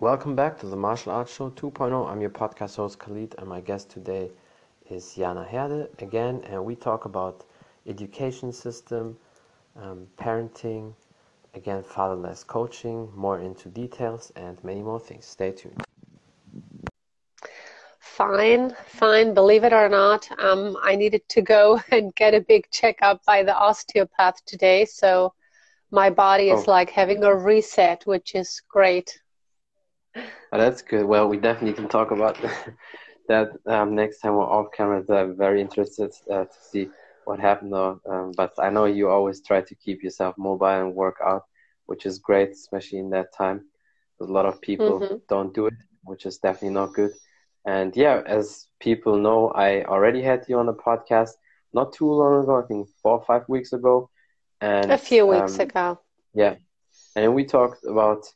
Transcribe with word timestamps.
Welcome 0.00 0.34
back 0.34 0.58
to 0.60 0.66
the 0.66 0.76
Martial 0.76 1.12
Arts 1.12 1.34
Show 1.34 1.50
2.0. 1.50 2.10
I'm 2.10 2.22
your 2.22 2.30
podcast 2.30 2.76
host 2.76 2.98
Khalid, 2.98 3.34
and 3.36 3.46
my 3.46 3.60
guest 3.60 3.90
today 3.90 4.30
is 4.88 5.14
Jana 5.14 5.44
Herde 5.44 5.88
again, 5.98 6.40
and 6.46 6.64
we 6.64 6.74
talk 6.74 7.04
about 7.04 7.44
education 7.86 8.50
system, 8.50 9.18
um, 9.76 10.06
parenting, 10.16 10.94
again 11.52 11.82
fatherless 11.82 12.42
coaching, 12.44 13.12
more 13.14 13.40
into 13.40 13.68
details, 13.68 14.32
and 14.36 14.56
many 14.64 14.80
more 14.80 14.98
things. 14.98 15.26
Stay 15.26 15.52
tuned. 15.52 15.82
Fine, 17.98 18.74
fine. 18.86 19.34
Believe 19.34 19.64
it 19.64 19.74
or 19.74 19.90
not, 19.90 20.26
um, 20.40 20.78
I 20.82 20.96
needed 20.96 21.28
to 21.28 21.42
go 21.42 21.78
and 21.90 22.14
get 22.14 22.32
a 22.32 22.40
big 22.40 22.70
checkup 22.70 23.22
by 23.26 23.42
the 23.42 23.54
osteopath 23.54 24.42
today, 24.46 24.86
so 24.86 25.34
my 25.90 26.08
body 26.08 26.48
is 26.48 26.66
oh. 26.66 26.70
like 26.70 26.88
having 26.88 27.22
a 27.22 27.36
reset, 27.36 28.06
which 28.06 28.34
is 28.34 28.62
great. 28.66 29.20
Oh, 30.16 30.58
that's 30.58 30.82
good. 30.82 31.04
Well, 31.04 31.28
we 31.28 31.36
definitely 31.36 31.74
can 31.74 31.88
talk 31.88 32.10
about 32.10 32.36
that 33.28 33.50
um, 33.66 33.94
next 33.94 34.20
time 34.20 34.34
we're 34.34 34.44
off 34.44 34.72
camera. 34.72 35.04
I'm 35.08 35.36
very 35.36 35.60
interested 35.60 36.12
uh, 36.30 36.44
to 36.44 36.56
see 36.70 36.88
what 37.24 37.38
happened 37.38 37.72
though. 37.72 38.00
Um, 38.08 38.32
but 38.36 38.52
I 38.58 38.70
know 38.70 38.86
you 38.86 39.08
always 39.08 39.40
try 39.40 39.60
to 39.60 39.74
keep 39.74 40.02
yourself 40.02 40.36
mobile 40.36 40.66
and 40.66 40.94
work 40.94 41.18
out, 41.24 41.44
which 41.86 42.06
is 42.06 42.18
great, 42.18 42.50
especially 42.50 42.98
in 42.98 43.10
that 43.10 43.32
time. 43.32 43.66
A 44.20 44.24
lot 44.24 44.46
of 44.46 44.60
people 44.60 45.00
mm-hmm. 45.00 45.16
don't 45.28 45.54
do 45.54 45.66
it, 45.66 45.74
which 46.04 46.26
is 46.26 46.38
definitely 46.38 46.74
not 46.74 46.92
good. 46.92 47.12
And 47.64 47.94
yeah, 47.96 48.22
as 48.26 48.66
people 48.80 49.16
know, 49.16 49.48
I 49.50 49.84
already 49.84 50.22
had 50.22 50.46
you 50.48 50.58
on 50.58 50.66
the 50.66 50.74
podcast 50.74 51.30
not 51.72 51.92
too 51.92 52.10
long 52.10 52.42
ago. 52.42 52.62
I 52.62 52.66
think 52.66 52.88
four 53.02 53.18
or 53.18 53.24
five 53.24 53.48
weeks 53.48 53.72
ago. 53.72 54.10
And 54.60 54.90
a 54.90 54.98
few 54.98 55.26
weeks 55.26 55.54
um, 55.54 55.60
ago. 55.60 56.00
Yeah, 56.34 56.56
and 57.16 57.34
we 57.34 57.44
talked 57.44 57.84
about 57.84 58.26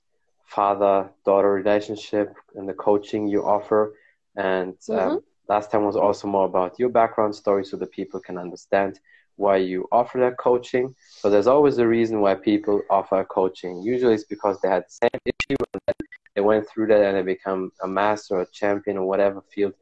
father 0.46 1.10
daughter 1.24 1.52
relationship 1.52 2.34
and 2.54 2.68
the 2.68 2.74
coaching 2.74 3.26
you 3.26 3.44
offer. 3.44 3.94
And 4.36 4.76
um, 4.90 4.96
mm-hmm. 4.96 5.16
last 5.48 5.70
time 5.70 5.84
was 5.84 5.96
also 5.96 6.28
more 6.28 6.46
about 6.46 6.78
your 6.78 6.88
background 6.88 7.34
story 7.34 7.64
so 7.64 7.76
that 7.76 7.92
people 7.92 8.20
can 8.20 8.38
understand 8.38 9.00
why 9.36 9.56
you 9.56 9.88
offer 9.90 10.18
that 10.18 10.38
coaching. 10.38 10.94
So 11.20 11.28
there's 11.30 11.46
always 11.46 11.78
a 11.78 11.86
reason 11.86 12.20
why 12.20 12.34
people 12.34 12.82
offer 12.88 13.24
coaching. 13.24 13.82
Usually 13.82 14.14
it's 14.14 14.24
because 14.24 14.60
they 14.60 14.68
had 14.68 14.84
the 14.84 15.08
same 15.08 15.20
issue 15.24 15.56
and 15.72 15.96
they 16.34 16.40
went 16.40 16.68
through 16.68 16.88
that 16.88 17.02
and 17.02 17.16
they 17.16 17.22
become 17.22 17.72
a 17.82 17.88
master 17.88 18.36
or 18.36 18.42
a 18.42 18.50
champion 18.52 18.96
or 18.96 19.06
whatever 19.06 19.42
field 19.52 19.74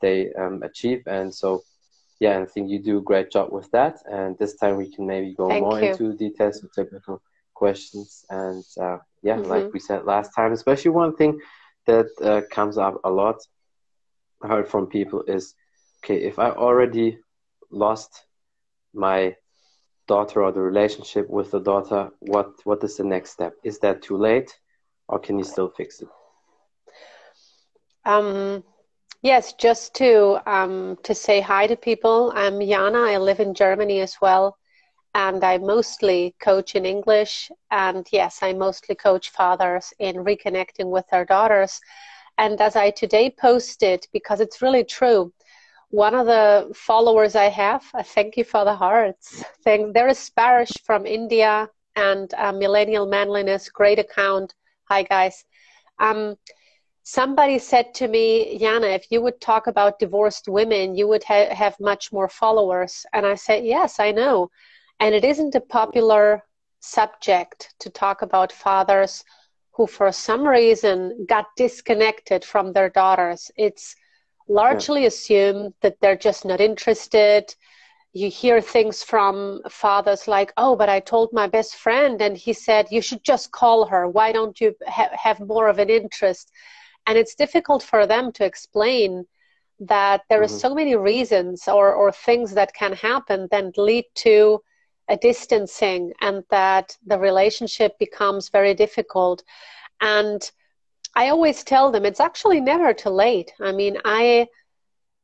they 0.00 0.32
um, 0.34 0.62
achieve. 0.62 1.02
And 1.06 1.32
so, 1.34 1.62
yeah, 2.20 2.40
I 2.40 2.46
think 2.46 2.70
you 2.70 2.78
do 2.80 2.98
a 2.98 3.02
great 3.02 3.30
job 3.30 3.52
with 3.52 3.70
that. 3.70 3.98
And 4.10 4.36
this 4.38 4.56
time 4.56 4.76
we 4.76 4.90
can 4.90 5.06
maybe 5.06 5.34
go 5.34 5.48
Thank 5.48 5.62
more 5.62 5.80
you. 5.80 5.90
into 5.90 6.12
details 6.14 6.62
of 6.62 6.72
typical 6.72 7.22
questions. 7.56 8.24
And 8.30 8.64
uh, 8.80 8.98
yeah, 9.22 9.36
mm-hmm. 9.36 9.50
like 9.50 9.72
we 9.72 9.80
said 9.80 10.04
last 10.04 10.30
time, 10.36 10.52
especially 10.52 10.90
one 10.90 11.16
thing 11.16 11.40
that 11.86 12.06
uh, 12.22 12.42
comes 12.54 12.78
up 12.78 13.00
a 13.04 13.10
lot, 13.10 13.38
I 14.42 14.48
heard 14.48 14.68
from 14.68 14.86
people 14.86 15.24
is, 15.26 15.54
okay, 16.04 16.18
if 16.22 16.38
I 16.38 16.50
already 16.50 17.18
lost 17.70 18.24
my 18.92 19.34
daughter 20.06 20.42
or 20.44 20.52
the 20.52 20.60
relationship 20.60 21.28
with 21.28 21.50
the 21.50 21.60
daughter, 21.60 22.10
what 22.20 22.48
what 22.64 22.84
is 22.84 22.96
the 22.96 23.04
next 23.04 23.30
step? 23.30 23.54
Is 23.64 23.78
that 23.80 24.02
too 24.02 24.16
late, 24.16 24.50
or 25.08 25.18
can 25.18 25.38
you 25.38 25.44
still 25.44 25.70
fix 25.70 26.02
it? 26.02 26.08
Um, 28.04 28.62
yes, 29.22 29.54
just 29.54 29.94
to 29.94 30.38
um, 30.46 30.98
to 31.02 31.14
say 31.14 31.40
hi 31.40 31.66
to 31.66 31.76
people. 31.76 32.32
I'm 32.34 32.60
Jana. 32.60 33.02
I 33.14 33.16
live 33.16 33.40
in 33.40 33.54
Germany 33.54 34.00
as 34.00 34.16
well 34.20 34.56
and 35.16 35.42
I 35.42 35.56
mostly 35.56 36.34
coach 36.40 36.74
in 36.74 36.84
English. 36.84 37.50
And 37.70 38.06
yes, 38.12 38.40
I 38.42 38.52
mostly 38.52 38.94
coach 38.94 39.30
fathers 39.30 39.94
in 39.98 40.16
reconnecting 40.16 40.90
with 40.90 41.08
their 41.08 41.24
daughters. 41.24 41.80
And 42.36 42.60
as 42.60 42.76
I 42.76 42.90
today 42.90 43.30
posted, 43.30 44.06
because 44.12 44.40
it's 44.40 44.60
really 44.60 44.84
true, 44.84 45.32
one 45.88 46.14
of 46.14 46.26
the 46.26 46.70
followers 46.74 47.34
I 47.34 47.48
have, 47.48 47.82
I 47.94 48.02
thank 48.02 48.36
you 48.36 48.44
for 48.44 48.66
the 48.66 48.74
hearts 48.74 49.42
thing. 49.64 49.94
There 49.94 50.08
is 50.08 50.18
Sparish 50.18 50.82
from 50.84 51.06
India 51.06 51.70
and 51.94 52.34
uh, 52.34 52.52
Millennial 52.52 53.06
Manliness, 53.06 53.70
great 53.70 53.98
account. 53.98 54.54
Hi, 54.90 55.02
guys. 55.02 55.46
Um, 55.98 56.36
somebody 57.04 57.58
said 57.58 57.94
to 57.94 58.08
me, 58.08 58.58
Jana, 58.58 58.88
if 58.88 59.06
you 59.10 59.22
would 59.22 59.40
talk 59.40 59.66
about 59.66 59.98
divorced 59.98 60.46
women, 60.46 60.94
you 60.94 61.08
would 61.08 61.24
ha- 61.24 61.54
have 61.54 61.80
much 61.80 62.12
more 62.12 62.28
followers. 62.28 63.06
And 63.14 63.24
I 63.24 63.36
said, 63.36 63.64
yes, 63.64 63.98
I 63.98 64.10
know 64.10 64.50
and 65.00 65.14
it 65.14 65.24
isn't 65.24 65.54
a 65.54 65.60
popular 65.60 66.42
subject 66.80 67.74
to 67.80 67.90
talk 67.90 68.22
about 68.22 68.52
fathers 68.52 69.24
who, 69.72 69.86
for 69.86 70.10
some 70.12 70.46
reason, 70.46 71.26
got 71.28 71.46
disconnected 71.56 72.44
from 72.44 72.72
their 72.72 72.88
daughters. 72.88 73.50
It's 73.56 73.94
largely 74.48 75.02
yeah. 75.02 75.08
assumed 75.08 75.74
that 75.82 76.00
they're 76.00 76.16
just 76.16 76.44
not 76.44 76.60
interested. 76.60 77.54
You 78.12 78.30
hear 78.30 78.62
things 78.62 79.02
from 79.02 79.60
fathers 79.68 80.26
like, 80.26 80.52
oh, 80.56 80.76
but 80.76 80.88
I 80.88 81.00
told 81.00 81.30
my 81.32 81.46
best 81.46 81.76
friend, 81.76 82.22
and 82.22 82.36
he 82.36 82.54
said, 82.54 82.86
you 82.90 83.02
should 83.02 83.22
just 83.22 83.52
call 83.52 83.84
her. 83.86 84.08
Why 84.08 84.32
don't 84.32 84.58
you 84.60 84.74
ha- 84.86 85.10
have 85.12 85.40
more 85.40 85.68
of 85.68 85.78
an 85.78 85.90
interest? 85.90 86.50
And 87.06 87.18
it's 87.18 87.34
difficult 87.34 87.82
for 87.82 88.06
them 88.06 88.32
to 88.32 88.44
explain 88.44 89.26
that 89.80 90.22
there 90.30 90.42
mm-hmm. 90.42 90.54
are 90.54 90.60
so 90.60 90.74
many 90.74 90.96
reasons 90.96 91.68
or, 91.68 91.92
or 91.92 92.10
things 92.10 92.54
that 92.54 92.72
can 92.72 92.94
happen 92.94 93.48
that 93.50 93.76
lead 93.76 94.06
to 94.14 94.62
a 95.08 95.16
distancing 95.16 96.12
and 96.20 96.44
that 96.50 96.96
the 97.06 97.18
relationship 97.18 97.98
becomes 97.98 98.48
very 98.48 98.74
difficult. 98.74 99.42
And 100.00 100.50
I 101.14 101.28
always 101.28 101.64
tell 101.64 101.90
them 101.90 102.04
it's 102.04 102.20
actually 102.20 102.60
never 102.60 102.92
too 102.92 103.10
late. 103.10 103.52
I 103.60 103.72
mean, 103.72 103.98
I 104.04 104.48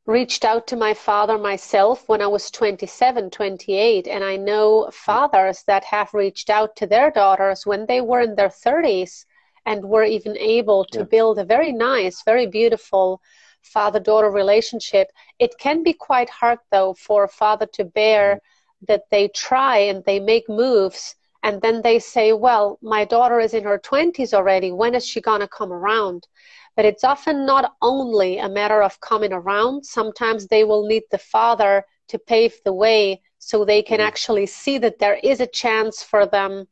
reached 0.07 0.45
out 0.45 0.67
to 0.69 0.77
my 0.77 0.95
father 0.95 1.39
myself 1.39 2.09
when 2.09 2.21
I 2.21 2.27
was 2.27 2.51
27, 2.51 3.31
28, 3.31 4.09
and 4.09 4.25
I 4.25 4.37
know 4.37 4.89
fathers 4.93 5.63
that 5.67 5.85
have 5.85 6.15
reached 6.15 6.51
out 6.51 6.75
to 6.77 6.87
their 6.87 7.11
daughters 7.11 7.67
when 7.67 7.87
they 7.87 8.01
were 8.01 8.21
in 8.21 8.35
their 8.35 8.49
30s 8.49 9.25
and 9.67 9.85
were 9.85 10.05
even 10.05 10.37
able 10.39 10.85
to 10.87 11.01
yeah. 11.01 11.05
build 11.05 11.39
a 11.39 11.45
very 11.45 11.73
nice, 11.73 12.23
very 12.25 12.47
beautiful 12.47 13.21
father 13.63 14.01
daughter 14.01 14.31
relationship. 14.31 15.09
It 15.39 15.57
can 15.59 15.85
be 15.85 15.93
quite 15.93 16.31
hard, 16.31 16.59
though, 16.73 16.95
for 16.95 17.25
a 17.25 17.29
father 17.29 17.67
to 17.75 17.85
bear. 17.85 18.37
Mm-hmm 18.37 18.47
that 18.89 19.05
they 19.11 19.29
try 19.29 19.79
and 19.79 20.05
they 20.05 20.21
make 20.21 20.49
moves 20.49 21.15
and 21.43 21.61
then 21.61 21.83
they 21.83 21.99
say, 21.99 22.33
well, 22.33 22.79
my 22.83 23.05
daughter 23.05 23.41
is 23.41 23.55
in 23.55 23.65
her 23.65 23.79
20s 23.79 24.33
already. 24.33 24.71
When 24.71 24.95
is 24.95 25.07
she 25.07 25.21
going 25.21 25.41
to 25.41 25.49
come 25.49 25.73
around? 25.73 26.29
But 26.77 26.85
it's 26.85 27.05
often 27.05 27.45
not 27.45 27.75
only 27.83 28.39
a 28.39 28.49
matter 28.49 28.83
of 28.83 29.01
coming 29.01 29.33
around. 29.33 29.85
Sometimes 29.85 30.47
they 30.47 30.65
will 30.65 30.87
need 30.87 31.03
the 31.11 31.19
father 31.19 31.85
to 32.09 32.19
pave 32.19 32.55
the 32.65 32.73
way 32.73 33.21
so 33.39 33.65
they 33.65 33.83
can 33.83 33.99
mm. 33.99 34.07
actually 34.07 34.47
see 34.47 34.79
that 34.79 34.99
there 34.99 35.19
is 35.23 35.41
a 35.41 35.47
chance 35.47 36.03
for 36.03 36.27
them 36.27 36.67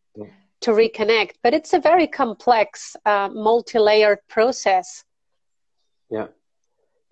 to 0.60 0.70
reconnect. 0.70 1.32
But 1.42 1.54
it's 1.54 1.72
a 1.72 1.80
very 1.80 2.06
complex, 2.06 2.94
uh, 3.04 3.28
multi 3.32 3.78
layered 3.78 4.18
process. 4.28 5.04
Yeah. 6.10 6.28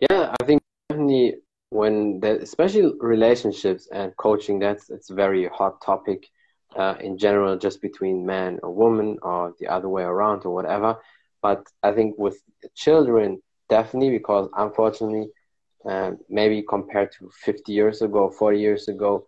Yeah, 0.00 0.34
I 0.40 0.44
think 0.44 0.62
definitely 0.88 1.36
when 1.70 2.20
the, 2.20 2.40
especially 2.40 2.92
relationships 3.00 3.88
and 3.92 4.16
coaching 4.16 4.58
that's 4.58 4.90
it's 4.90 5.10
a 5.10 5.14
very 5.14 5.46
hot 5.48 5.80
topic 5.82 6.28
uh, 6.76 6.94
in 7.00 7.18
general 7.18 7.56
just 7.56 7.82
between 7.82 8.24
man 8.24 8.58
or 8.62 8.72
woman 8.72 9.18
or 9.22 9.54
the 9.58 9.66
other 9.66 9.88
way 9.88 10.02
around 10.02 10.44
or 10.44 10.54
whatever. 10.54 10.96
But 11.42 11.66
i 11.82 11.92
think 11.92 12.16
with 12.18 12.38
children 12.74 13.42
definitely 13.68 14.10
because 14.10 14.48
unfortunately 14.56 15.28
uh, 15.88 16.12
maybe 16.28 16.62
compared 16.62 17.12
to 17.12 17.30
50 17.44 17.72
years 17.72 18.02
ago 18.02 18.30
40 18.30 18.58
years 18.58 18.88
ago 18.88 19.26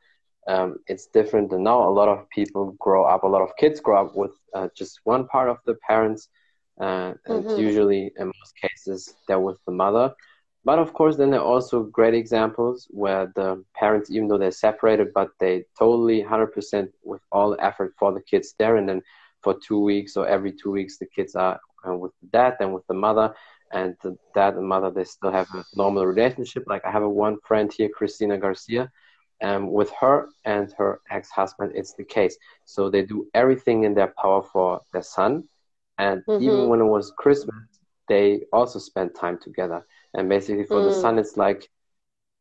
um, 0.49 0.77
it's 0.89 1.07
different 1.07 1.51
than 1.51 1.63
now. 1.63 1.87
A 1.89 1.93
lot 1.93 2.09
of 2.09 2.29
people 2.31 2.73
grow 2.79 3.05
up 3.05 3.23
a 3.23 3.29
lot 3.29 3.43
of 3.43 3.51
kids 3.57 3.81
grow 3.81 4.07
up 4.07 4.17
with 4.17 4.33
uh, 4.55 4.69
just 4.75 5.01
one 5.05 5.27
part 5.29 5.49
of 5.51 5.59
the 5.67 5.75
parents 5.87 6.29
uh, 6.81 7.13
and 7.27 7.45
mm-hmm. 7.45 7.61
usually 7.61 8.11
in 8.19 8.27
most 8.27 8.55
cases 8.61 9.15
they're 9.29 9.39
with 9.39 9.59
the 9.67 9.73
mother 9.73 10.15
but 10.65 10.79
of 10.79 10.93
course, 10.93 11.17
then 11.17 11.31
there 11.31 11.41
are 11.41 11.47
also 11.47 11.85
great 11.85 12.15
examples 12.15 12.87
where 12.91 13.33
the 13.35 13.65
parents, 13.75 14.11
even 14.11 14.29
though 14.29 14.37
they're 14.37 14.51
separated, 14.51 15.09
but 15.15 15.31
they 15.39 15.65
totally 15.79 16.23
100% 16.23 16.89
with 17.03 17.23
all 17.33 17.57
effort 17.61 17.95
for 17.99 18.13
the 18.13 18.21
kids 18.21 18.55
there. 18.59 18.77
And 18.77 18.87
then 18.89 19.03
for 19.43 19.55
two 19.67 19.81
weeks 19.81 20.17
or 20.19 20.29
every 20.29 20.53
two 20.53 20.71
weeks, 20.71 20.99
the 20.99 21.07
kids 21.07 21.35
are 21.35 21.59
uh, 21.89 21.95
with 21.95 22.13
the 22.21 22.29
dad 22.29 22.57
and 22.61 22.75
with 22.75 22.87
the 22.89 22.95
mother. 22.95 23.35
And 23.73 23.97
the 24.03 24.19
dad 24.35 24.55
and 24.55 24.67
mother, 24.67 24.91
they 24.91 25.05
still 25.05 25.33
have 25.33 25.49
a 25.55 25.65
normal 25.77 26.05
relationship. 26.05 26.65
Like 26.67 26.85
I 26.85 26.91
have 26.91 27.05
a 27.05 27.09
one 27.09 27.39
friend 27.47 27.73
here, 27.73 27.89
Christina 27.89 28.37
Garcia. 28.37 28.91
Um, 29.43 29.73
with 29.73 29.91
her 29.99 30.29
and 30.45 30.71
her 30.77 31.01
ex-husband, 31.11 31.73
it's 31.75 31.95
the 31.95 32.05
case. 32.05 32.37
So 32.67 32.91
they 32.91 33.03
do 33.03 33.27
everything 33.33 33.85
in 33.85 33.95
their 33.95 34.13
power 34.21 34.43
for 34.43 34.83
their 34.93 35.03
son. 35.03 35.45
And 35.97 36.23
mm-hmm. 36.27 36.45
even 36.45 36.69
when 36.69 36.81
it 36.81 36.85
was 36.85 37.15
Christmas, 37.17 37.55
they 38.09 38.43
also 38.53 38.79
spent 38.79 39.15
time 39.15 39.39
together 39.41 39.87
and 40.15 40.29
basically 40.29 40.65
for 40.65 40.81
mm. 40.81 40.89
the 40.89 41.01
son 41.01 41.19
it's 41.19 41.37
like 41.37 41.69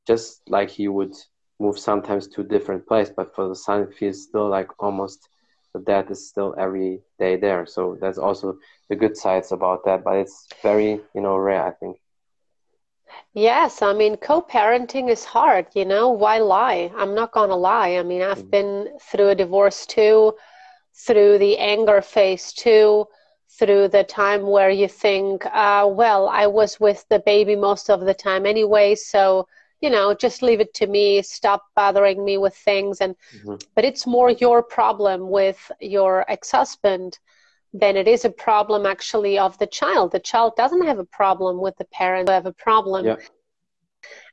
just 0.07 0.42
like 0.50 0.69
he 0.69 0.88
would 0.88 1.16
move 1.60 1.77
sometimes 1.77 2.27
to 2.27 2.42
a 2.42 2.44
different 2.44 2.88
place 2.88 3.12
but 3.16 3.36
for 3.36 3.48
the 3.48 3.56
son 3.56 3.81
it 3.81 3.94
feels 3.94 4.24
still 4.24 4.48
like 4.48 4.69
almost 4.80 5.30
the 5.74 5.80
dad 5.80 6.10
is 6.10 6.27
still 6.27 6.56
every 6.57 7.01
day 7.19 7.36
there. 7.36 7.66
So 7.66 7.98
that's 8.00 8.18
also 8.18 8.57
the 8.89 8.95
good 8.95 9.16
sides 9.16 9.51
about 9.51 9.86
that, 9.86 10.04
but 10.04 10.18
it's 10.18 10.48
very 10.62 11.01
you 11.13 11.21
know 11.21 11.38
rare, 11.38 11.66
I 11.66 11.71
think. 11.71 11.98
Yes, 13.33 13.81
I 13.81 13.94
mean, 13.94 14.18
co 14.18 14.42
parenting 14.42 15.10
is 15.10 15.24
hard, 15.24 15.68
you 15.75 15.86
know. 15.86 16.10
Why 16.10 16.39
lie? 16.39 16.92
I'm 16.95 17.15
not 17.15 17.31
going 17.31 17.50
to 17.50 17.56
lie. 17.56 17.98
I 17.98 18.04
mean, 18.04 18.22
I've 18.22 18.39
mm-hmm. 18.39 18.50
been 18.50 18.98
through 19.01 19.30
a 19.30 19.36
divorce 19.36 19.86
too, 19.86 20.33
through 21.06 21.38
the 21.39 21.57
anger 21.57 22.01
phase 22.01 22.54
too, 22.54 23.06
through 23.57 23.88
the 23.90 24.04
time 24.04 24.48
where 24.48 24.69
you 24.69 24.88
think, 24.88 25.46
uh, 25.48 25.88
well, 25.90 26.30
I 26.30 26.48
was 26.48 26.80
with 26.80 27.06
the 27.10 27.19
baby 27.19 27.56
most 27.56 27.90
of 27.90 28.01
the 28.01 28.13
time 28.13 28.46
anyway, 28.46 28.96
so, 28.96 29.48
you 29.81 29.90
know, 29.90 30.13
just 30.13 30.42
leave 30.42 30.60
it 30.60 30.74
to 30.75 30.88
me, 30.88 31.22
stop 31.22 31.63
bothering 31.75 32.24
me 32.24 32.38
with 32.38 32.56
things. 32.56 33.01
And, 33.01 33.16
mm-hmm. 33.36 33.56
but 33.75 33.86
it's 33.86 34.06
more 34.06 34.31
your 34.31 34.62
problem 34.62 35.30
with 35.30 35.72
your 35.80 36.30
ex 36.30 36.51
husband 36.51 37.18
then 37.74 37.96
it 37.96 38.07
is 38.07 38.25
a 38.25 38.30
problem 38.30 38.86
actually 38.86 39.38
of 39.38 39.57
the 39.60 39.68
child. 39.68 40.12
The 40.12 40.19
child 40.19 40.56
doesn't 40.56 40.86
have 40.86 41.00
a 41.00 41.06
problem 41.06 41.62
with 41.62 41.78
the 41.78 41.86
parent 41.86 42.28
who 42.28 42.34
have 42.34 42.46
a 42.46 42.54
problem. 42.54 43.06
Yeah. 43.06 43.18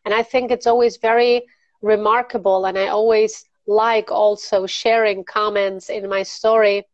And 0.04 0.14
I 0.14 0.22
think 0.22 0.50
it's 0.50 0.66
always 0.66 0.96
very 0.96 1.42
remarkable 1.82 2.64
and 2.64 2.78
I 2.78 2.88
always 2.88 3.44
like 3.66 4.10
also 4.10 4.66
sharing 4.66 5.24
comments 5.24 5.90
in 5.90 6.08
my 6.08 6.22
story 6.22 6.84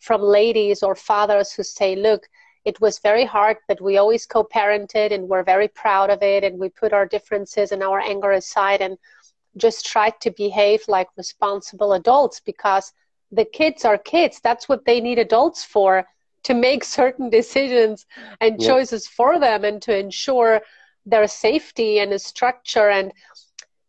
from 0.00 0.22
ladies 0.22 0.82
or 0.82 0.94
fathers 0.94 1.52
who 1.52 1.62
say, 1.62 1.94
look, 1.94 2.28
it 2.64 2.80
was 2.80 2.98
very 2.98 3.24
hard, 3.24 3.56
but 3.68 3.80
we 3.80 3.96
always 3.98 4.26
co 4.26 4.44
parented 4.44 5.12
and 5.12 5.28
we're 5.28 5.44
very 5.44 5.68
proud 5.68 6.10
of 6.10 6.22
it. 6.22 6.44
And 6.44 6.58
we 6.58 6.68
put 6.68 6.92
our 6.92 7.06
differences 7.06 7.72
and 7.72 7.82
our 7.82 8.00
anger 8.00 8.32
aside 8.32 8.80
and 8.82 8.98
just 9.56 9.86
tried 9.86 10.20
to 10.20 10.30
behave 10.30 10.82
like 10.88 11.08
responsible 11.16 11.92
adults 11.94 12.40
because 12.40 12.92
the 13.32 13.44
kids 13.44 13.84
are 13.84 13.98
kids. 13.98 14.40
That's 14.42 14.68
what 14.68 14.84
they 14.84 15.00
need 15.00 15.18
adults 15.18 15.64
for 15.64 16.06
to 16.44 16.54
make 16.54 16.84
certain 17.00 17.30
decisions 17.30 18.06
and 18.40 18.60
choices 18.60 19.06
for 19.06 19.38
them 19.38 19.64
and 19.64 19.80
to 19.82 19.96
ensure 19.96 20.60
their 21.06 21.26
safety 21.26 21.98
and 21.98 22.12
a 22.12 22.18
structure 22.18 22.90
and 22.90 23.12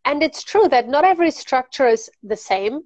and 0.04 0.22
it's 0.22 0.42
true 0.42 0.68
that 0.68 0.88
not 0.88 1.04
every 1.04 1.30
structure 1.30 1.86
is 1.86 2.10
the 2.22 2.36
same 2.36 2.82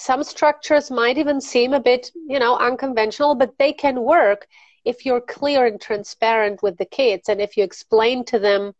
some 0.00 0.22
structures 0.22 0.92
might 0.92 1.18
even 1.18 1.40
seem 1.40 1.72
a 1.72 1.80
bit 1.80 2.10
you 2.14 2.38
know 2.38 2.56
unconventional 2.56 3.34
but 3.34 3.58
they 3.58 3.72
can 3.72 4.00
work 4.02 4.46
if 4.84 5.04
you're 5.04 5.20
clear 5.20 5.66
and 5.66 5.80
transparent 5.80 6.62
with 6.62 6.78
the 6.78 6.86
kids 6.86 7.28
and 7.28 7.40
if 7.40 7.56
you 7.56 7.64
explain 7.64 8.24
to 8.24 8.38
them 8.38 8.72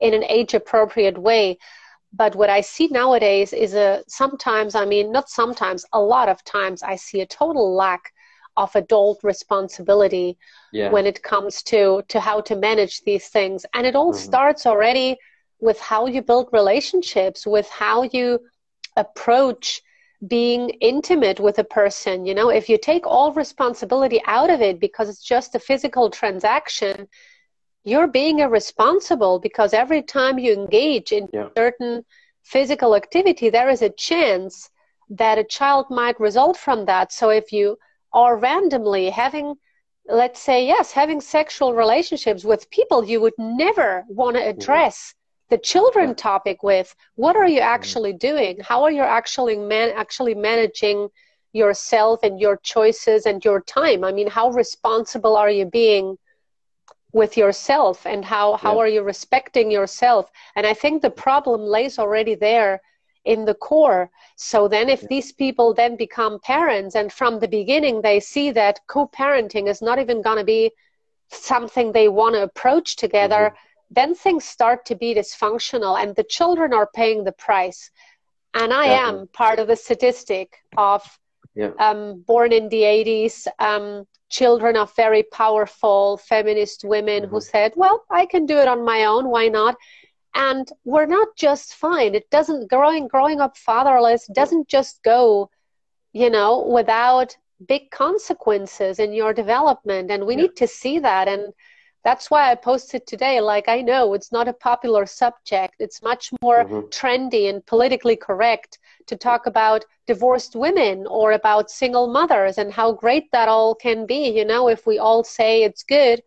in 0.00 0.14
an 0.14 0.24
age 0.24 0.54
appropriate 0.54 1.18
way 1.18 1.58
but 2.12 2.36
what 2.36 2.50
I 2.50 2.60
see 2.60 2.88
nowadays 2.88 3.52
is 3.52 3.74
a 3.74 4.04
sometimes, 4.06 4.74
I 4.74 4.84
mean, 4.84 5.12
not 5.12 5.30
sometimes, 5.30 5.86
a 5.92 6.00
lot 6.00 6.28
of 6.28 6.44
times, 6.44 6.82
I 6.82 6.96
see 6.96 7.22
a 7.22 7.26
total 7.26 7.74
lack 7.74 8.12
of 8.56 8.74
adult 8.76 9.24
responsibility 9.24 10.36
yeah. 10.72 10.90
when 10.90 11.06
it 11.06 11.22
comes 11.22 11.62
to 11.64 12.02
to 12.08 12.20
how 12.20 12.42
to 12.42 12.54
manage 12.54 13.00
these 13.02 13.28
things, 13.28 13.64
and 13.72 13.86
it 13.86 13.96
all 13.96 14.12
mm-hmm. 14.12 14.28
starts 14.28 14.66
already 14.66 15.16
with 15.58 15.80
how 15.80 16.06
you 16.06 16.20
build 16.20 16.50
relationships, 16.52 17.46
with 17.46 17.68
how 17.70 18.02
you 18.02 18.40
approach 18.96 19.80
being 20.26 20.70
intimate 20.80 21.40
with 21.40 21.58
a 21.58 21.64
person. 21.64 22.26
You 22.26 22.34
know, 22.34 22.48
if 22.50 22.68
you 22.68 22.78
take 22.78 23.06
all 23.06 23.32
responsibility 23.32 24.20
out 24.26 24.50
of 24.50 24.60
it 24.60 24.78
because 24.78 25.08
it's 25.08 25.24
just 25.24 25.54
a 25.54 25.58
physical 25.58 26.10
transaction, 26.10 27.08
you're 27.84 28.06
being 28.06 28.38
irresponsible 28.38 29.40
because 29.40 29.74
every 29.74 30.02
time 30.02 30.38
you 30.38 30.52
engage 30.52 31.12
in 31.12 31.28
yeah. 31.32 31.48
certain 31.56 32.04
physical 32.44 32.94
activity, 32.94 33.50
there 33.50 33.68
is 33.68 33.82
a 33.82 33.90
chance 33.90 34.70
that 35.10 35.38
a 35.38 35.44
child 35.44 35.86
might 35.90 36.18
result 36.20 36.56
from 36.56 36.84
that. 36.86 37.12
So 37.12 37.30
if 37.30 37.52
you 37.52 37.76
are 38.12 38.36
randomly 38.36 39.10
having, 39.10 39.54
let's 40.06 40.40
say, 40.40 40.66
yes, 40.66 40.92
having 40.92 41.20
sexual 41.20 41.74
relationships 41.74 42.44
with 42.44 42.70
people 42.70 43.04
you 43.04 43.20
would 43.20 43.34
never 43.38 44.04
want 44.08 44.36
to 44.36 44.46
address 44.46 45.14
the 45.52 45.58
children 45.58 46.14
topic 46.14 46.62
with, 46.62 46.96
what 47.16 47.36
are 47.36 47.46
you 47.46 47.60
mm-hmm. 47.60 47.74
actually 47.74 48.14
doing? 48.14 48.56
How 48.70 48.84
are 48.84 48.90
you 48.90 49.02
actually 49.02 49.56
man- 49.56 49.92
actually 49.94 50.34
managing 50.34 51.08
yourself 51.52 52.20
and 52.22 52.40
your 52.40 52.56
choices 52.62 53.26
and 53.26 53.44
your 53.44 53.60
time? 53.60 54.02
I 54.02 54.12
mean, 54.12 54.28
how 54.28 54.48
responsible 54.50 55.36
are 55.36 55.50
you 55.50 55.66
being? 55.66 56.18
with 57.14 57.36
yourself 57.36 58.06
and 58.06 58.24
how 58.24 58.56
how 58.56 58.72
yeah. 58.72 58.82
are 58.82 58.88
you 58.88 59.02
respecting 59.02 59.70
yourself 59.70 60.30
and 60.56 60.66
i 60.66 60.72
think 60.72 61.02
the 61.02 61.16
problem 61.26 61.60
lays 61.60 61.98
already 61.98 62.34
there 62.34 62.80
in 63.32 63.44
the 63.44 63.58
core 63.68 64.10
so 64.36 64.66
then 64.66 64.88
if 64.88 65.02
yeah. 65.02 65.08
these 65.10 65.30
people 65.30 65.74
then 65.74 65.94
become 65.94 66.40
parents 66.40 66.94
and 66.94 67.12
from 67.12 67.38
the 67.38 67.52
beginning 67.58 68.00
they 68.00 68.18
see 68.18 68.50
that 68.50 68.80
co-parenting 68.86 69.68
is 69.68 69.82
not 69.82 69.98
even 69.98 70.22
going 70.22 70.38
to 70.38 70.52
be 70.56 70.70
something 71.30 71.92
they 71.92 72.08
want 72.08 72.34
to 72.34 72.42
approach 72.42 72.96
together 72.96 73.42
mm-hmm. 73.44 73.71
Then 73.94 74.14
things 74.14 74.44
start 74.44 74.84
to 74.86 74.94
be 74.94 75.14
dysfunctional 75.14 76.00
and 76.02 76.16
the 76.16 76.24
children 76.24 76.72
are 76.72 76.88
paying 76.94 77.24
the 77.24 77.32
price 77.32 77.90
and 78.54 78.72
i 78.72 78.86
yeah. 78.86 79.08
am 79.08 79.28
part 79.32 79.58
of 79.58 79.66
the 79.68 79.76
statistic 79.76 80.58
of 80.76 81.02
um, 81.78 82.22
born 82.26 82.52
in 82.52 82.68
the 82.68 82.82
80s 82.82 83.46
um, 83.58 84.06
children 84.30 84.76
of 84.76 84.94
very 84.96 85.22
powerful 85.22 86.16
feminist 86.16 86.84
women 86.84 87.24
mm-hmm. 87.24 87.30
who 87.30 87.40
said, 87.40 87.72
Well, 87.76 88.04
I 88.10 88.26
can 88.26 88.46
do 88.46 88.58
it 88.58 88.68
on 88.68 88.84
my 88.84 89.04
own, 89.04 89.28
why 89.28 89.48
not? 89.48 89.76
And 90.34 90.66
we're 90.84 91.06
not 91.06 91.28
just 91.36 91.74
fine. 91.74 92.14
It 92.14 92.28
doesn't 92.30 92.70
growing 92.70 93.06
growing 93.06 93.40
up 93.40 93.56
fatherless 93.56 94.26
doesn't 94.34 94.68
just 94.68 95.02
go, 95.02 95.50
you 96.14 96.30
know, 96.30 96.66
without 96.66 97.36
big 97.68 97.90
consequences 97.90 98.98
in 98.98 99.12
your 99.12 99.34
development. 99.34 100.10
And 100.10 100.26
we 100.26 100.34
yeah. 100.34 100.42
need 100.42 100.56
to 100.56 100.66
see 100.66 100.98
that. 101.00 101.28
And 101.28 101.52
that's 102.04 102.30
why 102.30 102.50
I 102.50 102.54
posted 102.56 103.06
today. 103.06 103.40
Like, 103.40 103.68
I 103.68 103.80
know 103.80 104.14
it's 104.14 104.32
not 104.32 104.48
a 104.48 104.52
popular 104.52 105.06
subject, 105.06 105.76
it's 105.78 106.02
much 106.02 106.30
more 106.42 106.64
mm-hmm. 106.64 106.86
trendy 106.88 107.48
and 107.48 107.64
politically 107.64 108.16
correct 108.16 108.78
to 109.06 109.16
talk 109.16 109.46
about 109.46 109.84
divorced 110.06 110.56
women 110.56 111.06
or 111.06 111.32
about 111.32 111.70
single 111.70 112.08
mothers 112.12 112.58
and 112.58 112.72
how 112.72 112.92
great 112.92 113.30
that 113.32 113.48
all 113.48 113.74
can 113.74 114.06
be, 114.06 114.28
you 114.28 114.44
know, 114.44 114.68
if 114.68 114.86
we 114.86 114.98
all 114.98 115.22
say 115.22 115.62
it's 115.62 115.82
good. 115.82 116.22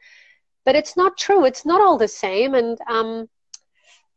But 0.64 0.76
it's 0.76 0.98
not 0.98 1.18
true. 1.18 1.46
It's 1.46 1.66
not 1.66 1.82
all 1.82 1.98
the 1.98 2.08
same. 2.08 2.56
And 2.56 2.80
um, 2.88 3.30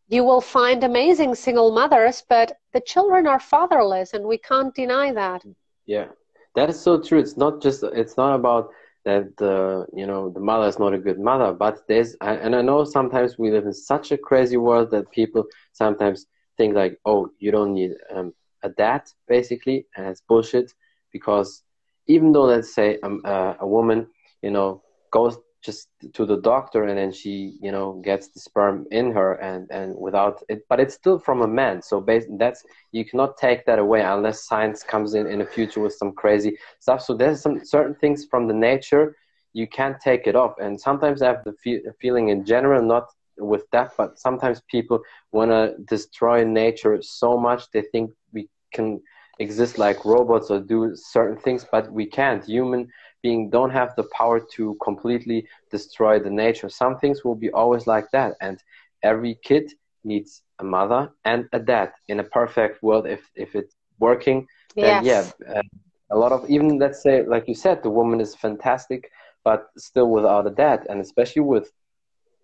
you 0.09 0.25
will 0.25 0.41
find 0.41 0.83
amazing 0.83 1.35
single 1.35 1.73
mothers, 1.73 2.25
but 2.29 2.57
the 2.73 2.81
children 2.81 3.27
are 3.27 3.41
fatherless, 3.41 4.15
and 4.15 4.25
we 4.25 4.39
can't 4.39 4.75
deny 4.75 5.13
that. 5.13 5.45
Yeah, 5.87 6.07
that 6.55 6.71
is 6.71 6.81
so 6.81 7.01
true. 7.01 7.19
It's 7.19 7.37
not 7.37 7.61
just, 7.61 7.83
it's 7.83 8.17
not 8.17 8.35
about 8.35 8.71
that 9.09 9.35
the 9.39 9.87
you 10.01 10.07
know 10.07 10.29
the 10.37 10.41
mother 10.51 10.69
is 10.69 10.79
not 10.79 10.93
a 10.93 10.99
good 11.07 11.19
mother 11.19 11.51
but 11.53 11.75
there's 11.89 12.15
and 12.21 12.55
i 12.55 12.61
know 12.61 12.85
sometimes 12.85 13.39
we 13.39 13.51
live 13.51 13.65
in 13.65 13.73
such 13.73 14.13
a 14.13 14.19
crazy 14.19 14.59
world 14.59 14.91
that 14.91 15.11
people 15.11 15.45
sometimes 15.73 16.27
think 16.59 16.75
like 16.75 16.99
oh 17.07 17.29
you 17.39 17.51
don't 17.51 17.73
need 17.73 17.93
um, 18.15 18.35
a 18.63 18.69
dad 18.69 19.03
basically 19.27 19.87
and 19.97 20.07
it's 20.07 20.21
bullshit 20.29 20.73
because 21.11 21.63
even 22.07 22.33
though 22.33 22.45
let's 22.45 22.75
say 22.75 22.99
um, 23.03 23.23
uh, 23.25 23.55
a 23.61 23.67
woman 23.67 24.07
you 24.43 24.51
know 24.51 24.83
goes 25.11 25.39
just 25.63 25.89
to 26.15 26.25
the 26.25 26.41
doctor 26.41 26.85
and 26.85 26.99
then 26.99 27.13
she 27.13 27.59
you 27.61 27.73
know 27.73 28.01
gets 28.05 28.29
the 28.29 28.41
sperm 28.41 28.87
in 28.91 29.11
her 29.13 29.35
and 29.35 29.69
and 29.71 29.95
without 29.97 30.43
it 30.49 30.63
but 30.69 30.81
it's 30.81 30.95
still 30.95 31.19
from 31.19 31.43
a 31.43 31.49
man. 31.49 31.83
So 31.83 32.01
based 32.01 32.29
that's 32.39 32.65
you 32.93 33.05
cannot 33.05 33.37
take 33.37 33.67
that 33.67 33.79
away 33.79 34.03
unless 34.03 34.47
science 34.47 34.83
comes 34.83 35.15
in 35.15 35.27
in 35.27 35.41
the 35.41 35.45
future 35.47 35.81
with 35.81 35.95
some 35.95 36.13
crazy 36.13 36.57
stuff. 36.79 37.03
So 37.03 37.15
there's 37.15 37.41
some 37.43 37.65
certain 37.65 37.95
things 37.95 38.27
from 38.31 38.47
the 38.47 38.55
nature 38.55 39.17
you 39.53 39.67
can't 39.67 39.97
take 40.01 40.27
it 40.27 40.37
off. 40.37 40.55
And 40.61 40.81
sometimes 40.81 41.23
i 41.23 41.27
have 41.29 41.43
the 41.45 41.55
fe- 41.65 41.83
feeling 42.01 42.29
in 42.29 42.45
general 42.45 42.83
not 42.83 43.05
with 43.39 43.65
that 43.73 43.93
but 43.97 44.19
sometimes 44.19 44.61
people 44.71 45.01
want 45.33 45.51
to 45.51 45.75
destroy 45.87 46.45
nature 46.45 46.99
so 47.01 47.37
much 47.39 47.71
they 47.73 47.83
think 47.93 48.11
we 48.33 48.49
can 48.73 49.01
exist 49.39 49.79
like 49.79 50.05
robots 50.05 50.51
or 50.51 50.61
do 50.61 50.93
certain 50.95 51.37
things 51.37 51.65
but 51.71 51.91
we 51.93 52.07
can't. 52.07 52.45
Human 52.45 52.89
being 53.23 53.51
don't 53.51 53.71
have 53.71 53.95
the 53.97 54.05
power 54.13 54.41
to 54.55 54.77
completely 54.83 55.47
destroy 55.71 56.19
the 56.19 56.31
nature. 56.31 56.69
Some 56.69 56.99
things 56.99 57.25
will 57.25 57.35
be 57.35 57.51
always 57.51 57.87
like 57.87 58.11
that, 58.13 58.37
and 58.41 58.63
every 59.03 59.39
kid 59.43 59.73
needs 60.05 60.43
a 60.59 60.65
mother 60.65 61.11
and 61.25 61.49
a 61.53 61.59
dad 61.59 61.93
in 62.09 62.21
a 62.21 62.25
perfect 62.25 62.83
world. 62.83 63.07
If 63.07 63.23
if 63.35 63.55
it's 63.55 63.75
working, 63.99 64.47
then 64.77 65.05
yes. 65.05 65.33
yeah, 65.41 65.55
uh, 65.55 65.63
a 66.11 66.17
lot 66.17 66.33
of 66.33 66.49
even 66.49 66.79
let's 66.79 67.03
say 67.03 67.25
like 67.25 67.49
you 67.49 67.55
said, 67.55 67.83
the 67.83 67.91
woman 67.91 68.21
is 68.21 68.35
fantastic, 68.35 69.11
but 69.45 69.69
still 69.77 70.11
without 70.11 70.47
a 70.47 70.51
dad, 70.51 70.87
and 70.89 71.01
especially 71.01 71.43
with 71.43 71.71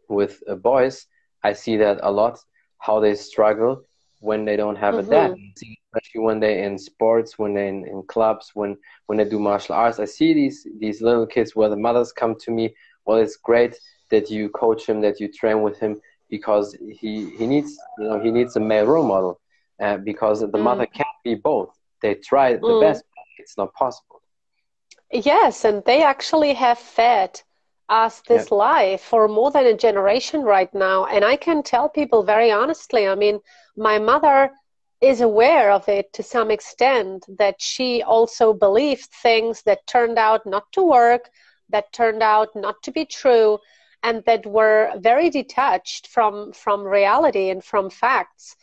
with 0.08 0.42
uh, 0.48 0.54
boys, 0.54 1.06
I 1.42 1.52
see 1.52 1.76
that 1.78 1.98
a 2.02 2.10
lot 2.10 2.38
how 2.78 3.00
they 3.00 3.14
struggle 3.14 3.82
when 4.20 4.44
they 4.44 4.56
don't 4.56 4.76
have 4.76 4.94
mm-hmm. 4.94 5.12
a 5.12 5.16
dad, 5.16 5.34
especially 5.94 6.20
when 6.20 6.40
they're 6.40 6.64
in 6.64 6.78
sports, 6.78 7.38
when 7.38 7.54
they're 7.54 7.68
in, 7.68 7.86
in, 7.86 8.02
clubs, 8.02 8.50
when 8.54 8.76
when 9.06 9.18
they 9.18 9.24
do 9.24 9.38
martial 9.38 9.74
arts. 9.74 9.98
I 9.98 10.04
see 10.04 10.34
these 10.34 10.66
these 10.78 11.00
little 11.00 11.26
kids 11.26 11.54
where 11.54 11.68
the 11.68 11.76
mothers 11.76 12.12
come 12.12 12.34
to 12.40 12.50
me. 12.50 12.74
Well, 13.04 13.18
it's 13.18 13.36
great 13.36 13.78
that 14.10 14.30
you 14.30 14.48
coach 14.50 14.86
him, 14.86 15.00
that 15.02 15.20
you 15.20 15.28
train 15.28 15.62
with 15.62 15.78
him, 15.78 16.00
because 16.30 16.76
he 17.00 17.30
he 17.30 17.46
needs 17.46 17.76
you 17.98 18.04
know 18.08 18.20
he 18.20 18.30
needs 18.30 18.56
a 18.56 18.60
male 18.60 18.86
role 18.86 19.06
model, 19.06 19.40
uh, 19.80 19.98
because 19.98 20.40
the 20.40 20.46
mm. 20.48 20.62
mother 20.62 20.86
can't 20.86 21.18
be 21.22 21.34
both. 21.34 21.70
They 22.02 22.14
try 22.14 22.54
the 22.54 22.60
mm. 22.60 22.82
best, 22.82 23.04
it's 23.38 23.56
not 23.56 23.72
possible. 23.74 24.20
yes, 25.10 25.64
and 25.64 25.82
they 25.84 26.02
actually 26.02 26.54
have 26.54 26.78
fed 26.78 27.40
us 27.88 28.22
this 28.22 28.48
yeah. 28.50 28.56
life 28.56 29.00
for 29.02 29.28
more 29.28 29.50
than 29.50 29.66
a 29.66 29.76
generation 29.76 30.42
right 30.42 30.72
now. 30.74 31.04
And 31.04 31.24
I 31.24 31.36
can 31.36 31.62
tell 31.62 31.88
people 31.88 32.22
very 32.22 32.50
honestly, 32.50 33.06
I 33.06 33.14
mean, 33.14 33.40
my 33.76 33.98
mother 33.98 34.50
is 35.04 35.20
aware 35.20 35.70
of 35.70 35.88
it 35.88 36.12
to 36.14 36.22
some 36.22 36.50
extent 36.50 37.26
that 37.38 37.60
she 37.60 38.02
also 38.02 38.54
believed 38.54 39.04
things 39.22 39.62
that 39.62 39.86
turned 39.86 40.18
out 40.18 40.46
not 40.46 40.70
to 40.72 40.82
work, 40.82 41.30
that 41.68 41.92
turned 41.92 42.22
out 42.22 42.48
not 42.54 42.82
to 42.82 42.90
be 42.90 43.04
true, 43.04 43.58
and 44.02 44.24
that 44.24 44.46
were 44.46 44.92
very 44.98 45.30
detached 45.30 46.06
from 46.08 46.52
from 46.52 46.82
reality 46.82 47.50
and 47.50 47.62
from 47.62 47.90
facts. 47.90 48.56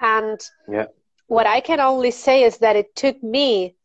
And 0.00 0.40
yeah. 0.68 0.86
what 1.26 1.46
I 1.46 1.60
can 1.60 1.80
only 1.80 2.10
say 2.10 2.42
is 2.42 2.58
that 2.58 2.76
it 2.76 2.94
took 2.96 3.22
me 3.22 3.76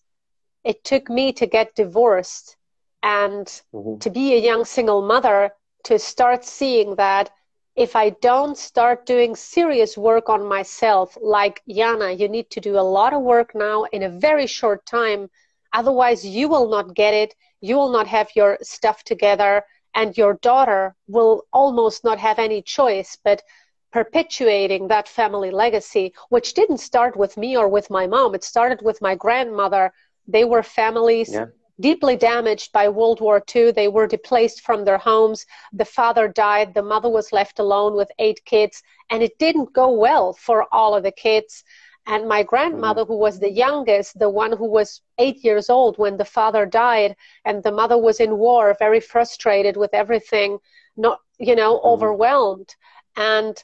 it 0.64 0.84
took 0.84 1.10
me 1.10 1.32
to 1.34 1.46
get 1.46 1.76
divorced 1.76 2.58
and 3.02 3.48
mm-hmm. 3.74 3.98
to 4.00 4.10
be 4.10 4.34
a 4.34 4.46
young 4.50 4.66
single 4.66 5.02
mother 5.02 5.52
to 5.86 5.98
start 5.98 6.44
seeing 6.44 6.96
that 6.96 7.32
if 7.80 7.96
I 7.96 8.12
don't 8.12 8.58
start 8.58 9.06
doing 9.08 9.36
serious 9.36 9.98
work 9.98 10.30
on 10.30 10.46
myself, 10.46 11.18
like 11.22 11.64
Jana, 11.70 12.12
you 12.12 12.28
need 12.28 12.52
to 12.52 12.62
do 12.62 12.78
a 12.78 12.90
lot 12.98 13.14
of 13.14 13.22
work 13.22 13.56
now 13.56 13.86
in 13.86 14.04
a 14.04 14.10
very 14.10 14.48
short 14.48 14.86
time. 14.86 15.30
Otherwise, 15.74 16.26
you 16.26 16.50
will 16.50 16.70
not 16.70 16.94
get 16.94 17.14
it. 17.14 17.36
You 17.62 17.78
will 17.78 17.90
not 17.92 18.08
have 18.08 18.30
your 18.36 18.58
stuff 18.62 19.04
together, 19.04 19.64
and 19.96 20.18
your 20.18 20.36
daughter 20.36 20.96
will 21.08 21.44
almost 21.54 22.04
not 22.04 22.20
have 22.20 22.40
any 22.40 22.62
choice 22.62 23.18
but 23.24 23.44
perpetuating 23.92 24.88
that 24.90 25.08
family 25.08 25.52
legacy, 25.52 26.14
which 26.30 26.54
didn't 26.54 26.80
start 26.80 27.16
with 27.18 27.38
me 27.38 27.58
or 27.58 27.70
with 27.70 27.90
my 27.90 28.08
mom. 28.08 28.36
It 28.36 28.44
started 28.44 28.82
with 28.84 29.02
my 29.02 29.16
grandmother. 29.16 29.94
They 30.28 30.44
were 30.46 30.64
families. 30.64 31.34
Yeah 31.34 31.46
deeply 31.80 32.16
damaged 32.16 32.72
by 32.72 32.90
World 32.90 33.22
War 33.22 33.44
II. 33.56 33.72
They 33.72 33.88
were 33.88 34.08
displaced 34.08 34.62
from 34.62 34.84
their 34.84 34.98
homes. 34.98 35.46
The 35.74 35.86
father 35.86 36.28
died. 36.28 36.74
The 36.74 36.84
mother 36.84 37.10
was 37.10 37.32
left 37.32 37.60
alone 37.60 37.96
with 37.96 38.12
eight 38.20 38.44
kids. 38.46 38.84
And 39.10 39.24
it 39.24 39.38
didn't 39.40 39.74
go 39.74 39.90
well 39.92 40.34
for 40.34 40.68
all 40.74 40.96
of 40.96 41.04
the 41.04 41.12
kids. 41.12 41.64
And 42.06 42.28
my 42.28 42.44
grandmother, 42.44 43.06
who 43.06 43.18
was 43.18 43.40
the 43.40 43.52
youngest, 43.52 44.18
the 44.18 44.30
one 44.30 44.52
who 44.58 44.68
was 44.68 45.02
eight 45.20 45.44
years 45.44 45.70
old 45.70 45.98
when 45.98 46.18
the 46.18 46.26
father 46.26 46.66
died, 46.66 47.16
and 47.46 47.62
the 47.62 47.72
mother 47.72 47.98
was 47.98 48.20
in 48.20 48.38
war, 48.38 48.76
very 48.80 49.00
frustrated 49.00 49.78
with 49.78 49.94
everything, 49.94 50.58
not, 50.98 51.20
you 51.38 51.56
know, 51.56 51.78
mm-hmm. 51.78 51.88
overwhelmed. 51.88 52.76
And 53.16 53.64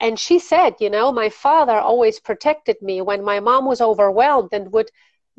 and 0.00 0.18
she 0.18 0.40
said, 0.40 0.74
you 0.80 0.90
know, 0.90 1.12
my 1.12 1.28
father 1.28 1.78
always 1.78 2.18
protected 2.18 2.82
me 2.82 3.00
when 3.00 3.22
my 3.22 3.38
mom 3.38 3.64
was 3.64 3.80
overwhelmed 3.80 4.50
and 4.52 4.72
would 4.72 4.90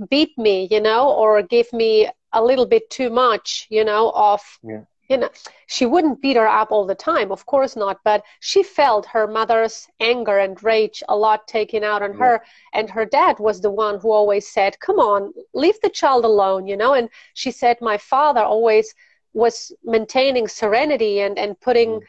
beat 0.10 0.38
me, 0.38 0.68
you 0.72 0.82
know, 0.82 1.10
or 1.12 1.42
give 1.42 1.72
me 1.74 2.10
a 2.34 2.44
little 2.44 2.66
bit 2.66 2.90
too 2.90 3.10
much, 3.10 3.68
you 3.70 3.84
know, 3.84 4.12
of 4.14 4.42
yeah. 4.64 4.82
you 5.10 5.18
know, 5.18 5.30
she 5.68 5.86
wouldn't 5.86 6.22
beat 6.22 6.36
her 6.36 6.48
up 6.48 6.72
all 6.72 6.86
the 6.86 6.96
time, 6.96 7.32
of 7.32 7.46
course 7.46 7.76
not, 7.76 8.00
but 8.04 8.24
she 8.40 8.62
felt 8.62 9.06
her 9.06 9.28
mother's 9.28 9.88
anger 10.00 10.38
and 10.38 10.62
rage 10.64 11.02
a 11.08 11.16
lot 11.16 11.48
taken 11.48 11.84
out 11.84 12.02
on 12.02 12.12
yeah. 12.12 12.20
her. 12.20 12.44
And 12.74 12.90
her 12.90 13.06
dad 13.06 13.40
was 13.40 13.62
the 13.62 13.72
one 13.72 14.00
who 14.00 14.12
always 14.12 14.48
said, 14.48 14.80
Come 14.80 15.00
on, 15.00 15.34
leave 15.54 15.80
the 15.82 15.90
child 15.90 16.26
alone, 16.26 16.68
you 16.68 16.76
know. 16.76 16.94
And 16.94 17.10
she 17.34 17.52
said, 17.52 17.78
My 17.80 17.98
father 17.98 18.42
always 18.42 18.94
was 19.34 19.72
maintaining 19.84 20.48
serenity 20.48 21.22
and, 21.22 21.38
and 21.38 21.60
putting, 21.60 21.90
mm. 22.00 22.04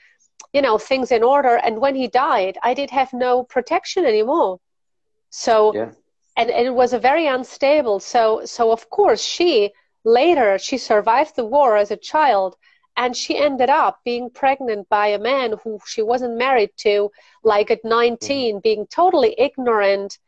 you 0.52 0.62
know, 0.62 0.78
things 0.78 1.12
in 1.12 1.23
order. 1.23 1.57
And 1.57 1.78
when 1.78 1.95
he 1.95 2.09
died, 2.09 2.59
I 2.62 2.75
did 2.75 2.90
have 2.90 3.12
no 3.12 3.45
protection 3.45 4.05
anymore. 4.05 4.59
So 5.31 5.75
yeah 5.75 5.90
and, 6.37 6.50
and 6.50 6.66
it 6.66 6.75
was 6.75 6.93
a 6.93 6.99
very 6.99 7.26
unstable. 7.26 8.00
So 8.00 8.45
so 8.45 8.73
of 8.73 8.88
course 8.90 9.23
she 9.23 9.73
later 10.05 10.59
she 10.59 10.78
survived 10.78 11.35
the 11.37 11.45
war 11.45 11.76
as 11.76 11.90
a 11.90 11.97
child 11.97 12.57
and 12.97 13.14
she 13.14 13.37
ended 13.37 13.69
up 13.69 14.00
being 14.05 14.31
pregnant 14.31 14.88
by 14.88 15.09
a 15.09 15.19
man 15.19 15.55
who 15.62 15.78
she 15.87 16.00
wasn't 16.00 16.37
married 16.37 16.71
to 16.78 17.11
like 17.45 17.71
at 17.71 17.85
19 17.85 18.55
mm-hmm. 18.55 18.61
being 18.61 18.87
totally 18.87 19.35
ignorant 19.38 20.19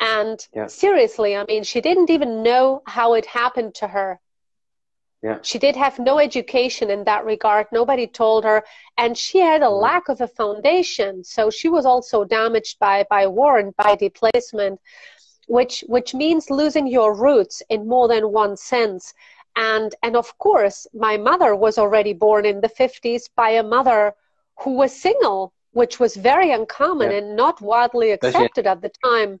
and 0.00 0.46
yeah. 0.54 0.66
seriously 0.66 1.36
i 1.36 1.44
mean 1.44 1.62
she 1.62 1.80
didn't 1.80 2.10
even 2.10 2.42
know 2.42 2.82
how 2.86 3.14
it 3.14 3.26
happened 3.26 3.74
to 3.74 3.86
her 3.86 4.18
yeah. 5.22 5.38
she 5.42 5.58
did 5.58 5.76
have 5.76 5.98
no 5.98 6.18
education 6.18 6.90
in 6.90 7.04
that 7.04 7.24
regard 7.24 7.66
nobody 7.72 8.06
told 8.06 8.44
her 8.44 8.64
and 8.98 9.16
she 9.16 9.38
had 9.38 9.62
a 9.62 9.66
mm-hmm. 9.66 9.82
lack 9.82 10.08
of 10.08 10.20
a 10.20 10.28
foundation 10.28 11.24
so 11.24 11.50
she 11.50 11.68
was 11.68 11.86
also 11.86 12.24
damaged 12.24 12.78
by 12.78 13.04
by 13.08 13.26
war 13.26 13.58
and 13.58 13.74
by 13.76 13.94
displacement 13.94 14.80
which 15.46 15.84
which 15.86 16.14
means 16.14 16.50
losing 16.50 16.86
your 16.86 17.14
roots 17.14 17.62
in 17.70 17.88
more 17.88 18.08
than 18.08 18.32
one 18.32 18.56
sense 18.56 19.14
and 19.56 19.94
and 20.02 20.16
of 20.16 20.36
course 20.38 20.86
my 20.92 21.16
mother 21.16 21.54
was 21.56 21.78
already 21.78 22.12
born 22.12 22.44
in 22.44 22.60
the 22.60 22.68
50s 22.68 23.28
by 23.34 23.50
a 23.50 23.62
mother 23.62 24.14
who 24.60 24.72
was 24.74 24.92
single 24.92 25.52
which 25.72 26.00
was 26.00 26.16
very 26.16 26.52
uncommon 26.52 27.10
yeah. 27.10 27.18
and 27.18 27.36
not 27.36 27.60
widely 27.60 28.10
accepted 28.10 28.66
at 28.66 28.82
the 28.82 28.90
time 29.04 29.40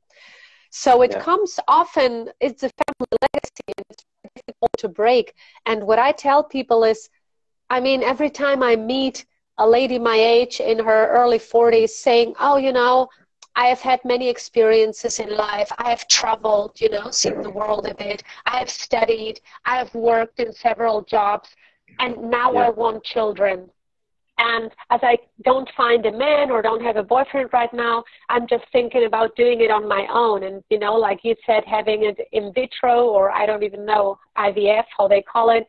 so 0.70 1.02
it 1.02 1.12
yeah. 1.12 1.20
comes 1.20 1.58
often 1.68 2.30
it's 2.40 2.62
a 2.62 2.70
family 2.82 3.18
legacy 3.22 3.68
and 3.76 3.86
it's 3.90 4.04
difficult 4.34 4.72
to 4.78 4.88
break 4.88 5.34
and 5.66 5.82
what 5.82 5.98
i 5.98 6.12
tell 6.12 6.42
people 6.42 6.84
is 6.84 7.08
i 7.70 7.80
mean 7.80 8.02
every 8.02 8.30
time 8.30 8.62
i 8.62 8.76
meet 8.76 9.26
a 9.58 9.66
lady 9.66 9.98
my 9.98 10.16
age 10.16 10.60
in 10.60 10.78
her 10.78 11.08
early 11.08 11.38
40s 11.38 11.90
saying 11.90 12.34
oh 12.38 12.56
you 12.56 12.72
know 12.72 13.08
I 13.56 13.66
have 13.66 13.80
had 13.80 14.04
many 14.04 14.28
experiences 14.28 15.18
in 15.18 15.34
life. 15.34 15.72
I 15.78 15.88
have 15.88 16.06
traveled, 16.08 16.78
you 16.78 16.90
know, 16.90 17.10
seen 17.10 17.42
the 17.42 17.50
world 17.50 17.86
a 17.86 17.94
bit. 17.94 18.22
I 18.44 18.58
have 18.58 18.70
studied. 18.70 19.40
I 19.64 19.78
have 19.78 19.94
worked 19.94 20.38
in 20.38 20.52
several 20.52 21.02
jobs. 21.02 21.48
And 21.98 22.30
now 22.30 22.52
yeah. 22.52 22.66
I 22.66 22.68
want 22.68 23.02
children. 23.02 23.70
And 24.38 24.70
as 24.90 25.00
I 25.02 25.16
don't 25.44 25.68
find 25.74 26.04
a 26.04 26.12
man 26.12 26.50
or 26.50 26.60
don't 26.60 26.82
have 26.82 26.96
a 26.96 27.02
boyfriend 27.02 27.48
right 27.54 27.72
now, 27.72 28.04
I'm 28.28 28.46
just 28.46 28.64
thinking 28.70 29.06
about 29.06 29.34
doing 29.34 29.62
it 29.62 29.70
on 29.70 29.88
my 29.88 30.06
own. 30.12 30.42
And, 30.42 30.62
you 30.68 30.78
know, 30.78 30.94
like 30.94 31.20
you 31.22 31.34
said, 31.46 31.64
having 31.64 32.04
it 32.04 32.18
in 32.32 32.52
vitro 32.52 33.06
or 33.06 33.30
I 33.30 33.46
don't 33.46 33.62
even 33.62 33.86
know 33.86 34.18
IVF, 34.36 34.84
how 34.98 35.08
they 35.08 35.22
call 35.22 35.48
it. 35.48 35.66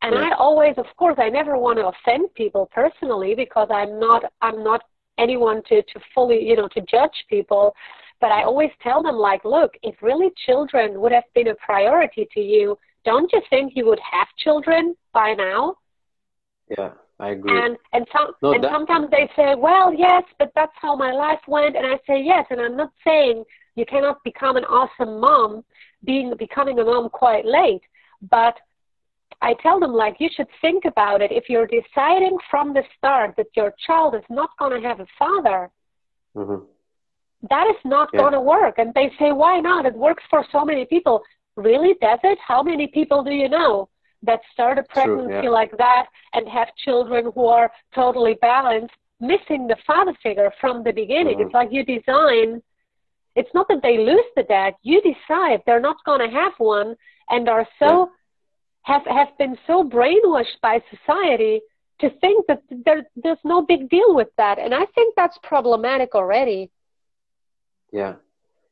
And 0.00 0.14
yeah. 0.14 0.30
I 0.30 0.34
always, 0.36 0.74
of 0.78 0.86
course, 0.96 1.16
I 1.18 1.28
never 1.28 1.58
want 1.58 1.78
to 1.78 1.88
offend 1.88 2.32
people 2.34 2.70
personally 2.72 3.34
because 3.34 3.68
I'm 3.70 4.00
not, 4.00 4.24
I'm 4.40 4.64
not 4.64 4.80
anyone 5.18 5.62
to, 5.68 5.82
to 5.82 6.00
fully, 6.14 6.42
you 6.42 6.56
know, 6.56 6.68
to 6.68 6.80
judge 6.82 7.24
people. 7.28 7.74
But 8.20 8.32
I 8.32 8.44
always 8.44 8.70
tell 8.82 9.02
them, 9.02 9.16
like, 9.16 9.44
look, 9.44 9.72
if 9.82 9.96
really 10.00 10.30
children 10.46 11.00
would 11.00 11.12
have 11.12 11.24
been 11.34 11.48
a 11.48 11.54
priority 11.56 12.26
to 12.32 12.40
you, 12.40 12.78
don't 13.04 13.30
you 13.32 13.42
think 13.50 13.72
you 13.74 13.84
would 13.86 14.00
have 14.10 14.28
children 14.38 14.94
by 15.12 15.34
now? 15.34 15.76
Yeah, 16.68 16.92
I 17.20 17.30
agree. 17.30 17.52
And 17.52 17.76
and 17.92 18.06
some 18.12 18.32
no, 18.42 18.52
and 18.52 18.64
that... 18.64 18.72
sometimes 18.72 19.08
they 19.10 19.28
say, 19.36 19.54
well, 19.54 19.92
yes, 19.92 20.22
but 20.38 20.52
that's 20.54 20.72
how 20.80 20.96
my 20.96 21.12
life 21.12 21.40
went. 21.46 21.76
And 21.76 21.86
I 21.86 21.96
say, 22.06 22.22
yes, 22.22 22.46
and 22.50 22.60
I'm 22.60 22.76
not 22.76 22.92
saying 23.06 23.44
you 23.74 23.84
cannot 23.84 24.22
become 24.24 24.56
an 24.56 24.64
awesome 24.64 25.20
mom, 25.20 25.64
being 26.04 26.32
becoming 26.38 26.78
a 26.78 26.84
mom 26.84 27.10
quite 27.10 27.44
late, 27.44 27.82
but 28.30 28.56
I 29.42 29.54
tell 29.62 29.80
them 29.80 29.92
like 29.92 30.16
you 30.18 30.28
should 30.34 30.48
think 30.60 30.84
about 30.84 31.22
it. 31.22 31.30
If 31.32 31.48
you're 31.48 31.66
deciding 31.66 32.36
from 32.50 32.74
the 32.74 32.82
start 32.96 33.34
that 33.36 33.46
your 33.56 33.72
child 33.86 34.14
is 34.14 34.22
not 34.30 34.50
going 34.58 34.80
to 34.80 34.88
have 34.88 35.00
a 35.00 35.06
father, 35.18 35.70
mm-hmm. 36.36 36.64
that 37.50 37.66
is 37.68 37.76
not 37.84 38.08
yeah. 38.12 38.20
going 38.20 38.32
to 38.32 38.40
work. 38.40 38.78
And 38.78 38.92
they 38.94 39.10
say, 39.18 39.32
why 39.32 39.60
not? 39.60 39.86
It 39.86 39.94
works 39.94 40.22
for 40.30 40.44
so 40.50 40.64
many 40.64 40.84
people. 40.84 41.22
Really, 41.56 41.94
does 42.00 42.18
it? 42.24 42.38
How 42.46 42.62
many 42.62 42.86
people 42.88 43.22
do 43.22 43.30
you 43.30 43.48
know 43.48 43.88
that 44.22 44.40
start 44.52 44.78
a 44.78 44.82
pregnancy 44.82 45.32
True, 45.32 45.42
yeah. 45.44 45.50
like 45.50 45.76
that 45.78 46.06
and 46.32 46.48
have 46.48 46.68
children 46.84 47.30
who 47.34 47.46
are 47.46 47.70
totally 47.94 48.34
balanced, 48.40 48.94
missing 49.20 49.66
the 49.66 49.76
father 49.86 50.14
figure 50.22 50.52
from 50.60 50.82
the 50.82 50.92
beginning? 50.92 51.38
Mm-hmm. 51.38 51.46
It's 51.46 51.54
like 51.54 51.68
you 51.70 51.84
design. 51.84 52.62
It's 53.36 53.50
not 53.54 53.68
that 53.68 53.82
they 53.82 53.98
lose 53.98 54.24
the 54.36 54.44
dad. 54.44 54.74
You 54.82 55.00
decide 55.02 55.62
they're 55.66 55.80
not 55.80 55.96
going 56.04 56.20
to 56.20 56.34
have 56.34 56.52
one 56.58 56.96
and 57.30 57.48
are 57.48 57.66
so. 57.78 58.10
Have 58.84 59.06
have 59.06 59.36
been 59.38 59.56
so 59.66 59.82
brainwashed 59.82 60.60
by 60.62 60.82
society 60.90 61.60
to 62.00 62.10
think 62.20 62.46
that 62.48 62.62
there, 62.70 63.06
there's 63.16 63.44
no 63.44 63.62
big 63.62 63.88
deal 63.88 64.14
with 64.14 64.28
that. 64.36 64.58
And 64.58 64.74
i 64.74 64.84
think 64.94 65.14
that's 65.16 65.38
problematic 65.42 66.14
already. 66.14 66.70
Yeah. 67.92 68.14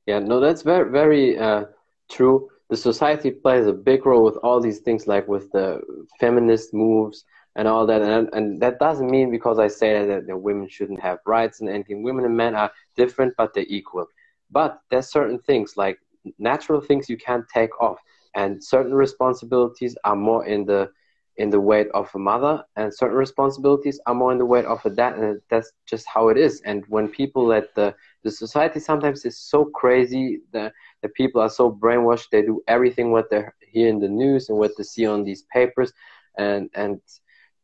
Yeah 0.07 0.19
no 0.19 0.41
that's 0.41 0.63
very 0.63 0.91
very 0.91 1.39
uh, 1.39 1.65
true. 2.11 2.49
The 2.69 2.77
society 2.77 3.31
plays 3.31 3.67
a 3.67 3.73
big 3.73 4.07
role 4.07 4.25
with 4.25 4.37
all 4.37 4.61
these 4.61 4.81
things 4.81 5.07
like 5.07 5.29
with 5.29 5.51
the 5.53 5.81
feminist 6.19 6.73
moves 6.73 7.25
and 7.55 7.69
all 7.69 7.87
that. 7.87 8.01
And, 8.01 8.31
and 8.33 8.61
that 8.63 8.79
doesn't 8.79 9.11
mean 9.11 9.31
because 9.31 9.59
i 9.59 9.69
say 9.69 10.07
that, 10.07 10.27
that 10.27 10.37
women 10.37 10.69
shouldn't 10.69 11.01
have 11.01 11.19
rights 11.27 11.61
and 11.61 11.69
anything. 11.69 12.03
Women 12.03 12.25
and 12.25 12.37
men 12.37 12.55
are 12.55 12.73
different 12.97 13.35
but 13.37 13.55
they're 13.55 13.65
equal. 13.69 14.07
But 14.51 14.81
there's 14.91 15.09
certain 15.09 15.39
things 15.39 15.77
like 15.77 15.99
natural 16.39 16.81
things 16.81 17.09
you 17.09 17.17
can't 17.17 17.47
take 17.49 17.81
off 17.81 17.99
and 18.35 18.63
certain 18.63 18.95
responsibilities 18.95 19.97
are 20.05 20.17
more 20.17 20.45
in 20.47 20.65
the 20.65 20.91
in 21.37 21.51
the 21.51 21.61
weight 21.61 21.89
of 21.95 22.11
a 22.15 22.19
mother 22.19 22.63
and 22.77 22.93
certain 22.95 23.17
responsibilities 23.17 23.99
are 24.07 24.15
more 24.15 24.33
in 24.33 24.39
the 24.39 24.45
weight 24.45 24.67
of 24.67 24.85
a 24.85 24.91
dad 24.91 25.15
and 25.19 25.41
that's 25.51 25.73
just 25.87 26.07
how 26.13 26.29
it 26.29 26.37
is 26.37 26.61
and 26.65 26.85
when 26.89 27.09
people 27.09 27.47
let 27.47 27.75
the 27.75 27.95
the 28.23 28.31
society 28.31 28.79
sometimes 28.79 29.25
is 29.25 29.39
so 29.39 29.65
crazy 29.65 30.41
that 30.53 30.73
the 31.03 31.09
people 31.09 31.41
are 31.41 31.49
so 31.51 31.71
brainwashed. 31.71 32.29
They 32.31 32.43
do 32.43 32.63
everything 32.69 33.11
what 33.11 33.31
they 33.31 33.45
hear 33.71 33.89
in 33.89 33.99
the 34.01 34.09
news 34.09 34.49
and 34.49 34.59
what 34.59 34.73
they 34.77 34.85
see 34.85 35.07
on 35.07 35.25
these 35.25 35.45
papers, 35.53 35.93
and 36.39 36.69
and 36.75 37.01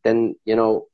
then 0.04 0.34
you 0.44 0.56
know 0.56 0.86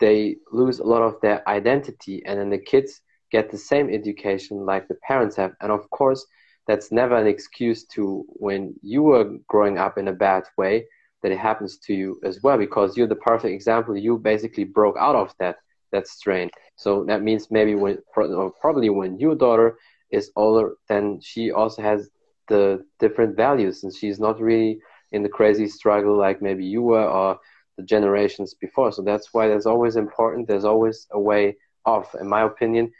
they 0.00 0.36
lose 0.50 0.78
a 0.80 0.84
lot 0.84 1.02
of 1.02 1.20
their 1.20 1.46
identity, 1.48 2.22
and 2.26 2.38
then 2.38 2.50
the 2.50 2.58
kids 2.58 3.00
get 3.30 3.50
the 3.50 3.58
same 3.58 3.88
education 3.90 4.64
like 4.66 4.88
the 4.88 4.96
parents 5.06 5.36
have, 5.36 5.52
and 5.60 5.70
of 5.72 5.88
course 5.90 6.26
that's 6.66 6.92
never 6.92 7.16
an 7.16 7.26
excuse 7.26 7.84
to 7.84 8.24
when 8.28 8.74
you 8.82 9.02
were 9.02 9.36
growing 9.48 9.78
up 9.78 9.98
in 9.98 10.08
a 10.08 10.12
bad 10.12 10.44
way 10.56 10.86
that 11.22 11.32
it 11.32 11.38
happens 11.38 11.78
to 11.78 11.94
you 11.94 12.18
as 12.24 12.40
well 12.42 12.58
because 12.58 12.96
you're 12.96 13.06
the 13.06 13.16
perfect 13.16 13.52
example. 13.52 13.96
You 13.96 14.18
basically 14.18 14.64
broke 14.64 14.96
out 14.98 15.16
of 15.16 15.34
that 15.38 15.56
that 15.92 16.06
strain. 16.06 16.50
So 16.76 17.04
that 17.04 17.22
means 17.22 17.50
maybe 17.50 17.74
when 17.74 17.98
probably 18.12 18.90
when 18.90 19.18
your 19.18 19.34
daughter 19.34 19.76
is 20.10 20.30
older 20.36 20.74
then 20.88 21.20
she 21.22 21.50
also 21.50 21.82
has 21.82 22.10
the 22.48 22.84
different 22.98 23.36
values 23.36 23.82
and 23.84 23.94
she's 23.94 24.18
not 24.20 24.40
really 24.40 24.78
in 25.12 25.22
the 25.22 25.28
crazy 25.28 25.66
struggle 25.68 26.16
like 26.16 26.42
maybe 26.42 26.64
you 26.64 26.82
were 26.82 27.04
or 27.06 27.38
the 27.76 27.82
generations 27.84 28.54
before. 28.54 28.92
So 28.92 29.02
that's 29.02 29.28
why 29.32 29.48
there's 29.48 29.66
always 29.66 29.96
important 29.96 30.48
there's 30.48 30.64
always 30.64 31.06
a 31.12 31.20
way 31.20 31.56
off 31.84 32.14
in 32.20 32.28
my 32.28 32.42
opinion 32.42 32.90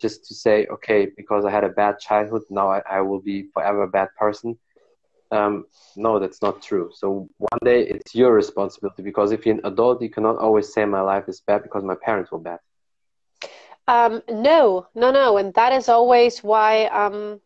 just 0.00 0.24
to 0.26 0.34
say, 0.34 0.66
okay, 0.66 1.08
because 1.16 1.44
I 1.44 1.50
had 1.50 1.64
a 1.64 1.68
bad 1.68 1.98
childhood, 1.98 2.42
now 2.50 2.70
I, 2.70 2.82
I 2.90 3.00
will 3.00 3.20
be 3.20 3.48
forever 3.52 3.82
a 3.82 3.88
bad 3.88 4.08
person. 4.18 4.58
Um, 5.30 5.66
no, 5.96 6.18
that's 6.18 6.42
not 6.42 6.60
true. 6.62 6.90
So 6.92 7.28
one 7.38 7.58
day 7.64 7.82
it's 7.86 8.14
your 8.14 8.32
responsibility 8.34 9.02
because 9.02 9.30
if 9.30 9.46
you're 9.46 9.54
an 9.54 9.60
adult, 9.64 10.02
you 10.02 10.10
cannot 10.10 10.38
always 10.38 10.72
say 10.72 10.84
my 10.84 11.00
life 11.00 11.28
is 11.28 11.40
bad 11.40 11.62
because 11.62 11.84
my 11.84 11.94
parents 11.94 12.32
were 12.32 12.38
bad. 12.38 12.58
Um, 13.86 14.22
no, 14.28 14.86
no, 14.94 15.10
no. 15.10 15.36
And 15.36 15.54
that 15.54 15.72
is 15.72 15.88
always 15.88 16.40
why, 16.40 16.86
um, 16.86 17.40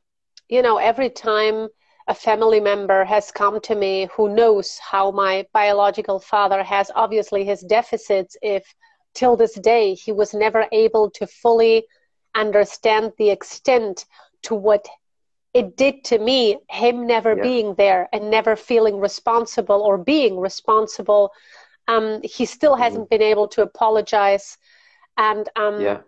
you 0.49 0.63
know, 0.63 0.79
every 0.79 1.11
time 1.11 1.69
a 2.07 2.15
family 2.15 2.61
member 2.61 3.05
has 3.05 3.31
come 3.31 3.61
to 3.63 3.75
me 3.75 4.09
who 4.15 4.35
knows 4.35 4.79
how 4.79 5.11
my 5.11 5.47
biological 5.53 6.19
father 6.21 6.63
has 6.63 6.91
obviously 6.95 7.45
his 7.45 7.63
deficits, 7.63 8.37
if 8.43 8.75
till 9.15 9.37
this 9.37 9.55
day 9.61 9.95
he 9.95 10.13
was 10.13 10.35
never 10.35 10.67
able 10.73 11.11
to 11.11 11.27
fully 11.27 11.87
understand 12.35 13.13
the 13.19 13.31
extent 13.31 14.07
to 14.43 14.55
what 14.55 14.87
it 15.55 15.77
did 15.77 16.05
to 16.05 16.19
me, 16.19 16.59
him 16.69 17.07
never 17.07 17.37
yeah. 17.37 17.43
being 17.43 17.75
there 17.77 18.09
and 18.13 18.31
never 18.31 18.57
feeling 18.57 18.99
responsible 18.99 19.81
or 19.81 19.97
being 19.97 20.39
responsible. 20.39 21.33
Um, 21.87 22.21
he 22.25 22.45
still 22.45 22.73
mm-hmm. 22.73 22.83
hasn't 22.83 23.05
mm-hmm. 23.05 23.17
been 23.17 23.23
able 23.23 23.49
to 23.49 23.63
apologize. 23.63 24.59
And 25.17 25.49
um, 25.57 25.81
yeah. 25.81 26.01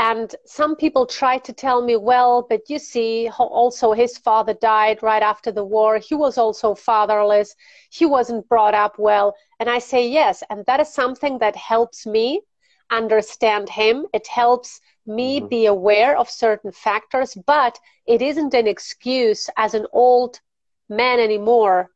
And 0.00 0.32
some 0.46 0.76
people 0.76 1.06
try 1.06 1.38
to 1.38 1.52
tell 1.52 1.82
me, 1.82 1.96
well, 1.96 2.46
but 2.48 2.70
you 2.70 2.78
see, 2.78 3.28
also 3.36 3.92
his 3.92 4.16
father 4.16 4.54
died 4.54 5.02
right 5.02 5.24
after 5.24 5.50
the 5.50 5.64
war. 5.64 5.98
He 5.98 6.14
was 6.14 6.38
also 6.38 6.76
fatherless. 6.76 7.56
He 7.90 8.06
wasn't 8.06 8.48
brought 8.48 8.74
up 8.74 8.96
well. 8.96 9.34
And 9.58 9.68
I 9.68 9.80
say, 9.80 10.08
yes. 10.08 10.44
And 10.50 10.64
that 10.66 10.78
is 10.78 10.94
something 10.94 11.38
that 11.38 11.56
helps 11.56 12.06
me 12.06 12.42
understand 12.90 13.68
him. 13.68 14.06
It 14.12 14.26
helps 14.26 14.80
me 15.06 15.38
mm-hmm. 15.38 15.48
be 15.48 15.66
aware 15.66 16.16
of 16.16 16.30
certain 16.30 16.72
factors, 16.72 17.36
but 17.46 17.78
it 18.06 18.22
isn't 18.22 18.54
an 18.54 18.66
excuse 18.66 19.48
as 19.56 19.74
an 19.74 19.86
old 19.92 20.40
man 20.88 21.20
anymore 21.20 21.90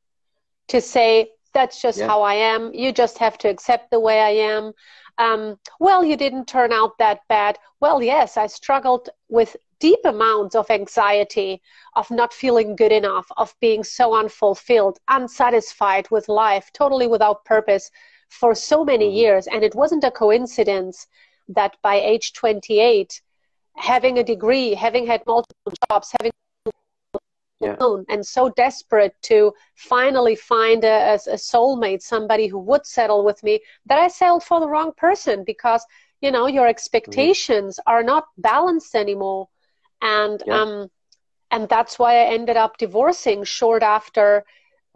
to 0.69 0.81
say, 0.81 1.31
that's 1.55 1.81
just 1.81 1.99
yeah. 1.99 2.07
how 2.07 2.23
I 2.23 2.35
am. 2.35 2.73
You 2.73 2.93
just 2.93 3.19
have 3.19 3.37
to 3.39 3.49
accept 3.49 3.91
the 3.91 4.01
way 4.01 4.21
I 4.21 4.31
am. 4.31 4.73
Um, 5.19 5.59
well, 5.79 6.03
you 6.03 6.17
didn't 6.17 6.47
turn 6.49 6.73
out 6.73 6.97
that 6.99 7.21
bad. 7.29 7.59
Well, 7.81 8.03
yes, 8.03 8.37
I 8.37 8.47
struggled 8.47 9.11
with 9.29 9.57
deep 9.79 9.99
amounts 10.05 10.55
of 10.55 10.71
anxiety, 10.71 11.61
of 11.97 12.11
not 12.11 12.33
feeling 12.33 12.77
good 12.77 12.93
enough, 12.93 13.27
of 13.37 13.55
being 13.61 13.85
so 13.85 14.15
unfulfilled, 14.15 14.99
unsatisfied 15.09 16.11
with 16.11 16.29
life, 16.29 16.71
totally 16.73 17.07
without 17.07 17.45
purpose 17.45 17.91
for 18.32 18.54
so 18.54 18.84
many 18.84 19.06
mm-hmm. 19.06 19.16
years. 19.16 19.47
And 19.47 19.62
it 19.62 19.75
wasn't 19.75 20.04
a 20.04 20.10
coincidence 20.10 21.06
that 21.49 21.76
by 21.82 21.97
age 21.97 22.32
28, 22.32 23.21
having 23.76 24.18
a 24.18 24.25
degree, 24.25 24.75
having 24.75 25.06
had 25.06 25.23
multiple 25.26 25.73
jobs, 25.90 26.12
having 26.21 26.32
yeah. 27.60 27.76
and 28.08 28.26
so 28.26 28.49
desperate 28.50 29.14
to 29.23 29.52
finally 29.76 30.34
find 30.34 30.82
a, 30.82 31.14
a, 31.14 31.36
soulmate, 31.36 32.02
somebody 32.02 32.49
who 32.49 32.58
would 32.58 32.84
settle 32.84 33.25
with 33.25 33.40
me, 33.45 33.60
that 33.86 34.00
I 34.00 34.08
settled 34.08 34.42
for 34.42 34.58
the 34.58 34.68
wrong 34.68 34.92
person 34.97 35.45
because 35.45 35.84
you 36.21 36.32
know 36.32 36.49
your 36.49 36.66
expectations 36.66 37.78
mm-hmm. 37.78 37.95
are 37.95 38.02
not 38.02 38.25
balanced 38.36 38.97
anymore, 38.97 39.49
and 40.00 40.42
yeah. 40.45 40.60
um, 40.60 40.90
and 41.52 41.68
that's 41.68 42.00
why 42.00 42.14
I 42.14 42.32
ended 42.34 42.56
up 42.56 42.78
divorcing 42.78 43.45
short 43.45 43.84
after 43.84 44.45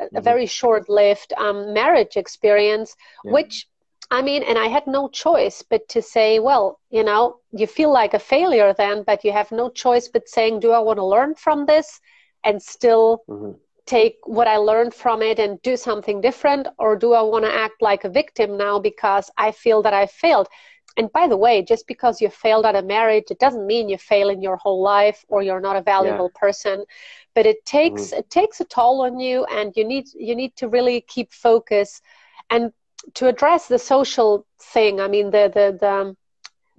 mm-hmm. 0.01 0.17
a 0.17 0.21
very 0.21 0.47
short-lived 0.47 1.33
um, 1.37 1.73
marriage 1.73 2.17
experience, 2.17 2.95
yeah. 3.25 3.33
which 3.33 3.67
I 4.11 4.23
mean, 4.23 4.43
and 4.45 4.59
I 4.59 4.67
had 4.67 4.87
no 4.87 5.09
choice 5.09 5.65
but 5.69 5.89
to 5.89 6.01
say, 6.01 6.39
well, 6.39 6.81
you 6.91 7.03
know, 7.03 7.41
you 7.51 7.67
feel 7.67 7.93
like 7.93 8.15
a 8.15 8.21
failure 8.21 8.73
then, 8.73 9.03
but 9.03 9.25
you 9.25 9.33
have 9.33 9.51
no 9.51 9.69
choice 9.69 10.09
but 10.09 10.29
saying, 10.29 10.61
do 10.61 10.71
I 10.71 10.79
want 10.79 10.99
to 10.99 11.05
learn 11.05 11.35
from 11.35 11.67
this 11.67 12.01
and 12.45 12.63
still 12.63 13.23
mm-hmm. 13.29 13.53
take 13.85 14.17
what 14.25 14.47
I 14.47 14.59
learned 14.59 14.95
from 14.95 15.23
it 15.23 15.41
and 15.41 15.61
do 15.63 15.77
something 15.77 16.21
different? 16.21 16.69
Or 16.79 16.97
do 16.97 17.15
I 17.15 17.23
want 17.23 17.47
to 17.47 17.55
act 17.55 17.83
like 17.83 18.05
a 18.05 18.09
victim 18.09 18.57
now 18.57 18.79
because 18.79 19.29
I 19.37 19.51
feel 19.51 19.83
that 19.83 19.95
I 19.95 20.07
failed? 20.07 20.47
And 20.97 21.13
by 21.13 21.29
the 21.29 21.37
way, 21.37 21.63
just 21.63 21.87
because 21.87 22.21
you 22.21 22.31
failed 22.31 22.65
at 22.65 22.75
a 22.75 22.83
marriage, 22.83 23.27
it 23.31 23.39
doesn't 23.39 23.67
mean 23.67 23.89
you 23.89 23.99
fail 23.99 24.31
in 24.31 24.41
your 24.41 24.57
whole 24.57 24.83
life 24.83 25.25
or 25.29 25.43
you're 25.43 25.61
not 25.61 25.77
a 25.77 25.83
valuable 25.83 26.31
yeah. 26.35 26.41
person. 26.41 26.85
But 27.35 27.45
it 27.45 27.67
takes 27.67 28.07
mm-hmm. 28.07 28.21
it 28.21 28.31
takes 28.31 28.61
a 28.61 28.65
toll 28.65 29.03
on 29.03 29.21
you, 29.21 29.45
and 29.45 29.73
you 29.77 29.85
need 29.85 30.07
you 30.15 30.35
need 30.35 30.57
to 30.57 30.69
really 30.69 31.03
keep 31.03 31.33
focus. 31.33 32.01
And 32.49 32.73
to 33.15 33.29
address 33.29 33.69
the 33.69 33.79
social 33.79 34.47
thing, 34.59 35.01
I 35.01 35.09
mean 35.09 35.31
the 35.31 35.51
the 35.53 35.77
the, 35.79 36.17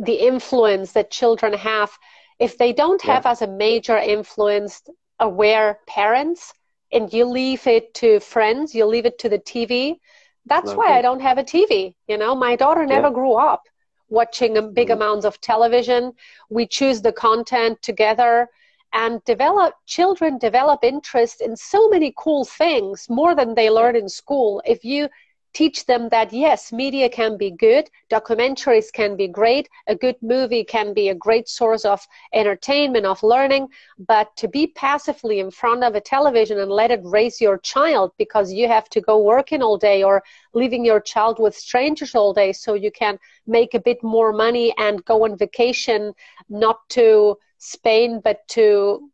the 0.03 0.15
influence 0.15 0.93
that 0.93 1.11
children 1.11 1.53
have, 1.53 1.91
if 2.39 2.57
they 2.57 2.73
don't 2.73 3.01
have 3.03 3.25
yeah. 3.25 3.31
as 3.31 3.43
a 3.43 3.47
major 3.47 3.97
influence 3.97 4.81
aware 5.19 5.79
parents, 5.87 6.53
and 6.91 7.13
you 7.13 7.25
leave 7.25 7.67
it 7.67 7.93
to 7.95 8.19
friends, 8.19 8.73
you 8.73 8.85
leave 8.87 9.05
it 9.05 9.19
to 9.19 9.29
the 9.29 9.39
TV. 9.39 9.99
That's 10.47 10.69
okay. 10.69 10.77
why 10.77 10.97
I 10.97 11.03
don't 11.03 11.19
have 11.19 11.37
a 11.37 11.43
TV. 11.43 11.93
You 12.07 12.17
know, 12.17 12.33
my 12.33 12.55
daughter 12.55 12.85
never 12.85 13.07
yeah. 13.07 13.13
grew 13.13 13.33
up 13.33 13.63
watching 14.09 14.53
big 14.73 14.87
mm-hmm. 14.87 15.01
amounts 15.01 15.25
of 15.25 15.39
television. 15.41 16.13
We 16.49 16.67
choose 16.67 17.01
the 17.01 17.11
content 17.11 17.81
together 17.81 18.49
and 18.93 19.23
develop 19.25 19.73
children 19.85 20.37
develop 20.37 20.83
interest 20.83 21.41
in 21.41 21.55
so 21.55 21.89
many 21.89 22.13
cool 22.17 22.45
things 22.45 23.07
more 23.09 23.35
than 23.35 23.53
they 23.53 23.69
learn 23.69 23.95
in 23.95 24.07
school 24.07 24.61
if 24.65 24.83
you 24.83 25.09
teach 25.57 25.87
them 25.87 26.07
that 26.09 26.31
yes, 26.31 26.71
media 26.71 27.09
can 27.09 27.35
be 27.35 27.49
good, 27.49 27.89
documentaries 28.11 28.93
can 28.93 29.17
be 29.17 29.27
great, 29.27 29.67
a 29.87 29.95
good 29.95 30.15
movie 30.21 30.63
can 30.63 30.93
be 30.93 31.09
a 31.09 31.15
great 31.15 31.49
source 31.49 31.83
of 31.83 32.07
entertainment, 32.31 33.07
of 33.07 33.23
learning, 33.23 33.67
but 33.97 34.27
to 34.35 34.47
be 34.47 34.67
passively 34.67 35.39
in 35.39 35.49
front 35.49 35.83
of 35.83 35.95
a 35.95 35.99
television 36.15 36.59
and 36.59 36.71
let 36.71 36.91
it 36.91 36.99
raise 37.03 37.41
your 37.41 37.57
child 37.57 38.11
because 38.19 38.53
you 38.53 38.67
have 38.67 38.87
to 38.87 39.01
go 39.01 39.17
working 39.19 39.63
all 39.63 39.79
day 39.79 40.03
or 40.03 40.21
leaving 40.53 40.85
your 40.85 40.99
child 40.99 41.39
with 41.39 41.55
strangers 41.55 42.13
all 42.13 42.33
day 42.33 42.53
so 42.53 42.75
you 42.75 42.91
can 42.91 43.17
make 43.47 43.73
a 43.73 43.85
bit 43.89 44.03
more 44.03 44.31
money 44.31 44.71
and 44.77 45.03
go 45.05 45.23
on 45.25 45.35
vacation, 45.35 46.13
not 46.49 46.87
to 46.89 47.35
Spain 47.57 48.21
but 48.23 48.47
to 48.47 48.61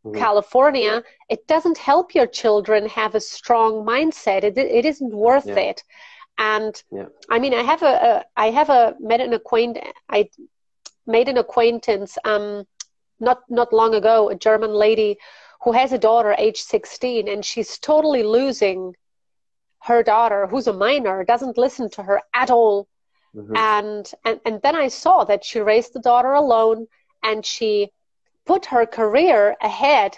mm-hmm. 0.05 0.17
California, 0.19 1.01
it 1.29 1.47
doesn't 1.47 1.77
help 1.77 2.13
your 2.13 2.27
children 2.27 2.85
have 2.89 3.15
a 3.15 3.21
strong 3.21 3.85
mindset. 3.85 4.43
It, 4.43 4.57
it 4.57 4.83
isn't 4.85 5.15
worth 5.15 5.47
yeah. 5.47 5.69
it. 5.69 5.83
And 6.37 6.81
yeah. 6.91 7.05
I 7.29 7.39
mean, 7.39 7.53
I 7.53 7.61
have 7.61 7.83
a, 7.83 7.85
a 7.85 8.25
I 8.35 8.51
have 8.51 8.69
a 8.69 8.95
met 8.99 9.21
an 9.21 9.33
acquaintance. 9.33 9.93
I 10.09 10.29
made 11.05 11.29
an 11.29 11.37
acquaintance 11.37 12.17
um, 12.25 12.65
not 13.19 13.41
not 13.49 13.71
long 13.73 13.93
ago. 13.93 14.29
A 14.29 14.35
German 14.35 14.71
lady 14.71 15.17
who 15.63 15.71
has 15.71 15.93
a 15.93 15.97
daughter, 15.97 16.35
age 16.37 16.61
16, 16.61 17.29
and 17.29 17.45
she's 17.45 17.77
totally 17.77 18.23
losing 18.23 18.95
her 19.83 20.03
daughter, 20.03 20.47
who's 20.47 20.67
a 20.67 20.73
minor, 20.73 21.23
doesn't 21.23 21.57
listen 21.57 21.89
to 21.89 22.03
her 22.03 22.21
at 22.33 22.51
all. 22.51 22.87
Mm-hmm. 23.35 23.55
And, 23.55 24.11
and 24.25 24.39
and 24.45 24.61
then 24.61 24.75
I 24.75 24.89
saw 24.89 25.23
that 25.23 25.43
she 25.43 25.59
raised 25.59 25.93
the 25.93 25.99
daughter 25.99 26.33
alone, 26.33 26.87
and 27.23 27.45
she 27.45 27.91
put 28.45 28.65
her 28.67 28.85
career 28.85 29.55
ahead 29.61 30.17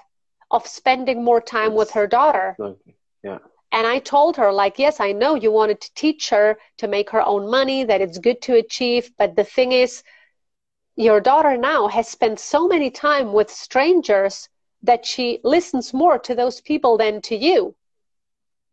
of 0.52 0.68
spending 0.68 1.24
more 1.24 1.42
time 1.42 1.74
with 1.74 1.92
her 1.92 2.08
daughter. 2.08 2.56
Okay. 2.60 2.96
Yeah. 3.24 3.40
And 3.76 3.88
I 3.88 4.00
told 4.00 4.38
her, 4.38 4.52
like, 4.52 4.80
yes, 4.80 5.00
I 5.00 5.14
know 5.14 5.36
you 5.36 5.52
wanted 5.52 5.82
to 5.82 5.94
teach 5.96 6.32
her 6.32 6.58
to 6.80 6.88
make 6.88 7.12
her 7.12 7.22
own 7.22 7.52
money, 7.52 7.84
that 7.86 8.02
it's 8.02 8.18
good 8.18 8.42
to 8.44 8.56
achieve. 8.56 9.12
But 9.20 9.36
the 9.36 9.44
thing 9.46 9.74
is, 9.74 10.04
your 10.96 11.22
daughter 11.22 11.58
now 11.58 11.88
has 11.90 12.08
spent 12.10 12.40
so 12.40 12.68
many 12.68 12.90
time 12.92 13.34
with 13.34 13.52
strangers 13.52 14.50
that 14.84 15.06
she 15.06 15.42
listens 15.44 15.94
more 15.94 16.20
to 16.20 16.36
those 16.36 16.62
people 16.62 16.98
than 16.98 17.22
to 17.24 17.36
you. 17.36 17.76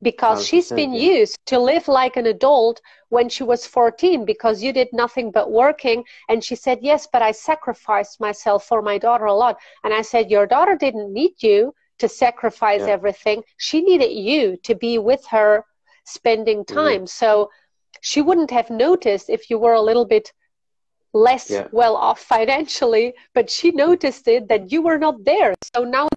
because 0.02 0.46
she's 0.46 0.70
been 0.72 0.92
yeah. 0.94 1.18
used 1.18 1.38
to 1.46 1.58
live 1.58 1.88
like 1.88 2.16
an 2.16 2.26
adult 2.26 2.80
when 3.08 3.28
she 3.28 3.44
was 3.44 3.66
14 3.66 4.24
because 4.24 4.62
you 4.62 4.72
did 4.72 4.88
nothing 4.92 5.30
but 5.30 5.50
working 5.50 6.04
and 6.28 6.44
she 6.44 6.56
said 6.56 6.78
yes 6.82 7.06
but 7.12 7.22
i 7.22 7.30
sacrificed 7.32 8.20
myself 8.20 8.64
for 8.66 8.82
my 8.82 8.98
daughter 8.98 9.26
a 9.26 9.34
lot 9.34 9.56
and 9.84 9.94
i 9.94 10.02
said 10.02 10.30
your 10.30 10.46
daughter 10.46 10.76
didn't 10.76 11.12
need 11.12 11.34
you 11.42 11.74
to 12.02 12.08
sacrifice 12.08 12.80
yeah. 12.80 12.96
everything 12.96 13.44
she 13.58 13.80
needed 13.80 14.12
you 14.30 14.56
to 14.64 14.74
be 14.74 14.98
with 14.98 15.24
her 15.26 15.64
spending 16.04 16.64
time 16.64 17.04
mm-hmm. 17.04 17.20
so 17.22 17.48
she 18.00 18.20
wouldn't 18.20 18.50
have 18.50 18.68
noticed 18.70 19.30
if 19.30 19.48
you 19.48 19.56
were 19.56 19.74
a 19.74 19.86
little 19.88 20.04
bit 20.04 20.32
less 21.14 21.48
yeah. 21.48 21.68
well 21.70 21.94
off 21.94 22.18
financially 22.18 23.14
but 23.34 23.48
she 23.48 23.70
noticed 23.70 24.26
it 24.26 24.48
that 24.48 24.72
you 24.72 24.82
were 24.82 24.98
not 24.98 25.16
there 25.24 25.54
so 25.72 25.84
now 25.84 26.08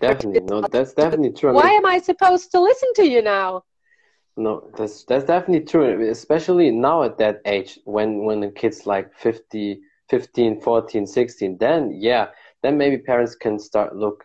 definitely 0.00 0.40
no 0.40 0.62
that's 0.62 0.94
definitely 0.94 1.32
true 1.32 1.52
why 1.52 1.72
am 1.72 1.84
i 1.84 1.98
supposed 1.98 2.50
to 2.50 2.58
listen 2.58 2.90
to 2.94 3.04
you 3.06 3.20
now 3.20 3.62
no 4.38 4.70
that's 4.78 5.04
that's 5.04 5.26
definitely 5.26 5.66
true 5.66 6.08
especially 6.08 6.70
now 6.70 7.02
at 7.02 7.18
that 7.18 7.42
age 7.44 7.78
when 7.84 8.24
when 8.24 8.40
the 8.40 8.50
kids 8.50 8.86
like 8.86 9.12
50 9.18 9.80
15 10.08 10.60
14 10.62 11.06
16 11.06 11.58
then 11.58 11.92
yeah 11.94 12.28
then 12.62 12.78
maybe 12.78 12.96
parents 12.96 13.34
can 13.34 13.58
start 13.58 13.94
look 13.94 14.24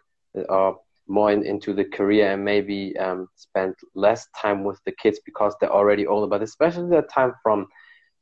uh, 0.50 0.72
more 1.08 1.32
in, 1.32 1.46
into 1.46 1.74
the 1.74 1.86
career 1.86 2.32
and 2.34 2.46
maybe 2.46 2.98
um, 2.98 3.28
spend 3.36 3.76
less 3.96 4.28
time 4.40 4.64
with 4.64 4.80
the 4.86 4.92
kids 4.92 5.20
because 5.26 5.56
they're 5.60 5.74
already 5.74 6.08
older 6.08 6.28
but 6.28 6.42
especially 6.42 6.90
the 6.90 7.02
time 7.04 7.34
from 7.44 7.68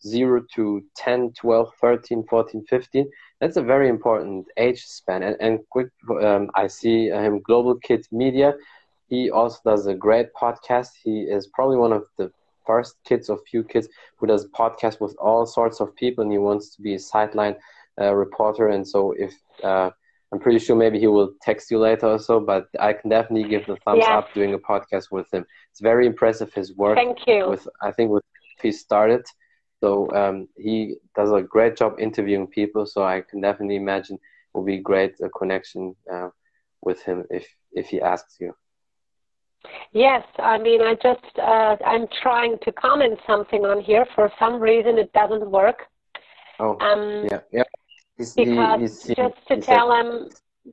0 0.06 0.44
to 0.56 0.82
10 0.96 1.34
12 1.34 1.74
13 1.82 2.24
14 2.30 2.66
15 2.70 3.10
that's 3.40 3.58
a 3.58 3.62
very 3.62 3.88
important 3.90 4.48
age 4.58 4.84
span. 4.84 5.24
And, 5.24 5.38
and 5.40 5.60
quick, 5.70 5.88
um, 6.22 6.50
I 6.56 6.68
see 6.68 7.08
him 7.08 7.42
Global 7.42 7.76
Kids 7.76 8.08
Media. 8.12 8.54
He 9.08 9.32
also 9.32 9.60
does 9.66 9.88
a 9.88 9.96
great 9.96 10.28
podcast. 10.40 10.90
He 11.02 11.22
is 11.22 11.48
probably 11.48 11.78
one 11.78 11.94
of 11.94 12.06
the 12.18 12.32
first 12.68 12.96
kids 13.06 13.30
or 13.30 13.40
few 13.50 13.64
kids 13.64 13.88
who 14.18 14.28
does 14.28 14.48
podcast 14.50 15.00
with 15.00 15.16
all 15.20 15.46
sorts 15.46 15.80
of 15.80 15.96
people, 15.96 16.22
and 16.22 16.32
he 16.32 16.38
wants 16.38 16.76
to 16.76 16.82
be 16.82 16.96
a 16.96 17.00
sideline 17.00 17.56
uh, 18.00 18.14
reporter. 18.14 18.68
And 18.68 18.88
so, 18.88 19.14
if 19.18 19.34
uh, 19.64 19.92
I'm 20.32 20.40
pretty 20.40 20.60
sure 20.60 20.76
maybe 20.76 21.00
he 21.00 21.08
will 21.08 21.34
text 21.42 21.72
you 21.72 21.80
later 21.80 22.08
or 22.08 22.20
so, 22.20 22.40
but 22.40 22.68
I 22.80 22.94
can 22.94 23.10
definitely 23.10 23.50
give 23.50 23.66
the 23.66 23.78
thumbs 23.78 24.06
up 24.08 24.32
doing 24.34 24.54
a 24.54 24.60
podcast 24.60 25.06
with 25.12 25.32
him. 25.34 25.46
It's 25.72 25.82
very 25.82 26.06
impressive 26.06 26.54
his 26.54 26.76
work. 26.76 26.98
Thank 26.98 27.26
you. 27.26 27.50
With 27.50 27.68
I 27.82 27.92
think 27.92 28.12
with 28.12 28.24
he 28.62 28.72
started 28.72 29.26
so 29.82 30.12
um, 30.12 30.48
he 30.58 30.96
does 31.16 31.32
a 31.32 31.42
great 31.42 31.78
job 31.78 32.00
interviewing 32.00 32.48
people. 32.48 32.86
So 32.86 33.04
I 33.04 33.22
can 33.22 33.42
definitely 33.42 33.78
imagine 33.78 34.16
it 34.16 34.58
will 34.58 34.64
be 34.64 34.78
great 34.78 35.16
a 35.22 35.30
connection 35.30 35.96
uh, 36.12 36.30
with 36.82 37.02
him 37.04 37.26
if 37.30 37.48
if 37.72 37.88
he 37.88 38.02
asks 38.02 38.38
you. 38.40 38.54
Yes, 39.92 40.24
I 40.38 40.58
mean, 40.58 40.82
I 40.82 40.96
just 40.96 41.38
uh, 41.38 41.76
I'm 41.86 42.08
trying 42.22 42.58
to 42.64 42.72
comment 42.72 43.20
something 43.28 43.66
on 43.66 43.82
here. 43.82 44.06
For 44.16 44.32
some 44.40 44.60
reason, 44.60 44.98
it 44.98 45.12
doesn't 45.14 45.50
work. 45.50 45.84
Oh, 46.60 46.78
um, 46.80 47.28
yeah, 47.32 47.40
yeah. 47.52 47.64
He's, 48.20 48.34
because 48.34 48.80
he's, 48.82 49.04
he's, 49.06 49.16
just 49.16 49.36
to 49.48 49.62
tell 49.62 49.90
said, 49.92 50.06
him 50.06 50.30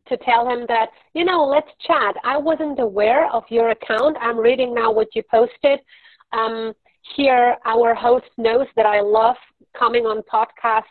to 0.09 0.17
tell 0.19 0.51
him 0.51 0.67
that 0.69 0.91
you 1.15 1.25
know, 1.25 1.45
let's 1.45 1.71
chat. 1.87 2.17
I 2.25 2.37
wasn't 2.37 2.81
aware 2.81 3.33
of 3.33 3.45
your 3.49 3.71
account. 3.71 4.17
I'm 4.21 4.37
reading 4.37 4.75
now 4.75 4.93
what 4.93 5.15
you 5.15 5.23
posted. 5.31 5.79
Um, 6.33 6.75
here, 7.15 7.57
our 7.65 7.95
host 7.95 8.27
knows 8.37 8.67
that 8.75 8.85
I 8.85 9.01
love 9.01 9.37
coming 9.79 10.05
on 10.05 10.23
podcasts 10.23 10.83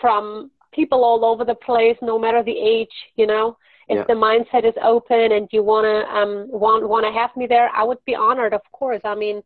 from 0.00 0.52
people 0.72 1.04
all 1.04 1.24
over 1.24 1.44
the 1.44 1.56
place, 1.56 1.96
no 2.00 2.18
matter 2.20 2.42
the 2.42 2.56
age, 2.56 2.94
you 3.16 3.26
know. 3.26 3.56
If 3.88 3.96
yeah. 3.96 4.04
the 4.06 4.14
mindset 4.14 4.64
is 4.64 4.74
open 4.82 5.32
and 5.32 5.48
you 5.50 5.62
wanna 5.64 6.04
um 6.12 6.46
want 6.50 6.88
wanna 6.88 7.12
have 7.12 7.34
me 7.36 7.46
there, 7.48 7.68
I 7.74 7.82
would 7.82 7.98
be 8.04 8.14
honored, 8.14 8.54
of 8.54 8.60
course. 8.70 9.00
I 9.04 9.16
mean, 9.16 9.42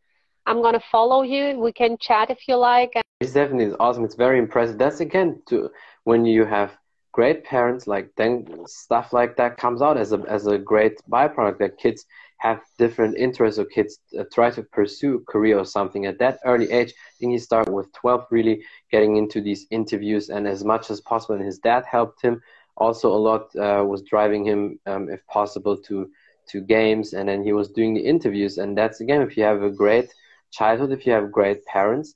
I'm 0.47 0.61
gonna 0.61 0.83
follow 0.91 1.23
you. 1.23 1.59
We 1.59 1.73
can 1.73 1.97
chat 2.01 2.29
if 2.29 2.39
you 2.49 2.57
like. 2.57 2.93
It's 3.21 3.33
definitely 3.33 3.75
awesome. 3.79 4.05
It's 4.05 4.17
very 4.17 4.39
impressive. 4.39 4.79
That's 4.79 5.01
again 5.01 5.41
to 5.47 5.71
when 6.05 6.25
you 6.25 6.45
have 6.45 6.77
great 7.13 7.45
parents, 7.45 7.87
like 7.87 8.11
then 8.17 8.47
stuff 8.67 9.13
like 9.13 9.37
that 9.37 9.57
comes 9.57 9.83
out 9.83 9.97
as 9.97 10.13
a 10.13 10.19
as 10.29 10.47
a 10.47 10.59
great 10.59 11.01
byproduct 11.11 11.59
that 11.59 11.79
kids 11.79 12.05
have 12.39 12.61
different 12.77 13.17
interests 13.17 13.59
or 13.59 13.65
kids 13.65 14.01
uh, 14.19 14.25
try 14.33 14.51
to 14.51 14.63
pursue 14.65 15.17
a 15.17 15.33
career 15.33 15.59
or 15.59 15.65
something. 15.65 16.07
At 16.07 16.19
that 16.19 16.39
early 16.45 16.71
age 16.71 16.91
i 16.91 17.13
think 17.21 17.33
he 17.33 17.39
started 17.39 17.73
with 17.73 17.93
12 17.93 18.27
really 18.31 18.65
getting 18.91 19.17
into 19.17 19.41
these 19.41 19.67
interviews 19.71 20.29
and 20.29 20.49
as 20.49 20.65
much 20.65 20.91
as 20.91 21.01
possible 21.01 21.37
and 21.37 21.45
his 21.45 21.59
dad 21.59 21.85
helped 21.87 22.21
him 22.21 22.43
also 22.77 23.13
a 23.13 23.23
lot 23.29 23.55
uh, 23.57 23.85
was 23.85 24.03
driving 24.03 24.45
him 24.45 24.79
um, 24.87 25.09
if 25.09 25.25
possible 25.27 25.77
to 25.77 26.11
to 26.49 26.61
games 26.61 27.13
and 27.13 27.29
then 27.29 27.43
he 27.43 27.53
was 27.53 27.69
doing 27.69 27.95
the 27.95 28.01
interviews. 28.01 28.59
And 28.59 28.77
that's 28.77 29.01
again 29.01 29.23
if 29.23 29.37
you 29.37 29.45
have 29.45 29.63
a 29.63 29.71
great 29.71 30.13
childhood 30.51 30.93
if 30.93 31.07
you 31.07 31.13
have 31.13 31.33
great 31.33 31.65
parents 31.67 32.15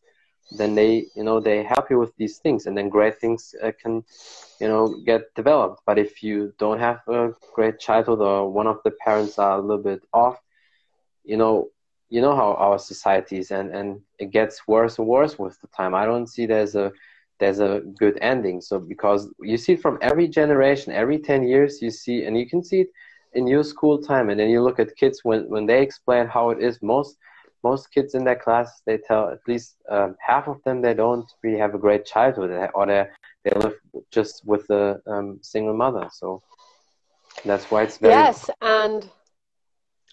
then 0.52 0.74
they 0.74 1.06
you 1.14 1.24
know 1.24 1.40
they 1.40 1.62
help 1.62 1.90
you 1.90 1.98
with 1.98 2.14
these 2.16 2.38
things 2.38 2.66
and 2.66 2.76
then 2.76 2.88
great 2.88 3.20
things 3.20 3.54
uh, 3.62 3.72
can 3.82 4.04
you 4.60 4.68
know 4.68 4.94
get 5.04 5.34
developed. 5.34 5.82
But 5.86 5.98
if 5.98 6.22
you 6.22 6.52
don't 6.58 6.78
have 6.78 7.00
a 7.08 7.30
great 7.54 7.78
childhood 7.78 8.20
or 8.20 8.50
one 8.50 8.66
of 8.66 8.78
the 8.84 8.92
parents 9.04 9.38
are 9.38 9.58
a 9.58 9.60
little 9.60 9.82
bit 9.82 10.02
off 10.12 10.40
you 11.24 11.36
know 11.36 11.68
you 12.08 12.20
know 12.20 12.34
how 12.34 12.54
our 12.54 12.78
society 12.78 13.38
is 13.38 13.50
and 13.50 13.74
and 13.74 14.00
it 14.18 14.30
gets 14.30 14.66
worse 14.68 14.98
and 14.98 15.08
worse 15.08 15.38
with 15.38 15.60
the 15.60 15.66
time. 15.68 15.94
I 15.94 16.06
don't 16.06 16.28
see 16.28 16.46
there's 16.46 16.76
a 16.76 16.92
there's 17.38 17.60
a 17.60 17.82
good 17.98 18.16
ending. 18.22 18.60
So 18.60 18.78
because 18.78 19.28
you 19.40 19.56
see 19.56 19.76
from 19.76 19.98
every 20.00 20.28
generation 20.28 20.92
every 20.92 21.18
10 21.18 21.42
years 21.42 21.82
you 21.82 21.90
see 21.90 22.24
and 22.24 22.38
you 22.38 22.48
can 22.48 22.62
see 22.62 22.82
it 22.82 22.88
in 23.34 23.46
your 23.46 23.64
school 23.64 24.00
time 24.00 24.30
and 24.30 24.38
then 24.40 24.48
you 24.48 24.62
look 24.62 24.78
at 24.78 24.96
kids 24.96 25.20
when 25.24 25.48
when 25.50 25.66
they 25.66 25.82
explain 25.82 26.26
how 26.26 26.50
it 26.50 26.62
is 26.62 26.80
most 26.80 27.18
most 27.68 27.92
kids 27.94 28.14
in 28.14 28.22
their 28.24 28.40
class 28.46 28.68
they 28.86 28.98
tell 29.08 29.24
at 29.36 29.42
least 29.50 29.70
um, 29.94 30.10
half 30.30 30.44
of 30.52 30.58
them 30.64 30.76
they 30.80 30.94
don't 30.94 31.28
really 31.42 31.62
have 31.64 31.74
a 31.74 31.84
great 31.86 32.04
childhood 32.14 32.50
or 32.74 32.86
they 32.86 33.02
they 33.46 33.58
live 33.60 33.78
just 34.10 34.44
with 34.44 34.68
a 34.70 35.00
um, 35.06 35.38
single 35.42 35.74
mother. 35.74 36.08
So 36.12 36.42
that's 37.44 37.70
why 37.70 37.82
it's 37.82 37.98
very 37.98 38.14
yes 38.14 38.50
and 38.60 39.08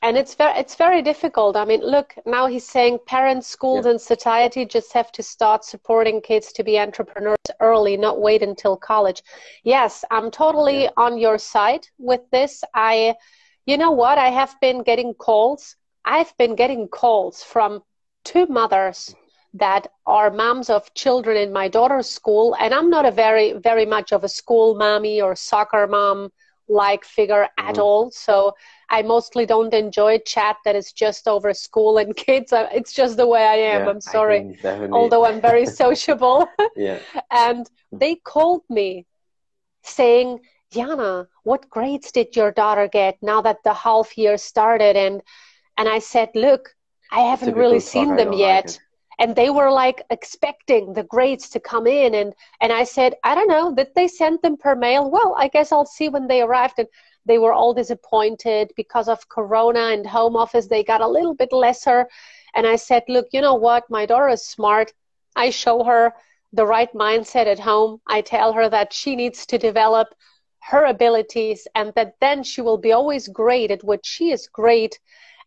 and 0.02 0.18
it's 0.18 0.36
very 0.36 0.60
it's 0.60 0.76
very 0.76 1.02
difficult. 1.02 1.56
I 1.56 1.66
mean 1.66 1.82
look 1.82 2.14
now 2.26 2.46
he's 2.48 2.68
saying 2.68 3.00
parents 3.08 3.48
schools 3.48 3.86
yeah. 3.86 3.92
and 3.92 4.02
society 4.02 4.66
just 4.66 4.94
have 4.94 5.12
to 5.14 5.24
start 5.24 5.64
supporting 5.64 6.22
kids 6.22 6.52
to 6.54 6.64
be 6.64 6.78
entrepreneurs 6.78 7.50
early 7.60 7.96
not 7.98 8.22
wait 8.22 8.44
until 8.44 8.76
college. 8.78 9.24
Yes 9.64 10.04
i'm 10.12 10.30
totally 10.30 10.84
yeah. 10.84 11.06
on 11.06 11.18
your 11.18 11.38
side 11.38 11.88
with 11.98 12.24
this. 12.32 12.64
I 12.74 13.16
you 13.66 13.78
know 13.78 13.92
what? 13.92 14.18
I 14.18 14.30
have 14.30 14.54
been 14.60 14.84
getting 14.84 15.14
calls 15.14 15.78
I've 16.06 16.36
been 16.38 16.56
getting 16.56 16.88
calls 16.88 17.44
from 17.44 17.82
two 18.24 18.46
mothers 18.48 19.16
that 19.54 19.88
are 20.06 20.32
moms 20.32 20.70
of 20.70 20.94
children 20.94 21.38
in 21.38 21.54
my 21.54 21.68
daughter's 21.68 22.10
school, 22.10 22.56
and 22.60 22.74
I'm 22.74 22.90
not 22.90 23.06
a 23.06 23.12
very, 23.12 23.54
very 23.54 23.86
much 23.86 24.12
of 24.12 24.24
a 24.24 24.30
school 24.30 24.76
mommy 24.76 25.22
or 25.22 25.36
soccer 25.36 25.88
mom 25.88 26.32
like 26.68 27.06
figure 27.06 27.48
mm-hmm. 27.60 27.70
at 27.70 27.78
all. 27.78 28.12
So 28.12 28.56
I 28.90 29.02
mostly 29.02 29.46
don't 29.46 29.74
enjoy 29.74 30.20
chat 30.20 30.58
that 30.66 30.76
is 30.76 30.92
just 30.92 31.28
over 31.28 31.54
school 31.54 31.98
and 31.98 32.16
kids. 32.28 32.52
It's 32.54 32.94
just 32.94 33.18
the 33.18 33.28
way 33.28 33.44
I 33.44 33.56
am. 33.56 33.84
Yeah, 33.84 33.90
I'm 33.90 34.02
sorry. 34.02 34.58
Although 34.92 35.26
I'm 35.26 35.42
very 35.42 35.66
sociable. 35.84 36.48
yeah. 36.76 37.00
And 37.32 37.70
they 37.92 38.16
called 38.16 38.64
me 38.70 39.06
saying, 39.84 40.40
Jana, 40.72 41.28
what 41.44 41.70
grades 41.70 42.12
did 42.12 42.36
your 42.36 42.52
daughter 42.52 42.88
get 42.88 43.18
now 43.22 43.42
that 43.42 43.58
the 43.64 43.74
half 43.74 44.18
year 44.18 44.38
started? 44.38 44.96
And 44.96 45.22
and 45.78 45.88
I 45.90 46.00
said, 46.00 46.30
look, 46.36 46.70
I 47.12 47.22
haven't 47.22 47.56
really 47.56 47.80
seen 47.80 48.16
them 48.16 48.34
yet. 48.34 48.66
Like 48.66 48.80
and 49.20 49.36
they 49.36 49.50
were 49.50 49.72
like 49.72 50.04
expecting 50.10 50.94
the 50.94 51.04
grades 51.04 51.50
to 51.50 51.60
come 51.60 51.88
in 51.88 52.16
and 52.16 52.34
and 52.62 52.72
I 52.72 52.84
said, 52.84 53.16
I 53.24 53.36
don't 53.36 53.48
know, 53.48 53.74
did 53.74 53.90
they 53.96 54.08
send 54.08 54.40
them 54.42 54.58
per 54.58 54.76
mail? 54.76 55.10
Well, 55.10 55.36
I 55.38 55.48
guess 55.48 55.72
I'll 55.72 55.86
see 55.86 56.10
when 56.10 56.28
they 56.28 56.42
arrived 56.42 56.76
and 56.80 56.88
they 57.26 57.38
were 57.38 57.54
all 57.54 57.74
disappointed 57.74 58.72
because 58.76 59.08
of 59.08 59.30
corona 59.30 59.92
and 59.92 60.06
home 60.06 60.36
office 60.36 60.68
they 60.68 60.84
got 60.84 61.02
a 61.02 61.08
little 61.08 61.36
bit 61.36 61.54
lesser 61.54 62.08
and 62.56 62.68
I 62.68 62.76
said, 62.76 63.04
look, 63.08 63.28
you 63.32 63.42
know 63.42 63.56
what? 63.56 63.90
My 63.90 64.06
daughter 64.06 64.30
is 64.30 64.46
smart. 64.46 64.94
I 65.36 65.50
show 65.50 65.84
her 65.84 66.14
the 66.52 66.66
right 66.66 66.92
mindset 66.94 67.48
at 67.48 67.60
home. 67.60 68.02
I 68.08 68.22
tell 68.22 68.54
her 68.54 68.70
that 68.70 68.94
she 68.94 69.16
needs 69.16 69.46
to 69.48 69.58
develop 69.58 70.10
her 70.70 70.86
abilities 70.86 71.68
and 71.76 71.94
that 71.96 72.14
then 72.20 72.44
she 72.44 72.62
will 72.62 72.78
be 72.78 72.92
always 72.92 73.28
great 73.28 73.72
at 73.72 73.84
what 73.84 74.06
she 74.06 74.32
is 74.32 74.48
great 74.48 75.00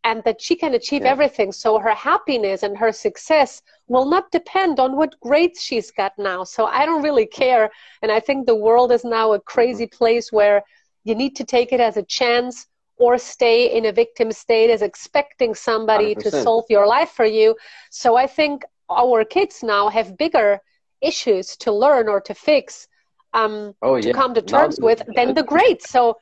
and 0.07 0.23
that 0.23 0.41
she 0.41 0.55
can 0.55 0.73
achieve 0.75 1.03
yeah. 1.03 1.11
everything. 1.11 1.51
So 1.51 1.81
her 1.81 1.95
happiness 1.95 2.63
and 2.63 2.79
her 2.79 2.93
success 2.93 3.61
will 3.89 4.07
not 4.07 4.31
depend 4.31 4.79
on 4.79 4.97
what 4.97 5.19
grades 5.21 5.61
she's 5.61 5.91
got 5.91 6.13
now. 6.17 6.45
So 6.45 6.67
I 6.67 6.87
don't 6.87 7.03
really 7.03 7.27
care. 7.27 7.69
And 8.03 8.13
I 8.13 8.21
think 8.21 8.47
the 8.47 8.55
world 8.55 8.93
is 8.93 9.05
now 9.05 9.33
a 9.33 9.41
crazy 9.41 9.87
mm-hmm. 9.87 9.99
place 9.99 10.31
where 10.31 10.63
you 11.03 11.17
need 11.17 11.35
to 11.37 11.45
take 11.45 11.73
it 11.73 11.81
as 11.81 11.97
a 11.97 12.05
chance 12.05 12.69
or 12.99 13.19
stay 13.19 13.77
in 13.77 13.87
a 13.87 13.93
victim 13.93 14.31
state 14.31 14.71
as 14.71 14.81
expecting 14.81 15.55
somebody 15.57 16.15
100%. 16.15 16.23
to 16.23 16.31
solve 16.31 16.65
your 16.71 16.87
life 16.87 17.11
for 17.11 17.27
you. 17.27 17.57
So 17.91 18.17
I 18.17 18.29
think 18.29 18.63
our 18.89 19.25
kids 19.25 19.65
now 19.65 19.89
have 19.89 20.17
bigger 20.17 20.61
issues 21.01 21.57
to 21.65 21.73
learn 21.73 22.09
or 22.09 22.21
to 22.21 22.35
fix 22.35 22.87
um, 23.35 23.75
oh, 23.83 23.97
yeah. 23.97 24.03
to 24.03 24.13
come 24.13 24.35
to 24.35 24.43
terms 24.43 24.79
now, 24.79 24.87
with 24.87 25.03
than 25.17 25.35
the 25.35 25.43
grades. 25.43 25.91
So 25.91 26.19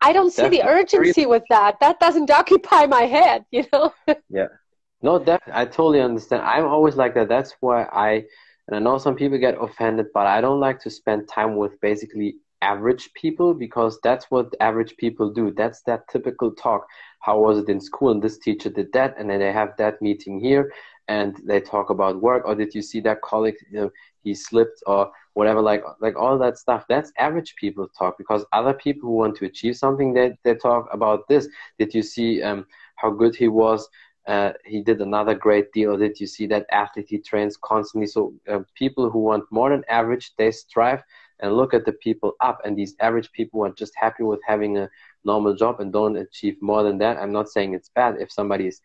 I 0.00 0.12
don't 0.12 0.32
see 0.32 0.48
the 0.48 0.62
urgency 0.62 1.26
with 1.26 1.42
that. 1.50 1.78
That 1.80 2.00
doesn't 2.00 2.30
occupy 2.40 2.86
my 2.86 3.02
head, 3.02 3.44
you 3.50 3.64
know? 3.72 3.92
yeah. 4.30 4.48
No, 5.02 5.18
that 5.20 5.42
I 5.52 5.64
totally 5.66 6.00
understand. 6.00 6.42
I'm 6.42 6.66
always 6.66 6.96
like 6.96 7.14
that. 7.14 7.28
That's 7.28 7.54
why 7.60 7.84
I, 7.92 8.24
and 8.66 8.74
I 8.74 8.78
know 8.78 8.98
some 8.98 9.14
people 9.14 9.38
get 9.38 9.56
offended, 9.60 10.06
but 10.14 10.26
I 10.26 10.40
don't 10.40 10.60
like 10.60 10.80
to 10.80 10.90
spend 10.90 11.28
time 11.28 11.56
with 11.56 11.78
basically 11.80 12.36
average 12.62 13.12
people 13.14 13.52
because 13.54 13.98
that's 14.02 14.30
what 14.30 14.54
average 14.60 14.96
people 14.96 15.30
do. 15.30 15.52
That's 15.52 15.82
that 15.82 16.08
typical 16.08 16.52
talk. 16.52 16.86
How 17.20 17.38
was 17.38 17.58
it 17.58 17.68
in 17.68 17.80
school? 17.80 18.10
And 18.10 18.22
this 18.22 18.38
teacher 18.38 18.70
did 18.70 18.92
that, 18.94 19.14
and 19.18 19.28
then 19.28 19.40
they 19.40 19.52
have 19.52 19.76
that 19.78 20.00
meeting 20.00 20.40
here, 20.40 20.72
and 21.08 21.36
they 21.44 21.60
talk 21.60 21.90
about 21.90 22.22
work. 22.22 22.44
Or 22.46 22.54
did 22.54 22.74
you 22.74 22.82
see 22.82 23.00
that 23.00 23.20
colleague? 23.20 23.56
You 23.70 23.80
know, 23.80 23.90
he 24.22 24.34
slipped, 24.34 24.82
or 24.86 25.10
whatever. 25.36 25.60
Like 25.60 25.84
like 26.00 26.16
all 26.16 26.38
that 26.38 26.56
stuff. 26.58 26.84
That's 26.88 27.12
average 27.18 27.54
people 27.56 27.88
talk 27.98 28.16
because 28.16 28.44
other 28.52 28.72
people 28.72 29.08
who 29.08 29.16
want 29.16 29.36
to 29.36 29.44
achieve 29.44 29.76
something, 29.76 30.14
they 30.14 30.36
they 30.44 30.54
talk 30.54 30.88
about 30.92 31.28
this. 31.28 31.46
Did 31.78 31.94
you 31.94 32.02
see 32.02 32.42
um, 32.42 32.66
how 32.96 33.10
good 33.10 33.36
he 33.36 33.48
was? 33.48 33.88
Uh, 34.26 34.52
he 34.64 34.82
did 34.82 35.00
another 35.00 35.34
great 35.34 35.72
deal. 35.72 35.96
Did 35.96 36.18
you 36.18 36.26
see 36.26 36.46
that 36.48 36.66
athlete? 36.72 37.06
He 37.08 37.18
trains 37.18 37.56
constantly. 37.62 38.06
So 38.08 38.32
uh, 38.52 38.60
people 38.74 39.10
who 39.10 39.20
want 39.20 39.44
more 39.50 39.70
than 39.70 39.84
average, 39.88 40.32
they 40.38 40.50
strive 40.50 41.02
and 41.40 41.52
look 41.56 41.74
at 41.74 41.84
the 41.84 41.92
people 41.92 42.32
up. 42.40 42.58
And 42.64 42.76
these 42.76 42.96
average 43.00 43.30
people 43.32 43.64
are 43.64 43.72
just 43.72 43.92
happy 43.94 44.24
with 44.24 44.40
having 44.46 44.78
a 44.78 44.88
normal 45.24 45.54
job 45.54 45.80
and 45.80 45.92
don't 45.92 46.16
achieve 46.16 46.56
more 46.60 46.82
than 46.82 46.98
that. 46.98 47.18
I'm 47.18 47.32
not 47.32 47.48
saying 47.50 47.74
it's 47.74 47.90
bad. 47.90 48.16
If 48.18 48.32
somebody 48.32 48.66
is 48.66 48.80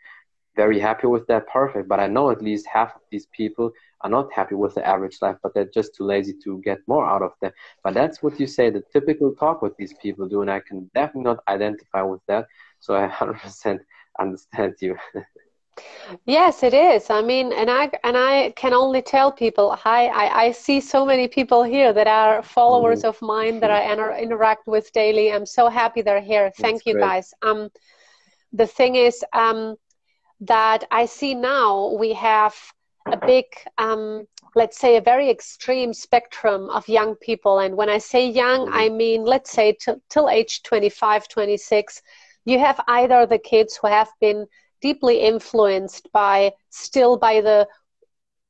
very 0.56 0.80
happy 0.80 1.08
with 1.08 1.26
that, 1.28 1.48
perfect. 1.48 1.88
But 1.88 2.00
I 2.00 2.08
know 2.08 2.30
at 2.30 2.42
least 2.42 2.68
half 2.68 2.96
of 2.96 3.02
these 3.12 3.28
people 3.28 3.72
are 4.02 4.10
not 4.10 4.32
happy 4.34 4.56
with 4.56 4.76
the 4.76 4.86
average 4.86 5.18
life, 5.22 5.38
but 5.42 5.54
they're 5.54 5.70
just 5.74 5.96
too 5.96 6.04
lazy 6.04 6.34
to 6.44 6.62
get 6.64 6.80
more 6.88 7.06
out 7.06 7.22
of 7.22 7.32
them. 7.42 7.52
But 7.84 7.94
that's 7.94 8.22
what 8.22 8.40
you 8.40 8.48
say, 8.48 8.70
the 8.70 8.84
typical 8.92 9.34
talk 9.36 9.62
what 9.62 9.78
these 9.78 9.94
people 10.02 10.28
do. 10.28 10.42
And 10.42 10.52
I 10.52 10.60
can 10.60 10.90
definitely 10.94 11.24
not 11.24 11.40
identify 11.48 12.02
with 12.02 12.22
that. 12.28 12.48
So 12.80 12.96
I 12.96 13.08
100% 13.22 13.80
understand 14.20 14.76
you. 14.82 14.98
Yes, 16.26 16.64
it 16.64 16.74
is. 16.74 17.10
I 17.10 17.22
mean, 17.22 17.54
and 17.54 17.72
I 17.72 17.90
and 18.04 18.18
I 18.18 18.52
can 18.56 18.74
only 18.74 19.02
tell 19.02 19.32
people, 19.32 19.72
hi, 19.76 20.08
I, 20.08 20.44
I 20.44 20.52
see 20.52 20.82
so 20.82 21.06
many 21.06 21.28
people 21.28 21.64
here 21.64 21.94
that 21.94 22.08
are 22.08 22.44
followers 22.44 23.00
mm-hmm. 23.00 23.08
of 23.08 23.22
mine 23.22 23.60
that 23.62 23.72
I 23.72 23.92
inter- 23.92 24.18
interact 24.18 24.68
with 24.68 24.92
daily. 24.92 25.32
I'm 25.32 25.46
so 25.46 25.70
happy 25.70 26.02
they're 26.02 26.20
here. 26.20 26.52
Thank 26.58 26.80
That's 26.80 26.88
you, 26.88 26.94
great. 26.94 27.02
guys. 27.04 27.34
Um, 27.42 27.70
the 28.52 28.68
thing 28.68 28.96
is 28.96 29.24
um, 29.34 29.78
that 30.42 30.86
I 30.92 31.06
see 31.06 31.36
now 31.36 31.96
we 31.98 32.14
have 32.14 32.56
a 33.06 33.18
big, 33.18 33.46
um, 33.78 34.28
let's 34.56 34.78
say, 34.78 34.98
a 34.98 35.02
very 35.02 35.30
extreme 35.30 35.94
spectrum 35.94 36.70
of 36.70 36.88
young 36.88 37.16
people. 37.16 37.60
And 37.60 37.76
when 37.76 37.90
I 37.90 38.00
say 38.00 38.28
young, 38.30 38.66
mm-hmm. 38.66 38.74
I 38.74 38.90
mean, 38.90 39.24
let's 39.26 39.52
say 39.52 39.74
t- 39.74 39.94
till 40.10 40.30
age 40.30 40.64
25, 40.64 41.28
26. 41.28 42.02
You 42.46 42.60
have 42.60 42.80
either 42.88 43.26
the 43.26 43.40
kids 43.40 43.78
who 43.82 43.88
have 43.88 44.10
been 44.20 44.48
deeply 44.82 45.22
influenced 45.22 46.12
by 46.12 46.54
still 46.70 47.18
by 47.18 47.42
the 47.42 47.68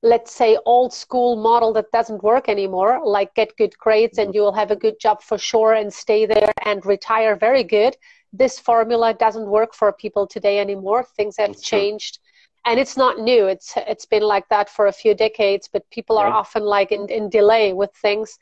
let's 0.04 0.34
say 0.34 0.58
old 0.66 0.94
school 0.94 1.36
model 1.36 1.74
that 1.74 1.92
doesn't 1.92 2.24
work 2.24 2.50
anymore 2.50 3.02
like 3.06 3.36
get 3.36 3.56
good 3.58 3.78
grades 3.78 4.18
and 4.18 4.34
you 4.34 4.42
will 4.42 4.54
have 4.54 4.72
a 4.72 4.76
good 4.76 5.00
job 5.00 5.22
for 5.22 5.38
sure 5.38 5.74
and 5.74 5.94
stay 5.94 6.26
there 6.26 6.52
and 6.66 6.86
retire 6.86 7.36
very 7.36 7.64
good 7.64 7.96
this 8.34 8.60
formula 8.60 9.14
doesn't 9.14 9.48
work 9.48 9.74
for 9.74 9.92
people 9.92 10.26
today 10.26 10.60
anymore. 10.60 11.06
Things 11.18 11.36
have 11.38 11.50
That's 11.50 11.62
changed. 11.62 12.16
True. 12.16 12.72
and 12.72 12.80
it's 12.80 12.96
not 12.96 13.20
new. 13.20 13.48
It's 13.48 13.74
it's 13.76 14.06
been 14.06 14.24
like 14.24 14.48
that 14.50 14.70
for 14.70 14.88
a 14.88 14.92
few 14.92 15.14
decades 15.16 15.70
but 15.72 15.90
people 15.90 16.18
are 16.18 16.28
often 16.42 16.64
like 16.64 16.92
in, 16.92 17.10
in 17.10 17.30
delay 17.30 17.74
with 17.74 17.92
things. 18.02 18.38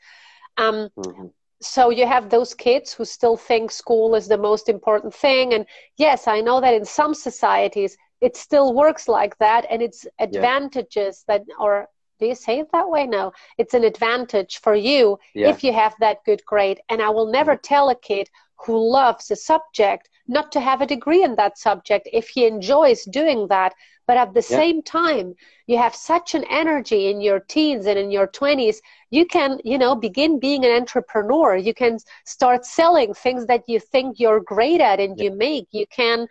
Um, 0.56 0.90
mm-hmm. 0.96 1.26
so 1.62 1.90
you 1.90 2.06
have 2.06 2.28
those 2.28 2.54
kids 2.54 2.92
who 2.92 3.04
still 3.04 3.36
think 3.36 3.70
school 3.70 4.14
is 4.14 4.28
the 4.28 4.38
most 4.38 4.68
important 4.68 5.14
thing. 5.14 5.54
And 5.54 5.64
yes 5.96 6.28
i 6.28 6.40
know 6.40 6.60
that 6.60 6.74
in 6.74 6.84
some 6.84 7.14
societies 7.14 7.96
it 8.20 8.36
still 8.36 8.74
works 8.74 9.08
like 9.08 9.38
that. 9.38 9.66
And 9.70 9.82
it's 9.82 10.06
advantages 10.18 11.24
yeah. 11.28 11.38
that 11.38 11.46
or 11.58 11.88
do 12.18 12.26
you 12.26 12.34
say 12.34 12.58
it 12.58 12.70
that 12.72 12.88
way? 12.88 13.06
No. 13.06 13.32
It's 13.56 13.72
an 13.72 13.82
advantage 13.82 14.60
for 14.60 14.74
you 14.74 15.18
yeah. 15.34 15.48
if 15.48 15.64
you 15.64 15.72
have 15.72 15.94
that 16.00 16.22
good 16.24 16.44
grade. 16.44 16.80
And 16.90 17.00
i 17.00 17.08
will 17.08 17.30
never 17.30 17.54
mm-hmm. 17.54 17.72
tell 17.72 17.88
a 17.88 17.94
kid 17.94 18.28
who 18.64 18.90
loves 18.90 19.30
a 19.30 19.36
subject 19.36 20.08
not 20.28 20.52
to 20.52 20.60
have 20.60 20.80
a 20.80 20.86
degree 20.86 21.24
in 21.24 21.34
that 21.36 21.58
subject 21.58 22.08
if 22.12 22.28
he 22.28 22.46
enjoys 22.46 23.04
doing 23.04 23.48
that. 23.48 23.74
But 24.06 24.16
at 24.16 24.34
the 24.34 24.46
yeah. 24.48 24.56
same 24.56 24.82
time 24.82 25.34
you 25.66 25.78
have 25.78 25.94
such 25.94 26.34
an 26.34 26.44
energy 26.50 27.10
in 27.10 27.20
your 27.20 27.40
teens 27.40 27.86
and 27.86 27.98
in 27.98 28.10
your 28.10 28.26
20s 28.26 28.78
you 29.10 29.24
can 29.24 29.60
you 29.64 29.78
know 29.78 29.94
begin 29.94 30.38
being 30.38 30.64
an 30.64 30.72
entrepreneur. 30.72 31.56
You 31.56 31.74
can 31.74 31.98
start 32.24 32.64
selling 32.64 33.14
things 33.14 33.46
that 33.46 33.64
you 33.68 33.80
think 33.80 34.18
you're 34.18 34.40
great 34.40 34.80
at 34.80 35.00
and 35.00 35.16
yeah. 35.16 35.24
you 35.24 35.30
make. 35.32 35.68
You 35.72 35.86
can 35.86 36.28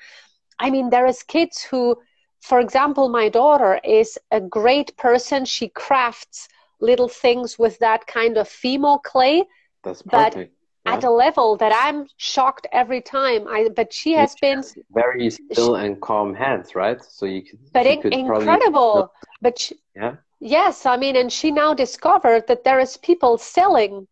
i 0.59 0.69
mean 0.69 0.89
there 0.89 1.07
is 1.07 1.23
kids 1.23 1.61
who 1.63 1.97
for 2.41 2.59
example 2.59 3.07
my 3.07 3.29
daughter 3.29 3.79
is 3.83 4.17
a 4.31 4.41
great 4.41 4.95
person. 4.97 5.45
She 5.45 5.69
crafts 5.69 6.47
little 6.81 7.09
things 7.09 7.59
with 7.59 7.79
that 7.79 8.07
kind 8.07 8.37
of 8.37 8.47
fimo 8.47 9.01
clay. 9.01 9.43
That's 9.83 10.01
perfect 10.01 10.58
yeah. 10.89 10.97
at 10.97 11.03
a 11.03 11.09
level 11.09 11.57
that 11.57 11.71
I'm 11.75 12.07
shocked 12.17 12.67
every 12.71 13.01
time. 13.01 13.47
I 13.47 13.69
but 13.75 13.93
she 13.93 14.13
has 14.13 14.35
been 14.41 14.63
very 14.91 15.29
still 15.29 15.77
she, 15.77 15.85
and 15.85 16.01
calm 16.01 16.33
hands, 16.33 16.75
right? 16.75 17.03
So 17.03 17.25
you 17.25 17.41
could. 17.43 17.59
But 17.73 17.85
you 17.85 18.01
could 18.01 18.13
incredible. 18.13 19.13
But 19.41 19.59
she, 19.59 19.75
yeah. 19.95 20.15
Yes, 20.39 20.85
I 20.85 20.95
mean, 20.95 21.15
and 21.17 21.31
she 21.31 21.51
now 21.51 21.73
discovered 21.73 22.47
that 22.47 22.63
there 22.63 22.79
is 22.79 22.95
people 22.97 23.37
selling 23.37 24.07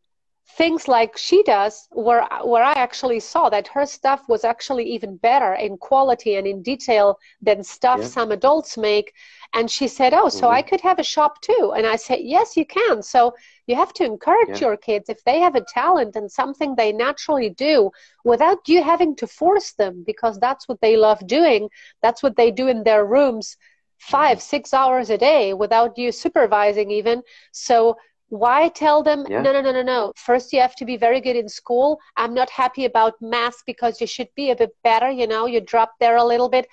things 0.58 0.88
like 0.88 1.18
she 1.18 1.44
does 1.44 1.88
where 1.92 2.28
where 2.44 2.64
I 2.64 2.74
actually 2.74 3.20
saw 3.20 3.50
that 3.50 3.68
her 3.68 3.86
stuff 3.86 4.28
was 4.28 4.44
actually 4.44 4.86
even 4.96 5.18
better 5.18 5.54
in 5.54 5.78
quality 5.78 6.36
and 6.36 6.48
in 6.48 6.64
detail 6.64 7.20
than 7.42 7.64
stuff 7.64 8.00
yeah. 8.02 8.08
some 8.08 8.32
adults 8.32 8.78
make 8.78 9.14
and 9.54 9.70
she 9.70 9.88
said 9.88 10.14
oh 10.14 10.30
so 10.30 10.48
mm-hmm. 10.48 10.56
I 10.56 10.62
could 10.62 10.82
have 10.82 11.00
a 11.00 11.04
shop 11.04 11.42
too 11.42 11.74
and 11.76 11.86
I 11.86 11.96
said 11.96 12.20
yes 12.22 12.58
you 12.58 12.66
can 12.66 13.02
so 13.02 13.34
you 13.68 13.76
have 13.76 13.94
to 13.94 14.06
encourage 14.06 14.62
yeah. 14.62 14.68
your 14.68 14.78
kids 14.78 15.10
if 15.10 15.24
they 15.24 15.40
have 15.40 15.56
a 15.56 15.62
talent 15.62 16.16
and 16.16 16.32
something 16.32 16.76
they 16.76 16.92
naturally 16.92 17.50
do 17.50 17.92
without 18.24 18.68
you 18.68 18.84
having 18.84 19.16
to 19.18 19.28
force 19.28 19.74
them 19.74 20.04
because 20.06 20.40
that's 20.40 20.68
what 20.68 20.82
they 20.82 20.98
love 20.98 21.26
doing 21.28 21.70
that's 22.02 22.24
what 22.24 22.36
they 22.36 22.52
do 22.52 22.68
in 22.68 22.84
their 22.84 23.06
rooms 23.06 23.58
five 23.98 24.38
mm-hmm. 24.38 24.44
six 24.56 24.74
hours 24.74 25.10
a 25.10 25.18
day 25.18 25.54
without 25.54 25.98
you 25.98 26.12
supervising 26.12 26.92
even 26.92 27.22
so 27.52 27.96
why 28.30 28.68
tell 28.70 29.04
them 29.04 29.26
yeah. 29.30 29.42
no 29.42 29.54
no 29.54 29.62
no 29.62 29.72
no 29.72 29.82
no 29.82 30.12
first 30.18 30.52
you 30.52 30.60
have 30.60 30.76
to 30.76 30.86
be 30.86 30.98
very 30.98 31.22
good 31.22 31.36
in 31.36 31.48
school 31.48 31.98
i'm 32.18 32.34
not 32.34 32.50
happy 32.50 32.84
about 32.84 33.14
math 33.22 33.64
because 33.66 34.02
you 34.02 34.08
should 34.08 34.28
be 34.36 34.52
a 34.52 34.56
bit 34.56 34.76
better 34.84 35.10
you 35.10 35.26
know 35.26 35.46
you 35.46 35.62
drop 35.62 35.94
there 36.00 36.18
a 36.18 36.24
little 36.24 36.50
bit 36.50 36.68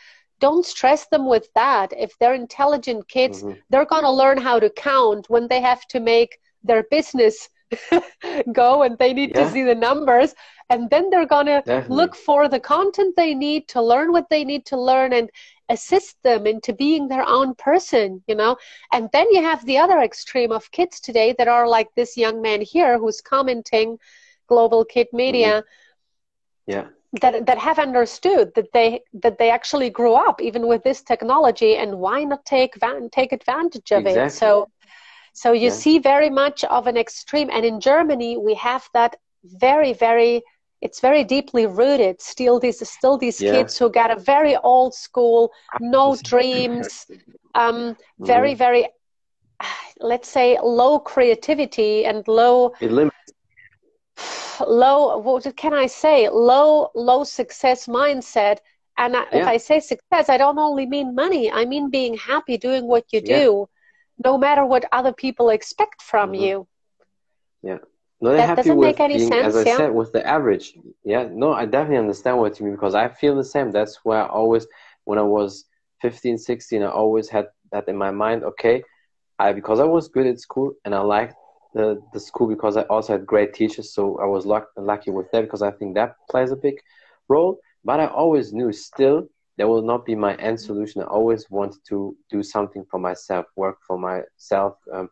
don't 0.46 0.66
stress 0.74 1.02
them 1.12 1.24
with 1.34 1.46
that 1.54 1.88
if 2.06 2.10
they're 2.18 2.40
intelligent 2.46 3.02
kids 3.16 3.42
mm-hmm. 3.42 3.58
they're 3.70 3.92
going 3.94 4.08
to 4.08 4.18
learn 4.22 4.38
how 4.48 4.56
to 4.64 4.70
count 4.90 5.30
when 5.34 5.46
they 5.48 5.60
have 5.70 5.82
to 5.94 5.98
make 6.00 6.32
their 6.68 6.82
business 6.96 7.36
go 8.60 8.82
and 8.84 8.98
they 8.98 9.12
need 9.18 9.30
yeah. 9.30 9.44
to 9.44 9.50
see 9.50 9.62
the 9.62 9.80
numbers 9.88 10.34
and 10.70 10.90
then 10.90 11.10
they're 11.10 11.32
going 11.36 11.46
to 11.46 11.86
look 11.88 12.14
for 12.14 12.48
the 12.48 12.60
content 12.60 13.14
they 13.16 13.34
need 13.34 13.68
to 13.68 13.80
learn 13.82 14.12
what 14.12 14.28
they 14.30 14.44
need 14.44 14.64
to 14.66 14.80
learn 14.90 15.12
and 15.12 15.30
assist 15.68 16.22
them 16.22 16.46
into 16.46 16.72
being 16.72 17.08
their 17.08 17.26
own 17.26 17.54
person, 17.54 18.22
you 18.26 18.34
know? 18.34 18.56
And 18.92 19.08
then 19.12 19.26
you 19.30 19.42
have 19.42 19.64
the 19.64 19.78
other 19.78 20.00
extreme 20.00 20.52
of 20.52 20.70
kids 20.70 21.00
today 21.00 21.34
that 21.38 21.48
are 21.48 21.66
like 21.66 21.88
this 21.94 22.16
young 22.16 22.42
man 22.42 22.60
here 22.60 22.98
who's 22.98 23.20
commenting 23.20 23.98
global 24.46 24.84
kid 24.84 25.08
media. 25.12 25.62
Mm-hmm. 25.62 26.72
Yeah. 26.72 26.86
That, 27.20 27.46
that 27.46 27.58
have 27.58 27.78
understood 27.78 28.54
that 28.56 28.72
they 28.72 29.02
that 29.22 29.38
they 29.38 29.48
actually 29.48 29.88
grew 29.88 30.14
up 30.14 30.40
even 30.42 30.66
with 30.66 30.82
this 30.82 31.00
technology 31.00 31.76
and 31.76 32.00
why 32.00 32.24
not 32.24 32.44
take 32.44 32.74
van, 32.80 33.08
take 33.08 33.32
advantage 33.32 33.92
of 33.92 34.00
exactly. 34.00 34.22
it 34.26 34.30
so 34.32 34.68
so 35.32 35.52
you 35.52 35.68
yeah. 35.68 35.82
see 35.82 36.00
very 36.00 36.28
much 36.28 36.64
of 36.64 36.88
an 36.88 36.96
extreme 36.96 37.50
and 37.52 37.64
in 37.64 37.78
Germany 37.78 38.36
we 38.36 38.54
have 38.54 38.88
that 38.94 39.14
very 39.44 39.92
very 39.92 40.42
it's 40.84 41.00
very 41.00 41.24
deeply 41.24 41.66
rooted. 41.66 42.20
Still, 42.20 42.60
these 42.60 42.86
still 42.88 43.16
these 43.16 43.40
yeah. 43.40 43.52
kids 43.52 43.78
who 43.78 43.90
got 43.90 44.10
a 44.10 44.16
very 44.16 44.54
old 44.56 44.94
school, 44.94 45.50
no 45.80 46.14
dreams, 46.22 47.06
um, 47.54 47.96
very 48.20 48.50
mm-hmm. 48.50 48.58
very, 48.58 48.88
let's 50.00 50.28
say, 50.28 50.58
low 50.62 50.98
creativity 50.98 52.04
and 52.04 52.28
low. 52.28 52.74
Low, 54.66 55.18
what 55.18 55.56
can 55.56 55.74
I 55.74 55.86
say? 55.86 56.28
Low, 56.28 56.90
low 56.94 57.24
success 57.24 57.86
mindset. 57.86 58.58
And 58.96 59.14
yeah. 59.14 59.24
if 59.32 59.46
I 59.46 59.56
say 59.56 59.80
success, 59.80 60.28
I 60.28 60.36
don't 60.36 60.58
only 60.58 60.86
mean 60.86 61.14
money. 61.14 61.50
I 61.50 61.64
mean 61.64 61.90
being 61.90 62.16
happy 62.16 62.56
doing 62.58 62.86
what 62.86 63.04
you 63.12 63.20
do, 63.20 63.68
yeah. 63.68 64.30
no 64.30 64.38
matter 64.38 64.64
what 64.64 64.84
other 64.92 65.12
people 65.12 65.50
expect 65.50 66.02
from 66.02 66.32
mm-hmm. 66.32 66.42
you. 66.42 66.68
Yeah 67.62 67.78
not 68.24 68.32
that 68.36 68.56
happy 68.56 68.70
with 68.70 68.96
being, 68.96 69.28
sense, 69.28 69.46
as 69.46 69.56
I 69.56 69.68
yeah? 69.68 69.76
said, 69.76 69.94
with 69.94 70.12
the 70.12 70.26
average. 70.26 70.74
Yeah, 71.04 71.28
no, 71.30 71.52
I 71.52 71.66
definitely 71.66 71.98
understand 71.98 72.38
what 72.38 72.58
you 72.58 72.66
mean 72.66 72.74
because 72.74 72.94
I 72.94 73.08
feel 73.08 73.36
the 73.36 73.44
same. 73.44 73.70
That's 73.70 74.00
why 74.02 74.20
I 74.20 74.26
always, 74.28 74.66
when 75.04 75.18
I 75.18 75.22
was 75.22 75.66
15, 76.00 76.38
16, 76.38 76.82
I 76.82 76.88
always 76.88 77.28
had 77.28 77.46
that 77.72 77.86
in 77.88 77.96
my 77.96 78.10
mind. 78.10 78.44
Okay, 78.44 78.82
I 79.38 79.52
because 79.52 79.78
I 79.78 79.84
was 79.84 80.08
good 80.08 80.26
at 80.26 80.40
school 80.40 80.72
and 80.84 80.94
I 80.94 81.00
liked 81.00 81.36
the, 81.74 82.00
the 82.12 82.20
school 82.20 82.46
because 82.46 82.76
I 82.76 82.82
also 82.82 83.12
had 83.14 83.26
great 83.26 83.52
teachers, 83.52 83.92
so 83.92 84.18
I 84.18 84.26
was 84.26 84.46
luck, 84.46 84.68
lucky 84.76 85.10
with 85.10 85.30
that 85.32 85.42
because 85.42 85.62
I 85.62 85.72
think 85.72 85.94
that 85.94 86.16
plays 86.30 86.50
a 86.52 86.56
big 86.56 86.76
role. 87.28 87.58
But 87.84 88.00
I 88.00 88.06
always 88.06 88.52
knew 88.52 88.72
still 88.72 89.28
that 89.58 89.68
will 89.68 89.82
not 89.82 90.06
be 90.06 90.14
my 90.14 90.34
end 90.36 90.60
solution. 90.60 91.02
I 91.02 91.06
always 91.06 91.50
wanted 91.50 91.80
to 91.88 92.16
do 92.30 92.42
something 92.42 92.84
for 92.90 92.98
myself, 92.98 93.46
work 93.56 93.78
for 93.86 93.98
myself, 93.98 94.76
um, 94.92 95.10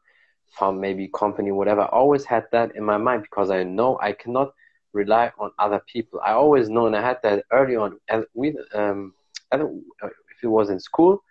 found 0.58 0.80
maybe 0.80 1.08
company, 1.14 1.52
whatever. 1.52 1.82
I 1.82 1.86
always 1.86 2.24
had 2.24 2.44
that 2.52 2.74
in 2.76 2.84
my 2.84 2.96
mind 2.96 3.22
because 3.22 3.50
I 3.50 3.62
know 3.64 3.98
I 4.00 4.12
cannot 4.12 4.52
rely 4.92 5.30
on 5.38 5.50
other 5.58 5.82
people. 5.92 6.20
I 6.24 6.32
always 6.32 6.68
know, 6.68 6.86
and 6.86 6.96
I 6.96 7.02
had 7.02 7.18
that 7.22 7.44
early 7.52 7.76
on. 7.76 7.98
And 8.08 8.24
with 8.34 8.56
um, 8.74 9.14
if 9.52 10.42
it 10.42 10.48
was 10.48 10.70
in 10.70 10.80
school 10.80 11.22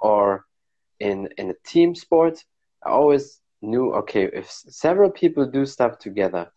or 0.00 0.44
in 1.00 1.28
in 1.38 1.50
a 1.50 1.54
team 1.66 1.94
sport, 1.94 2.44
I 2.84 2.90
always 2.90 3.39
knew 3.62 3.92
okay 3.94 4.24
if 4.32 4.50
several 4.50 5.10
people 5.10 5.46
do 5.46 5.66
stuff 5.66 5.98
together, 5.98 6.50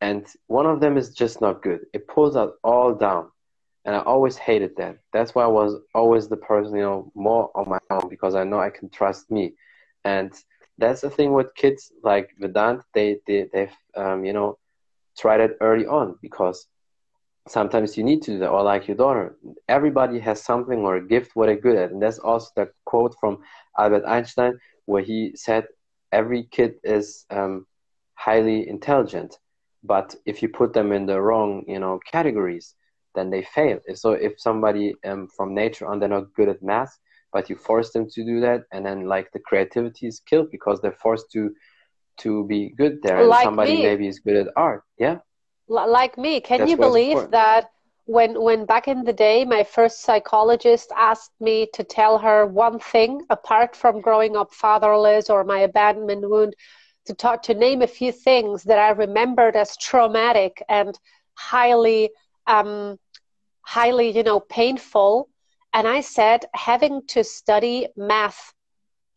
and 0.00 0.26
one 0.46 0.66
of 0.66 0.80
them 0.80 0.96
is 0.96 1.10
just 1.10 1.40
not 1.40 1.62
good, 1.62 1.80
it 1.92 2.08
pulls 2.08 2.36
us 2.36 2.50
all 2.62 2.94
down. 2.94 3.30
And 3.84 3.94
I 3.94 4.00
always 4.00 4.36
hated 4.36 4.76
that. 4.76 4.98
That's 5.12 5.34
why 5.34 5.44
I 5.44 5.48
was 5.48 5.78
always 5.94 6.28
the 6.28 6.38
person, 6.38 6.76
you 6.76 6.82
know, 6.82 7.12
more 7.14 7.50
on 7.54 7.68
my 7.68 7.78
own 7.90 8.08
because 8.08 8.34
I 8.34 8.44
know 8.44 8.58
I 8.58 8.70
can 8.70 8.88
trust 8.88 9.30
me. 9.30 9.54
And 10.04 10.32
that's 10.78 11.02
the 11.02 11.10
thing 11.10 11.32
with 11.32 11.54
kids 11.54 11.92
like 12.02 12.30
Vedant. 12.40 12.82
They 12.94 13.18
they 13.26 13.48
they've 13.52 13.76
um, 13.96 14.24
you 14.24 14.32
know 14.32 14.58
tried 15.18 15.40
it 15.40 15.56
early 15.60 15.86
on 15.86 16.16
because 16.20 16.66
sometimes 17.46 17.96
you 17.96 18.04
need 18.04 18.22
to 18.22 18.32
do 18.32 18.38
that. 18.38 18.50
Or 18.50 18.62
like 18.62 18.88
your 18.88 18.96
daughter, 18.96 19.36
everybody 19.68 20.18
has 20.20 20.42
something 20.42 20.80
or 20.80 20.96
a 20.96 21.06
gift 21.06 21.36
what 21.36 21.46
they're 21.46 21.56
good 21.56 21.76
at, 21.76 21.92
and 21.92 22.02
that's 22.02 22.18
also 22.18 22.48
the 22.56 22.70
quote 22.84 23.14
from 23.20 23.38
Albert 23.78 24.04
Einstein 24.06 24.58
where 24.86 25.02
he 25.02 25.32
said 25.34 25.66
every 26.20 26.42
kid 26.56 26.72
is 26.84 27.26
um, 27.30 27.66
highly 28.14 28.68
intelligent, 28.68 29.30
but 29.82 30.14
if 30.24 30.42
you 30.42 30.48
put 30.48 30.72
them 30.72 30.92
in 30.92 31.04
the 31.06 31.20
wrong 31.20 31.50
you 31.66 31.80
know 31.82 31.98
categories, 32.14 32.74
then 33.14 33.30
they 33.30 33.42
fail. 33.56 33.78
So 33.94 34.12
if 34.12 34.32
somebody 34.38 34.94
um, 35.04 35.28
from 35.36 35.48
nature 35.54 35.86
on 35.86 35.98
they're 35.98 36.16
not 36.18 36.34
good 36.38 36.48
at 36.48 36.62
math 36.62 36.94
but 37.34 37.50
you 37.50 37.56
force 37.56 37.90
them 37.90 38.08
to 38.08 38.24
do 38.24 38.40
that 38.40 38.62
and 38.72 38.86
then 38.86 39.06
like 39.06 39.30
the 39.32 39.40
creativity 39.40 40.06
is 40.06 40.20
killed 40.20 40.48
because 40.50 40.80
they're 40.80 41.00
forced 41.06 41.30
to 41.32 41.50
to 42.16 42.46
be 42.46 42.72
good 42.78 43.02
there 43.02 43.18
and 43.18 43.28
like 43.28 43.44
somebody 43.44 43.74
me. 43.74 43.82
maybe 43.82 44.06
is 44.06 44.20
good 44.20 44.36
at 44.36 44.46
art 44.56 44.84
yeah 44.98 45.18
like 45.68 46.16
me 46.16 46.40
can 46.40 46.60
That's 46.60 46.70
you 46.70 46.76
believe 46.76 47.30
that 47.32 47.70
when 48.06 48.40
when 48.40 48.66
back 48.66 48.86
in 48.86 49.04
the 49.04 49.12
day 49.12 49.44
my 49.44 49.64
first 49.64 50.02
psychologist 50.02 50.92
asked 50.96 51.32
me 51.40 51.66
to 51.72 51.82
tell 51.82 52.18
her 52.18 52.46
one 52.46 52.78
thing 52.78 53.22
apart 53.30 53.74
from 53.74 54.00
growing 54.00 54.36
up 54.36 54.52
fatherless 54.52 55.30
or 55.30 55.44
my 55.44 55.60
abandonment 55.60 56.28
wound 56.28 56.54
to 57.06 57.14
talk 57.14 57.42
to 57.42 57.54
name 57.54 57.82
a 57.82 57.86
few 57.86 58.12
things 58.12 58.64
that 58.64 58.78
i 58.78 58.90
remembered 58.90 59.56
as 59.56 59.76
traumatic 59.76 60.62
and 60.68 60.98
highly 61.34 62.10
um 62.46 62.98
highly 63.62 64.10
you 64.10 64.22
know 64.22 64.40
painful 64.40 65.28
and 65.74 65.88
I 65.88 66.00
said, 66.02 66.46
having 66.54 67.02
to 67.08 67.24
study 67.24 67.88
math 67.96 68.54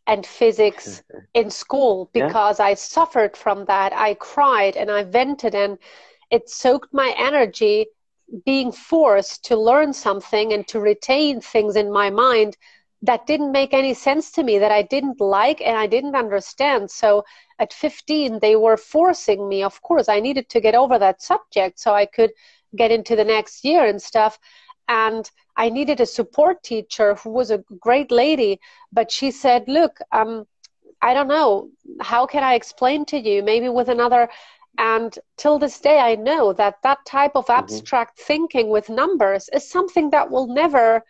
and 0.07 0.25
physics 0.25 1.03
in 1.35 1.51
school 1.51 2.09
because 2.13 2.59
yeah. 2.59 2.65
I 2.65 2.73
suffered 2.73 3.37
from 3.37 3.65
that. 3.65 3.93
I 3.93 4.15
cried 4.15 4.75
and 4.75 4.89
I 4.89 5.03
vented, 5.03 5.53
and 5.53 5.77
it 6.31 6.49
soaked 6.49 6.91
my 6.91 7.13
energy 7.15 7.85
being 8.45 8.71
forced 8.71 9.45
to 9.45 9.55
learn 9.55 9.93
something 9.93 10.53
and 10.53 10.67
to 10.67 10.79
retain 10.79 11.41
things 11.41 11.75
in 11.75 11.91
my 11.91 12.09
mind 12.09 12.57
that 13.01 13.27
didn't 13.27 13.51
make 13.51 13.73
any 13.73 13.93
sense 13.93 14.31
to 14.31 14.43
me, 14.43 14.57
that 14.57 14.71
I 14.71 14.81
didn't 14.81 15.21
like 15.21 15.61
and 15.61 15.77
I 15.77 15.87
didn't 15.87 16.15
understand. 16.15 16.89
So 16.89 17.23
at 17.59 17.73
15, 17.73 18.39
they 18.39 18.55
were 18.55 18.77
forcing 18.77 19.47
me. 19.47 19.63
Of 19.63 19.81
course, 19.81 20.09
I 20.09 20.19
needed 20.19 20.49
to 20.49 20.59
get 20.59 20.75
over 20.75 20.97
that 20.97 21.21
subject 21.21 21.79
so 21.79 21.93
I 21.93 22.05
could 22.05 22.31
get 22.75 22.91
into 22.91 23.15
the 23.15 23.23
next 23.23 23.63
year 23.63 23.85
and 23.85 24.01
stuff. 24.01 24.39
And 24.87 25.29
I 25.55 25.69
needed 25.69 26.01
a 26.01 26.05
support 26.05 26.63
teacher 26.63 27.15
who 27.15 27.29
was 27.29 27.51
a 27.51 27.63
great 27.79 28.11
lady, 28.11 28.59
but 28.91 29.11
she 29.11 29.31
said, 29.31 29.65
Look, 29.67 29.99
um, 30.11 30.45
I 31.01 31.13
don't 31.13 31.27
know, 31.27 31.69
how 32.01 32.25
can 32.25 32.43
I 32.43 32.55
explain 32.55 33.05
to 33.05 33.17
you? 33.17 33.43
Maybe 33.43 33.69
with 33.69 33.89
another. 33.89 34.29
And 34.77 35.17
till 35.37 35.57
this 35.59 35.79
day, 35.79 35.99
I 35.99 36.15
know 36.15 36.53
that 36.53 36.75
that 36.83 37.05
type 37.05 37.31
of 37.35 37.45
mm-hmm. 37.45 37.59
abstract 37.59 38.17
mm-hmm. 38.17 38.27
thinking 38.27 38.69
with 38.69 38.89
numbers 38.89 39.49
is 39.53 39.69
something 39.69 40.09
that 40.11 40.29
will 40.29 40.47
never 40.47 41.03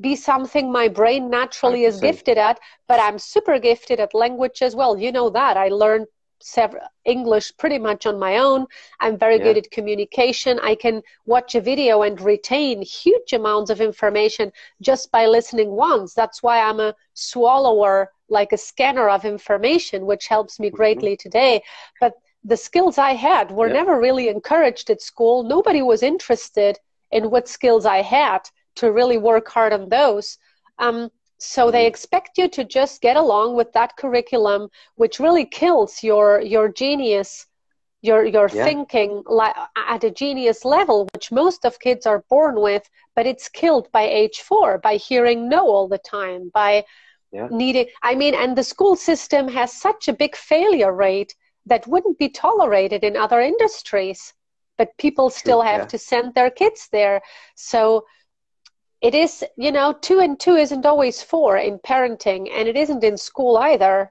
be 0.00 0.16
something 0.16 0.72
my 0.72 0.88
brain 0.88 1.28
naturally 1.28 1.80
100%. 1.80 1.88
is 1.88 2.00
gifted 2.00 2.38
at, 2.38 2.58
but 2.88 3.00
I'm 3.00 3.18
super 3.18 3.58
gifted 3.58 4.00
at 4.00 4.14
language 4.14 4.62
as 4.62 4.74
well. 4.74 4.96
You 4.96 5.12
know 5.12 5.28
that. 5.30 5.56
I 5.58 5.68
learned 5.68 6.06
several 6.42 6.82
English 7.04 7.52
pretty 7.58 7.78
much 7.78 8.06
on 8.06 8.18
my 8.18 8.38
own. 8.38 8.66
I'm 9.00 9.18
very 9.18 9.36
yeah. 9.36 9.44
good 9.44 9.58
at 9.58 9.70
communication. 9.70 10.58
I 10.60 10.74
can 10.74 11.02
watch 11.26 11.54
a 11.54 11.60
video 11.60 12.02
and 12.02 12.18
retain 12.18 12.82
huge 12.82 13.34
amounts 13.34 13.70
of 13.70 13.82
information 13.82 14.52
just 14.80 15.12
by 15.12 15.26
listening 15.26 15.70
once. 15.70 16.14
That's 16.14 16.42
why 16.42 16.60
I'm 16.60 16.80
a 16.80 16.94
swallower, 17.12 18.10
like 18.30 18.52
a 18.52 18.58
scanner 18.58 19.08
of 19.10 19.24
information, 19.24 20.06
which 20.06 20.28
helps 20.28 20.58
me 20.58 20.68
mm-hmm. 20.68 20.76
greatly 20.76 21.12
mm-hmm. 21.12 21.28
today. 21.28 21.62
But 22.00 22.14
the 22.44 22.56
skills 22.56 22.98
I 22.98 23.12
had 23.12 23.50
were 23.50 23.68
never 23.68 24.00
really 24.00 24.28
encouraged 24.28 24.90
at 24.90 25.02
school. 25.02 25.42
Nobody 25.42 25.82
was 25.82 26.02
interested 26.02 26.78
in 27.10 27.30
what 27.30 27.48
skills 27.48 27.84
I 27.84 28.02
had 28.02 28.48
to 28.76 28.92
really 28.92 29.18
work 29.18 29.48
hard 29.48 29.72
on 29.72 29.88
those. 29.88 30.38
Um, 30.78 31.10
so 31.40 31.70
they 31.70 31.80
mm-hmm. 31.80 31.88
expect 31.88 32.38
you 32.38 32.48
to 32.48 32.64
just 32.64 33.00
get 33.00 33.16
along 33.16 33.54
with 33.54 33.72
that 33.72 33.96
curriculum 33.96 34.68
which 34.96 35.18
really 35.18 35.46
kills 35.46 36.02
your 36.02 36.40
your 36.40 36.68
genius 36.68 37.46
your 38.02 38.24
your 38.24 38.48
yeah. 38.52 38.64
thinking 38.64 39.22
at 39.88 40.04
a 40.04 40.10
genius 40.10 40.64
level 40.64 41.08
which 41.14 41.32
most 41.32 41.64
of 41.64 41.80
kids 41.80 42.06
are 42.06 42.24
born 42.28 42.60
with 42.60 42.88
but 43.16 43.26
it's 43.26 43.48
killed 43.48 43.90
by 43.90 44.02
age 44.02 44.40
4 44.40 44.78
by 44.78 44.96
hearing 44.96 45.48
no 45.48 45.66
all 45.66 45.88
the 45.88 45.98
time 45.98 46.50
by 46.52 46.84
yeah. 47.32 47.48
needing 47.50 47.86
i 48.02 48.14
mean 48.14 48.34
and 48.34 48.56
the 48.56 48.64
school 48.64 48.94
system 48.94 49.48
has 49.48 49.72
such 49.72 50.08
a 50.08 50.12
big 50.12 50.36
failure 50.36 50.92
rate 50.92 51.34
that 51.66 51.86
wouldn't 51.86 52.18
be 52.18 52.28
tolerated 52.28 53.04
in 53.04 53.16
other 53.16 53.40
industries 53.40 54.32
but 54.80 54.96
people 54.96 55.28
still 55.28 55.60
have 55.60 55.80
yeah. 55.82 55.86
to 55.86 55.98
send 55.98 56.34
their 56.34 56.50
kids 56.50 56.88
there 56.90 57.20
so 57.54 58.04
it 59.00 59.14
is 59.14 59.44
you 59.56 59.72
know 59.72 59.92
two 59.92 60.20
and 60.20 60.38
two 60.40 60.56
isn't 60.56 60.86
always 60.86 61.22
four 61.22 61.56
in 61.56 61.78
parenting 61.78 62.50
and 62.50 62.68
it 62.68 62.76
isn't 62.76 63.04
in 63.04 63.16
school 63.16 63.56
either 63.58 64.10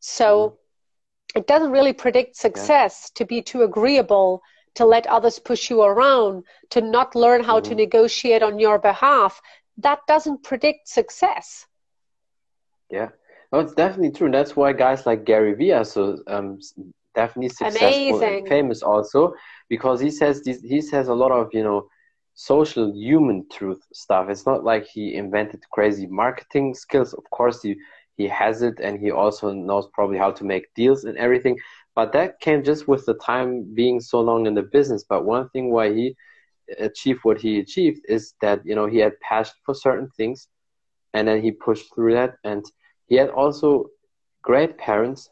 so 0.00 0.26
mm-hmm. 0.26 1.38
it 1.38 1.46
doesn't 1.46 1.70
really 1.70 1.92
predict 1.92 2.36
success 2.36 3.10
yeah. 3.10 3.18
to 3.18 3.24
be 3.24 3.42
too 3.42 3.62
agreeable 3.62 4.42
to 4.74 4.84
let 4.84 5.06
others 5.06 5.38
push 5.38 5.70
you 5.70 5.82
around 5.82 6.44
to 6.70 6.80
not 6.80 7.14
learn 7.14 7.42
how 7.42 7.58
mm-hmm. 7.58 7.70
to 7.70 7.74
negotiate 7.74 8.42
on 8.42 8.58
your 8.58 8.78
behalf 8.78 9.40
that 9.78 10.00
doesn't 10.06 10.42
predict 10.42 10.88
success 10.88 11.66
yeah 12.90 13.08
well 13.50 13.62
it's 13.62 13.74
definitely 13.74 14.10
true 14.10 14.26
and 14.26 14.34
that's 14.34 14.56
why 14.56 14.72
guys 14.72 15.06
like 15.06 15.24
gary 15.24 15.54
vee 15.54 15.72
are 15.72 15.84
so 15.84 16.18
um, 16.28 16.58
definitely 17.14 17.48
successful 17.48 18.20
Amazing. 18.20 18.22
and 18.22 18.38
famous 18.48 18.82
also 18.82 19.32
because 19.68 20.00
he 20.00 20.10
says 20.10 20.42
he 20.44 20.80
says 20.80 21.08
a 21.08 21.14
lot 21.14 21.32
of 21.32 21.48
you 21.52 21.62
know 21.62 21.86
social 22.34 22.92
human 22.94 23.44
truth 23.52 23.80
stuff. 23.92 24.28
It's 24.30 24.46
not 24.46 24.64
like 24.64 24.86
he 24.86 25.14
invented 25.14 25.60
crazy 25.72 26.06
marketing 26.08 26.74
skills. 26.74 27.12
Of 27.12 27.24
course, 27.30 27.62
he 27.62 27.76
he 28.16 28.28
has 28.28 28.62
it, 28.62 28.80
and 28.80 28.98
he 28.98 29.10
also 29.10 29.52
knows 29.52 29.88
probably 29.92 30.18
how 30.18 30.30
to 30.32 30.44
make 30.44 30.64
deals 30.74 31.04
and 31.04 31.16
everything. 31.18 31.56
But 31.94 32.12
that 32.12 32.40
came 32.40 32.62
just 32.62 32.88
with 32.88 33.04
the 33.06 33.14
time 33.14 33.72
being 33.74 34.00
so 34.00 34.20
long 34.20 34.46
in 34.46 34.54
the 34.54 34.62
business. 34.62 35.04
But 35.08 35.24
one 35.26 35.48
thing 35.50 35.70
why 35.70 35.92
he 35.92 36.14
achieved 36.78 37.20
what 37.22 37.40
he 37.40 37.58
achieved 37.58 38.00
is 38.08 38.34
that 38.40 38.60
you 38.64 38.74
know 38.74 38.86
he 38.86 38.98
had 38.98 39.20
passion 39.20 39.54
for 39.64 39.74
certain 39.74 40.08
things, 40.16 40.48
and 41.14 41.28
then 41.28 41.42
he 41.42 41.50
pushed 41.52 41.94
through 41.94 42.14
that. 42.14 42.34
And 42.44 42.64
he 43.10 43.16
had 43.16 43.28
also 43.28 43.90
great 44.42 44.78
parents. 44.78 45.28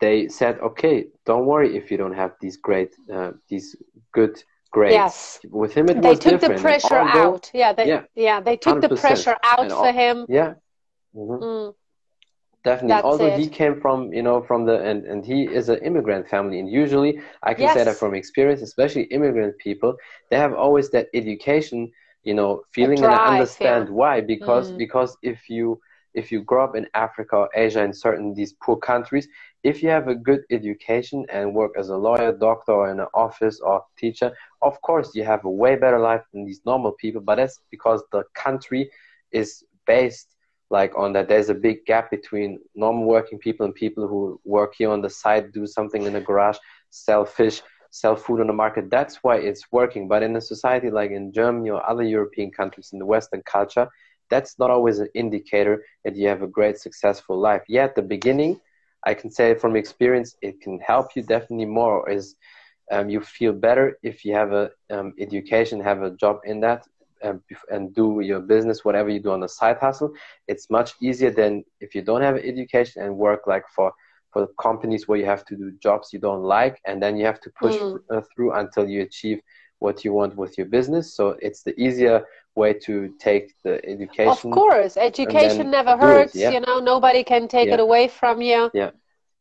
They 0.00 0.28
said, 0.28 0.58
"Okay, 0.68 0.96
don't 1.24 1.46
worry 1.46 1.76
if 1.76 1.84
you 1.90 1.96
don't 2.02 2.18
have 2.22 2.32
these 2.40 2.56
great, 2.56 2.90
uh, 3.14 3.32
these 3.48 3.76
good." 4.12 4.34
great. 4.70 4.92
Yes. 4.92 5.40
With 5.50 5.72
him, 5.72 5.88
it 5.88 6.02
they 6.02 6.10
was 6.10 6.18
took 6.18 6.32
different. 6.32 6.56
the 6.56 6.62
pressure 6.62 6.98
Although, 6.98 7.34
out. 7.34 7.50
Yeah, 7.54 7.72
they, 7.72 7.88
yeah, 7.88 8.02
yeah, 8.14 8.40
they 8.40 8.56
took 8.56 8.78
100%. 8.78 8.88
the 8.88 8.96
pressure 8.96 9.36
out 9.42 9.70
for 9.70 9.92
him. 9.92 10.26
Yeah. 10.28 10.54
Mm-hmm. 11.14 11.42
Mm. 11.42 11.74
Definitely. 12.64 12.88
That's 12.88 13.04
Although 13.04 13.34
it. 13.34 13.38
he 13.38 13.48
came 13.48 13.80
from, 13.80 14.12
you 14.12 14.22
know, 14.22 14.42
from 14.42 14.66
the 14.66 14.76
and 14.82 15.04
and 15.04 15.24
he 15.24 15.44
is 15.44 15.68
an 15.68 15.78
immigrant 15.78 16.28
family, 16.28 16.58
and 16.58 16.68
usually 16.68 17.20
I 17.42 17.54
can 17.54 17.64
yes. 17.64 17.74
say 17.74 17.84
that 17.84 17.96
from 17.96 18.14
experience, 18.14 18.62
especially 18.62 19.04
immigrant 19.04 19.56
people, 19.58 19.96
they 20.28 20.36
have 20.36 20.54
always 20.54 20.90
that 20.90 21.06
education, 21.14 21.90
you 22.24 22.34
know, 22.34 22.62
feeling 22.72 22.98
drive, 22.98 23.12
and 23.12 23.20
I 23.20 23.32
understand 23.34 23.88
yeah. 23.88 23.94
why 23.94 24.20
because 24.20 24.72
mm. 24.72 24.78
because 24.78 25.16
if 25.22 25.48
you 25.48 25.80
if 26.14 26.32
you 26.32 26.42
grow 26.42 26.64
up 26.64 26.76
in 26.76 26.86
Africa 26.94 27.36
or 27.36 27.48
Asia 27.54 27.82
in 27.82 27.92
certain 27.92 28.34
these 28.34 28.54
poor 28.62 28.76
countries, 28.76 29.28
if 29.62 29.82
you 29.82 29.88
have 29.88 30.08
a 30.08 30.14
good 30.14 30.42
education 30.50 31.24
and 31.30 31.54
work 31.54 31.72
as 31.78 31.88
a 31.88 31.96
lawyer, 31.96 32.32
doctor, 32.32 32.72
or 32.72 32.90
in 32.90 33.00
an 33.00 33.06
office 33.14 33.60
or 33.60 33.84
teacher, 33.98 34.32
of 34.62 34.80
course 34.82 35.14
you 35.14 35.24
have 35.24 35.44
a 35.44 35.50
way 35.50 35.76
better 35.76 35.98
life 35.98 36.22
than 36.32 36.44
these 36.44 36.60
normal 36.64 36.92
people. 36.92 37.20
But 37.20 37.36
that's 37.36 37.60
because 37.70 38.02
the 38.12 38.24
country 38.34 38.90
is 39.32 39.64
based 39.86 40.34
like 40.70 40.92
on 40.96 41.12
that 41.14 41.28
there's 41.28 41.48
a 41.48 41.54
big 41.54 41.84
gap 41.86 42.10
between 42.10 42.58
normal 42.74 43.04
working 43.04 43.38
people 43.38 43.64
and 43.64 43.74
people 43.74 44.06
who 44.06 44.40
work 44.44 44.74
here 44.76 44.90
on 44.90 45.00
the 45.00 45.10
side 45.10 45.52
do 45.52 45.66
something 45.66 46.02
in 46.02 46.12
the 46.12 46.20
garage 46.20 46.58
sell 46.90 47.24
fish 47.24 47.62
sell 47.90 48.14
food 48.14 48.40
on 48.40 48.46
the 48.46 48.52
market 48.52 48.90
that's 48.90 49.16
why 49.22 49.36
it's 49.36 49.72
working 49.72 50.06
but 50.08 50.22
in 50.22 50.36
a 50.36 50.40
society 50.40 50.90
like 50.90 51.10
in 51.10 51.32
germany 51.32 51.70
or 51.70 51.88
other 51.88 52.02
european 52.02 52.50
countries 52.50 52.90
in 52.92 52.98
the 52.98 53.06
western 53.06 53.42
culture 53.46 53.88
that's 54.30 54.58
not 54.58 54.70
always 54.70 54.98
an 54.98 55.08
indicator 55.14 55.84
that 56.04 56.16
you 56.16 56.28
have 56.28 56.42
a 56.42 56.46
great 56.46 56.78
successful 56.78 57.38
life 57.38 57.62
yeah 57.68 57.84
at 57.84 57.94
the 57.94 58.02
beginning 58.02 58.58
i 59.06 59.14
can 59.14 59.30
say 59.30 59.54
from 59.54 59.76
experience 59.76 60.36
it 60.42 60.60
can 60.60 60.78
help 60.80 61.14
you 61.14 61.22
definitely 61.22 61.66
more 61.66 62.08
is 62.08 62.36
um, 62.90 63.10
you 63.10 63.20
feel 63.20 63.52
better 63.52 63.98
if 64.02 64.24
you 64.24 64.32
have 64.34 64.52
a 64.52 64.70
um, 64.90 65.12
education 65.18 65.80
have 65.80 66.02
a 66.02 66.10
job 66.12 66.38
in 66.44 66.60
that 66.60 66.86
and, 67.22 67.40
and 67.70 67.94
do 67.94 68.20
your 68.20 68.40
business, 68.40 68.84
whatever 68.84 69.08
you 69.08 69.20
do 69.20 69.30
on 69.30 69.40
the 69.40 69.48
side 69.48 69.78
hustle, 69.78 70.12
it's 70.46 70.70
much 70.70 70.92
easier 71.00 71.30
than 71.30 71.64
if 71.80 71.94
you 71.94 72.02
don't 72.02 72.22
have 72.22 72.36
an 72.36 72.44
education 72.44 73.02
and 73.02 73.16
work 73.16 73.46
like 73.46 73.64
for 73.74 73.92
for 74.30 74.46
companies 74.60 75.08
where 75.08 75.18
you 75.18 75.24
have 75.24 75.42
to 75.46 75.56
do 75.56 75.72
jobs 75.82 76.12
you 76.12 76.18
don't 76.18 76.42
like, 76.42 76.78
and 76.86 77.02
then 77.02 77.16
you 77.16 77.24
have 77.24 77.40
to 77.40 77.50
push 77.58 77.74
mm. 77.76 78.24
through 78.34 78.52
until 78.52 78.86
you 78.86 79.00
achieve 79.00 79.40
what 79.78 80.04
you 80.04 80.12
want 80.12 80.36
with 80.36 80.58
your 80.58 80.66
business. 80.66 81.16
So 81.16 81.36
it's 81.40 81.62
the 81.62 81.78
easier 81.80 82.22
way 82.62 82.72
to 82.86 82.94
take 83.18 83.46
the 83.64 83.74
education. 83.84 84.28
Of 84.28 84.42
course, 84.42 84.96
education 84.96 85.70
never 85.70 85.96
hurts. 85.96 86.34
It, 86.34 86.40
yeah? 86.40 86.50
You 86.50 86.60
know, 86.60 86.78
nobody 86.80 87.22
can 87.24 87.48
take 87.48 87.68
yeah. 87.68 87.74
it 87.74 87.80
away 87.80 88.08
from 88.08 88.42
you. 88.42 88.70
Yeah, 88.74 88.90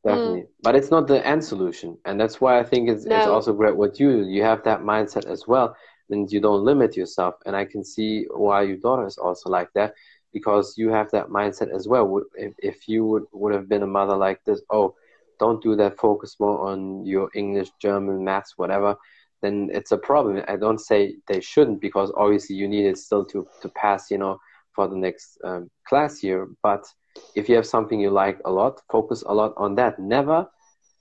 definitely. 0.06 0.42
Mm. 0.42 0.48
But 0.64 0.76
it's 0.78 0.92
not 0.96 1.08
the 1.08 1.20
end 1.26 1.44
solution, 1.44 1.98
and 2.06 2.20
that's 2.22 2.40
why 2.40 2.60
I 2.60 2.64
think 2.64 2.90
it's, 2.90 3.06
no. 3.06 3.18
it's 3.18 3.28
also 3.36 3.52
great 3.54 3.76
what 3.76 4.00
you 4.00 4.10
you 4.36 4.44
have 4.44 4.64
that 4.64 4.82
mindset 4.82 5.26
as 5.26 5.42
well 5.48 5.76
and 6.10 6.32
you 6.32 6.40
don't 6.40 6.64
limit 6.64 6.96
yourself. 6.96 7.36
And 7.46 7.56
I 7.56 7.66
can 7.66 7.84
see 7.84 8.26
why 8.32 8.64
your 8.64 8.78
daughter 8.78 9.06
is 9.06 9.18
also 9.18 9.50
like 9.50 9.72
that 9.74 9.94
because 10.34 10.78
you 10.78 10.90
have 10.90 11.10
that 11.12 11.28
mindset 11.28 11.74
as 11.74 11.88
well. 11.88 12.22
If, 12.36 12.54
if 12.60 12.88
you 12.88 13.06
would, 13.06 13.26
would 13.32 13.54
have 13.54 13.68
been 13.68 13.84
a 13.84 13.88
mother 13.88 14.16
like 14.16 14.44
this, 14.46 14.62
oh, 14.70 14.96
don't 15.40 15.62
do 15.62 15.76
that, 15.76 15.98
focus 15.98 16.36
more 16.40 16.68
on 16.68 17.06
your 17.06 17.30
English, 17.36 17.70
German, 17.80 18.24
maths, 18.24 18.54
whatever, 18.58 18.96
then 19.42 19.70
it's 19.72 19.92
a 19.92 19.98
problem. 19.98 20.44
I 20.48 20.56
don't 20.56 20.80
say 20.80 21.16
they 21.28 21.42
shouldn't 21.42 21.82
because 21.82 22.12
obviously 22.16 22.56
you 22.56 22.68
need 22.68 22.86
it 22.86 22.98
still 22.98 23.26
to, 23.26 23.48
to 23.62 23.70
pass, 23.70 24.10
you 24.10 24.18
know, 24.18 24.40
for 24.74 24.88
the 24.88 24.96
next 24.96 25.38
um, 25.44 25.70
class 25.88 26.24
year. 26.24 26.48
But 26.64 26.86
if 27.36 27.50
you 27.50 27.56
have 27.56 27.66
something 27.66 28.00
you 28.00 28.10
like 28.10 28.40
a 28.46 28.52
lot, 28.52 28.82
focus 28.92 29.24
a 29.26 29.34
lot 29.34 29.54
on 29.58 29.76
that. 29.76 30.00
Never, 30.00 30.48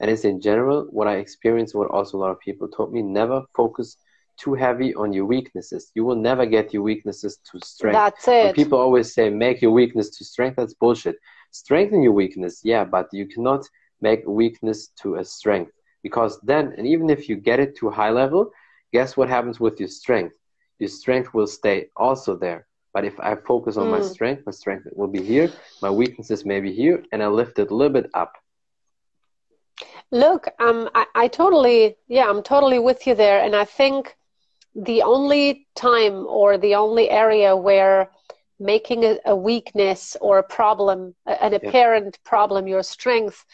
and 0.00 0.10
it's 0.10 0.24
in 0.24 0.40
general 0.40 0.86
what 0.90 1.08
I 1.08 1.16
experienced, 1.16 1.74
what 1.74 1.90
also 1.90 2.18
a 2.18 2.20
lot 2.20 2.30
of 2.30 2.40
people 2.40 2.68
told 2.68 2.92
me, 2.92 3.02
never 3.02 3.42
focus 3.54 3.96
too 4.38 4.52
heavy 4.54 4.94
on 4.94 5.12
your 5.14 5.24
weaknesses. 5.24 5.90
You 5.94 6.04
will 6.04 6.16
never 6.16 6.44
get 6.44 6.74
your 6.74 6.82
weaknesses 6.82 7.38
to 7.50 7.60
strength. 7.64 7.94
That's 7.94 8.28
it. 8.28 8.44
When 8.44 8.52
people 8.52 8.78
always 8.78 9.14
say 9.14 9.30
make 9.30 9.62
your 9.62 9.70
weakness 9.70 10.10
to 10.18 10.24
strength. 10.24 10.56
That's 10.56 10.74
bullshit. 10.74 11.16
Strengthen 11.52 12.02
your 12.02 12.12
weakness, 12.12 12.60
yeah, 12.62 12.84
but 12.84 13.08
you 13.12 13.26
cannot 13.26 13.64
make 14.02 14.22
weakness 14.26 14.88
to 15.00 15.14
a 15.14 15.24
strength 15.24 15.72
because 16.02 16.40
then, 16.42 16.74
and 16.76 16.86
even 16.86 17.10
if 17.10 17.28
you 17.28 17.36
get 17.36 17.60
it 17.60 17.76
to 17.78 17.88
a 17.88 17.92
high 17.92 18.10
level, 18.10 18.50
guess 18.92 19.16
what 19.16 19.28
happens 19.28 19.58
with 19.58 19.78
your 19.80 19.88
strength? 19.88 20.36
Your 20.78 20.88
strength 20.88 21.34
will 21.34 21.46
stay 21.46 21.88
also 21.96 22.36
there. 22.36 22.66
But 22.92 23.04
if 23.04 23.18
I 23.20 23.34
focus 23.34 23.76
on 23.76 23.88
mm. 23.88 23.98
my 23.98 24.00
strength, 24.00 24.42
my 24.46 24.52
strength 24.52 24.86
will 24.92 25.08
be 25.08 25.22
here, 25.22 25.52
my 25.82 25.90
weaknesses 25.90 26.44
may 26.44 26.60
be 26.60 26.72
here, 26.72 27.02
and 27.12 27.22
I 27.22 27.28
lift 27.28 27.58
it 27.58 27.70
a 27.70 27.74
little 27.74 27.92
bit 27.92 28.10
up. 28.14 28.32
Look, 30.10 30.48
um, 30.60 30.88
I, 30.94 31.06
I 31.14 31.28
totally, 31.28 31.96
yeah, 32.08 32.28
I'm 32.28 32.42
totally 32.42 32.78
with 32.78 33.06
you 33.06 33.14
there, 33.14 33.42
and 33.42 33.54
I 33.54 33.64
think 33.64 34.16
the 34.74 35.02
only 35.02 35.66
time 35.74 36.26
or 36.26 36.58
the 36.58 36.74
only 36.74 37.10
area 37.10 37.56
where 37.56 38.10
making 38.58 39.04
a, 39.04 39.18
a 39.26 39.36
weakness 39.36 40.16
or 40.20 40.38
a 40.38 40.42
problem, 40.42 41.14
an 41.26 41.54
apparent 41.54 42.18
yeah. 42.18 42.28
problem, 42.30 42.66
your 42.66 42.82
strength, 42.82 43.44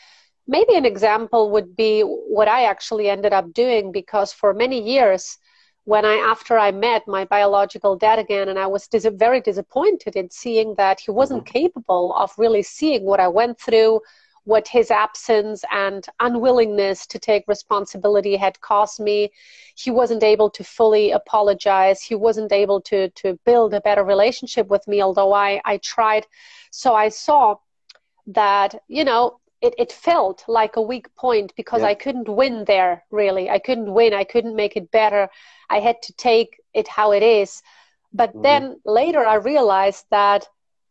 maybe 0.47 0.75
an 0.75 0.85
example 0.85 1.51
would 1.51 1.77
be 1.77 2.03
what 2.03 2.49
I 2.49 2.65
actually 2.65 3.09
ended 3.09 3.33
up 3.33 3.53
doing 3.53 3.93
because 3.93 4.33
for 4.33 4.53
many 4.53 4.81
years, 4.81 5.39
when 5.85 6.05
I 6.05 6.15
after 6.15 6.59
I 6.59 6.71
met 6.71 7.09
my 7.09 7.25
biological 7.25 7.97
dad 7.97 8.19
again, 8.19 8.49
and 8.49 8.59
I 8.59 8.67
was 8.67 8.87
dis- 8.87 9.07
very 9.15 9.41
disappointed 9.41 10.15
in 10.17 10.31
seeing 10.31 10.75
that 10.77 11.01
he 11.01 11.11
wasn't 11.11 11.45
mm-hmm. 11.45 11.59
capable 11.59 12.15
of 12.15 12.33
really 12.39 12.63
seeing 12.63 13.05
what 13.05 13.19
I 13.19 13.29
went 13.29 13.61
through, 13.61 14.01
what 14.45 14.69
his 14.69 14.91
absence 14.91 15.65
and 15.73 16.07
unwillingness 16.21 17.07
to 17.09 17.19
take 17.19 17.45
responsibility 17.49 18.37
had 18.37 18.61
cost 18.61 19.01
me. 19.01 19.31
He 19.77 19.91
wasn't 19.91 20.23
able 20.23 20.51
to 20.51 20.65
fully 20.65 21.11
apologize. 21.11 22.03
He 22.03 22.15
wasn't 22.15 22.53
able 22.53 22.81
to, 22.83 23.09
to 23.11 23.39
build 23.45 23.75
a 23.75 23.81
better 23.81 24.05
relationship 24.05 24.69
with 24.69 24.87
me, 24.87 25.03
although 25.03 25.33
I, 25.33 25.61
I 25.65 25.79
tried. 25.79 26.27
So 26.71 26.95
I 26.95 27.09
saw 27.09 27.57
that, 28.27 28.83
you 28.89 29.05
know, 29.05 29.41
it, 29.63 29.75
it 29.79 29.93
felt 29.93 30.45
like 30.49 30.77
a 30.77 30.83
weak 30.83 31.15
point 31.15 31.55
because 31.57 31.83
yeah. 31.83 31.89
I 31.89 31.95
couldn't 31.95 32.29
win 32.29 32.65
there, 32.65 33.05
really. 33.11 33.49
I 33.49 33.61
couldn't 33.61 33.95
win. 33.95 34.13
I 34.13 34.25
couldn't 34.25 34.57
make 34.57 34.77
it 34.77 34.91
better. 34.91 35.29
I 35.71 35.79
had 35.79 36.03
to 36.03 36.13
take 36.15 36.61
it 36.75 36.89
how 36.89 37.13
it 37.13 37.23
is. 37.23 37.63
But 38.13 38.31
mm-hmm. 38.31 38.43
then 38.43 38.81
later 38.85 39.25
I 39.25 39.37
realized 39.37 40.07
that 40.11 40.49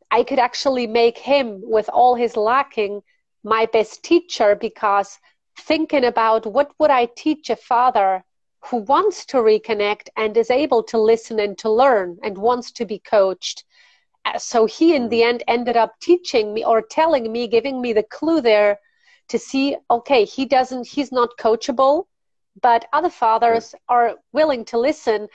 I 0.10 0.24
could 0.24 0.40
actually 0.40 0.88
make 0.88 1.18
him, 1.18 1.62
with 1.62 1.90
all 1.90 2.16
his 2.16 2.36
lacking, 2.38 3.04
my 3.44 3.66
best 3.66 4.04
teacher 4.04 4.56
because 4.56 5.20
thinking 5.58 6.06
about 6.06 6.46
what 6.46 6.72
would 6.80 6.92
I 6.92 7.06
teach 7.06 7.50
a 7.50 7.56
father 7.56 8.24
who 8.66 8.78
wants 8.78 9.26
to 9.28 9.38
reconnect 9.38 10.08
and 10.16 10.38
is 10.38 10.52
able 10.52 10.84
to 10.84 10.98
listen 10.98 11.40
and 11.40 11.58
to 11.58 11.70
learn 11.70 12.20
and 12.24 12.38
wants 12.38 12.72
to 12.74 12.86
be 12.86 13.00
coached. 13.00 13.66
So 14.38 14.66
he 14.66 14.96
in 14.96 15.10
the 15.10 15.24
end 15.24 15.44
ended 15.48 15.78
up 15.78 16.00
teaching 16.00 16.54
me 16.54 16.64
or 16.64 16.82
telling 16.82 17.32
me, 17.32 17.48
giving 17.48 17.82
me 17.82 17.94
the 17.94 18.04
clue 18.04 18.42
there 18.42 18.80
to 19.30 19.40
see, 19.40 19.78
okay, 19.90 20.26
he 20.26 20.46
doesn't, 20.46 20.88
he's 20.88 21.12
not 21.12 21.38
coachable, 21.38 22.06
but 22.62 22.86
other 22.94 23.10
fathers 23.10 23.74
are 23.90 24.16
willing 24.34 24.66
to 24.66 24.78
listen. 24.78 25.28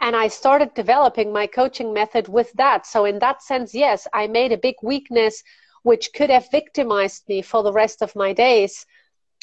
And 0.00 0.16
I 0.16 0.28
started 0.28 0.74
developing 0.74 1.32
my 1.32 1.46
coaching 1.46 1.92
method 1.92 2.28
with 2.28 2.52
that. 2.54 2.86
So 2.86 3.04
in 3.04 3.18
that 3.20 3.42
sense, 3.42 3.74
yes, 3.74 4.06
I 4.12 4.26
made 4.26 4.52
a 4.52 4.58
big 4.58 4.76
weakness 4.82 5.42
which 5.82 6.12
could 6.12 6.30
have 6.30 6.50
victimized 6.50 7.28
me 7.28 7.42
for 7.42 7.62
the 7.62 7.72
rest 7.72 8.02
of 8.02 8.16
my 8.16 8.32
days. 8.32 8.86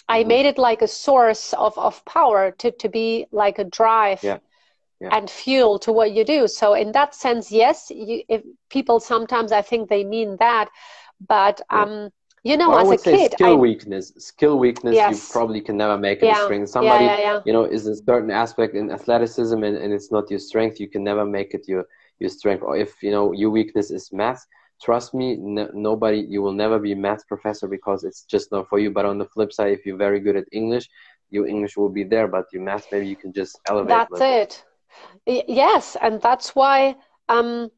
I 0.09 0.19
mm-hmm. 0.19 0.27
made 0.27 0.45
it 0.45 0.57
like 0.57 0.81
a 0.81 0.87
source 0.87 1.53
of, 1.53 1.77
of 1.77 2.03
power 2.05 2.51
to, 2.51 2.71
to 2.71 2.89
be 2.89 3.27
like 3.31 3.59
a 3.59 3.63
drive 3.63 4.21
yeah. 4.23 4.39
Yeah. 5.01 5.09
and 5.11 5.29
fuel 5.29 5.79
to 5.79 5.91
what 5.91 6.13
you 6.13 6.23
do. 6.23 6.47
So 6.47 6.73
in 6.73 6.93
that 6.93 7.13
sense, 7.13 7.51
yes, 7.51 7.89
you, 7.89 8.23
if 8.29 8.41
people 8.69 8.99
sometimes 8.99 9.51
I 9.51 9.61
think 9.61 9.89
they 9.89 10.03
mean 10.03 10.37
that, 10.39 10.69
but 11.27 11.59
um, 11.69 12.09
you 12.43 12.55
know, 12.55 12.69
well, 12.69 12.91
as 12.91 13.01
a 13.01 13.03
kid, 13.03 13.33
skill 13.33 13.53
I, 13.53 13.55
weakness, 13.55 14.13
skill 14.17 14.57
weakness, 14.59 14.95
yes. 14.95 15.11
you 15.11 15.33
probably 15.33 15.61
can 15.61 15.75
never 15.77 15.97
make 15.97 16.19
it 16.21 16.27
yeah. 16.27 16.41
a 16.41 16.45
strength. 16.45 16.69
Somebody, 16.69 17.05
you 17.45 17.53
know, 17.53 17.65
is 17.65 17.87
a 17.87 17.95
certain 17.95 18.31
aspect 18.31 18.75
in 18.75 18.91
athleticism 18.91 19.61
and, 19.61 19.77
and 19.77 19.93
it's 19.93 20.11
not 20.11 20.29
your 20.29 20.39
strength. 20.39 20.79
You 20.79 20.87
can 20.87 21.03
never 21.03 21.25
make 21.25 21.53
it 21.53 21.67
your 21.67 21.85
your 22.19 22.29
strength. 22.29 22.63
Or 22.63 22.77
if 22.77 23.01
you 23.01 23.11
know 23.11 23.33
your 23.33 23.49
weakness 23.49 23.91
is 23.91 24.11
math, 24.13 24.45
trust 24.83 25.13
me 25.13 25.37
nobody 25.37 26.25
you 26.29 26.41
will 26.41 26.51
never 26.51 26.77
be 26.77 26.91
a 26.91 26.95
math 26.95 27.25
professor 27.27 27.67
because 27.67 28.03
it's 28.03 28.23
just 28.23 28.51
not 28.51 28.67
for 28.67 28.79
you 28.79 28.91
but 28.91 29.05
on 29.05 29.17
the 29.17 29.25
flip 29.25 29.53
side 29.53 29.71
if 29.71 29.85
you're 29.85 29.97
very 29.97 30.19
good 30.19 30.35
at 30.35 30.45
english 30.51 30.89
your 31.29 31.47
english 31.47 31.77
will 31.77 31.89
be 31.89 32.03
there 32.03 32.27
but 32.27 32.45
your 32.51 32.61
math 32.61 32.85
maybe 32.91 33.07
you 33.07 33.15
can 33.15 33.31
just 33.31 33.59
elevate 33.67 33.89
that's 33.89 34.21
it 34.21 34.65
yes 35.25 35.97
and 36.01 36.21
that's 36.21 36.55
why 36.55 36.95
um, 37.29 37.69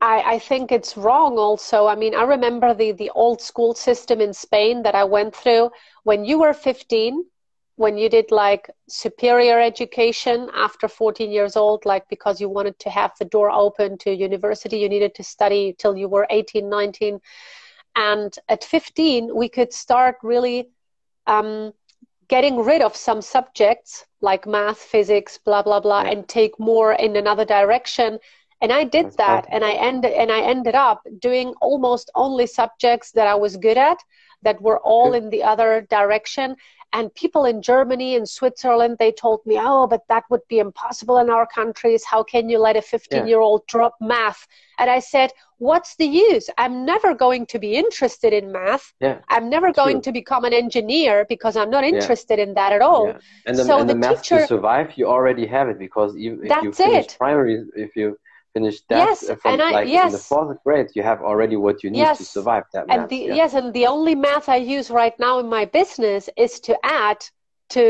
I, 0.00 0.34
I 0.34 0.38
think 0.38 0.72
it's 0.72 0.96
wrong 0.96 1.38
also. 1.38 1.86
I 1.86 1.94
mean 1.96 2.14
i 2.14 2.22
remember 2.22 2.74
the, 2.74 2.92
the 2.92 3.10
old 3.14 3.40
school 3.40 3.74
system 3.74 4.20
in 4.20 4.32
spain 4.32 4.82
that 4.82 4.94
i 4.94 5.04
went 5.04 5.34
through 5.34 5.70
when 6.04 6.24
you 6.24 6.38
were 6.38 6.52
15 6.52 7.24
when 7.76 7.98
you 7.98 8.08
did 8.08 8.30
like 8.30 8.70
superior 8.88 9.60
education 9.60 10.48
after 10.54 10.88
14 10.88 11.30
years 11.30 11.56
old 11.56 11.84
like 11.84 12.08
because 12.08 12.40
you 12.40 12.48
wanted 12.48 12.78
to 12.78 12.90
have 12.90 13.12
the 13.18 13.24
door 13.26 13.50
open 13.50 13.96
to 13.98 14.10
university 14.10 14.78
you 14.78 14.88
needed 14.88 15.14
to 15.14 15.22
study 15.22 15.74
till 15.78 15.96
you 15.96 16.08
were 16.08 16.26
18 16.30 16.68
19 16.68 17.20
and 17.96 18.38
at 18.48 18.64
15 18.64 19.34
we 19.34 19.48
could 19.48 19.72
start 19.72 20.16
really 20.22 20.68
um, 21.26 21.72
getting 22.28 22.58
rid 22.58 22.82
of 22.82 22.96
some 22.96 23.22
subjects 23.22 24.04
like 24.20 24.46
math 24.46 24.78
physics 24.78 25.38
blah 25.38 25.62
blah 25.62 25.80
blah 25.80 26.02
yeah. 26.02 26.10
and 26.10 26.28
take 26.28 26.58
more 26.58 26.92
in 26.92 27.16
another 27.16 27.44
direction. 27.44 28.18
And 28.62 28.72
i 28.72 28.84
did 28.84 29.06
That's 29.06 29.16
that 29.16 29.46
and 29.50 29.62
i 29.64 29.72
ended 29.72 30.12
and 30.12 30.32
i 30.32 30.40
ended 30.40 30.74
up 30.74 31.02
doing 31.18 31.54
almost 31.60 32.10
only 32.14 32.46
subjects 32.46 33.12
that 33.12 33.26
i 33.26 33.34
was 33.34 33.56
good 33.58 33.76
at 33.76 33.98
that 34.42 34.60
were 34.62 34.80
all 34.80 35.12
in 35.12 35.28
the 35.30 35.42
other 35.42 35.86
direction 35.90 36.56
and 36.96 37.14
people 37.14 37.44
in 37.44 37.60
Germany 37.60 38.16
and 38.16 38.26
Switzerland, 38.26 38.96
they 38.98 39.12
told 39.12 39.44
me, 39.44 39.58
oh, 39.60 39.86
but 39.86 40.04
that 40.08 40.24
would 40.30 40.40
be 40.48 40.60
impossible 40.60 41.18
in 41.18 41.28
our 41.28 41.46
countries. 41.46 42.02
How 42.04 42.22
can 42.22 42.48
you 42.48 42.58
let 42.58 42.74
a 42.74 42.80
15 42.80 43.26
year 43.26 43.40
old 43.40 43.66
drop 43.66 43.96
math? 44.00 44.46
And 44.78 44.88
I 44.88 45.00
said, 45.00 45.30
what's 45.58 45.96
the 45.96 46.06
use? 46.06 46.48
I'm 46.56 46.86
never 46.86 47.14
going 47.14 47.44
to 47.46 47.58
be 47.58 47.74
interested 47.74 48.32
in 48.32 48.50
math. 48.50 48.94
Yeah, 48.98 49.18
I'm 49.28 49.50
never 49.50 49.74
going 49.74 50.00
to 50.02 50.12
become 50.12 50.44
an 50.46 50.54
engineer 50.54 51.26
because 51.28 51.54
I'm 51.54 51.68
not 51.68 51.84
interested 51.84 52.38
yeah. 52.38 52.46
in 52.46 52.54
that 52.54 52.72
at 52.72 52.80
all. 52.80 53.08
Yeah. 53.08 53.18
And 53.44 53.58
the, 53.58 53.64
so 53.64 53.78
and 53.78 53.90
the, 53.90 53.92
the 53.92 54.00
math 54.00 54.22
teacher, 54.22 54.40
to 54.40 54.46
survive, 54.46 54.94
you 54.96 55.06
already 55.06 55.46
have 55.46 55.68
it 55.68 55.78
because 55.78 56.16
you, 56.16 56.40
if 56.42 56.62
you 56.62 56.72
finish 56.72 57.04
it. 57.04 57.16
primary, 57.18 57.62
if 57.74 57.94
you 57.94 58.18
finish 58.56 58.80
that 58.88 59.02
yes, 59.06 59.28
uh, 59.28 59.36
from 59.36 59.52
and 59.52 59.62
I, 59.62 59.70
like 59.78 59.88
yes. 59.88 60.06
in 60.06 60.12
the 60.12 60.26
fourth 60.32 60.58
grade 60.64 60.88
you 60.94 61.02
have 61.10 61.20
already 61.30 61.56
what 61.56 61.76
you 61.82 61.90
need 61.90 62.04
yes. 62.06 62.18
to 62.18 62.24
survive 62.24 62.64
that 62.72 62.84
and 62.92 63.02
math. 63.02 63.10
the, 63.10 63.16
yeah. 63.16 63.40
yes 63.40 63.50
and 63.58 63.68
the 63.78 63.86
only 63.94 64.14
math 64.14 64.48
i 64.56 64.60
use 64.78 64.88
right 65.02 65.16
now 65.26 65.34
in 65.42 65.48
my 65.58 65.64
business 65.80 66.22
is 66.36 66.52
to 66.60 66.72
add 66.84 67.18
to 67.68 67.82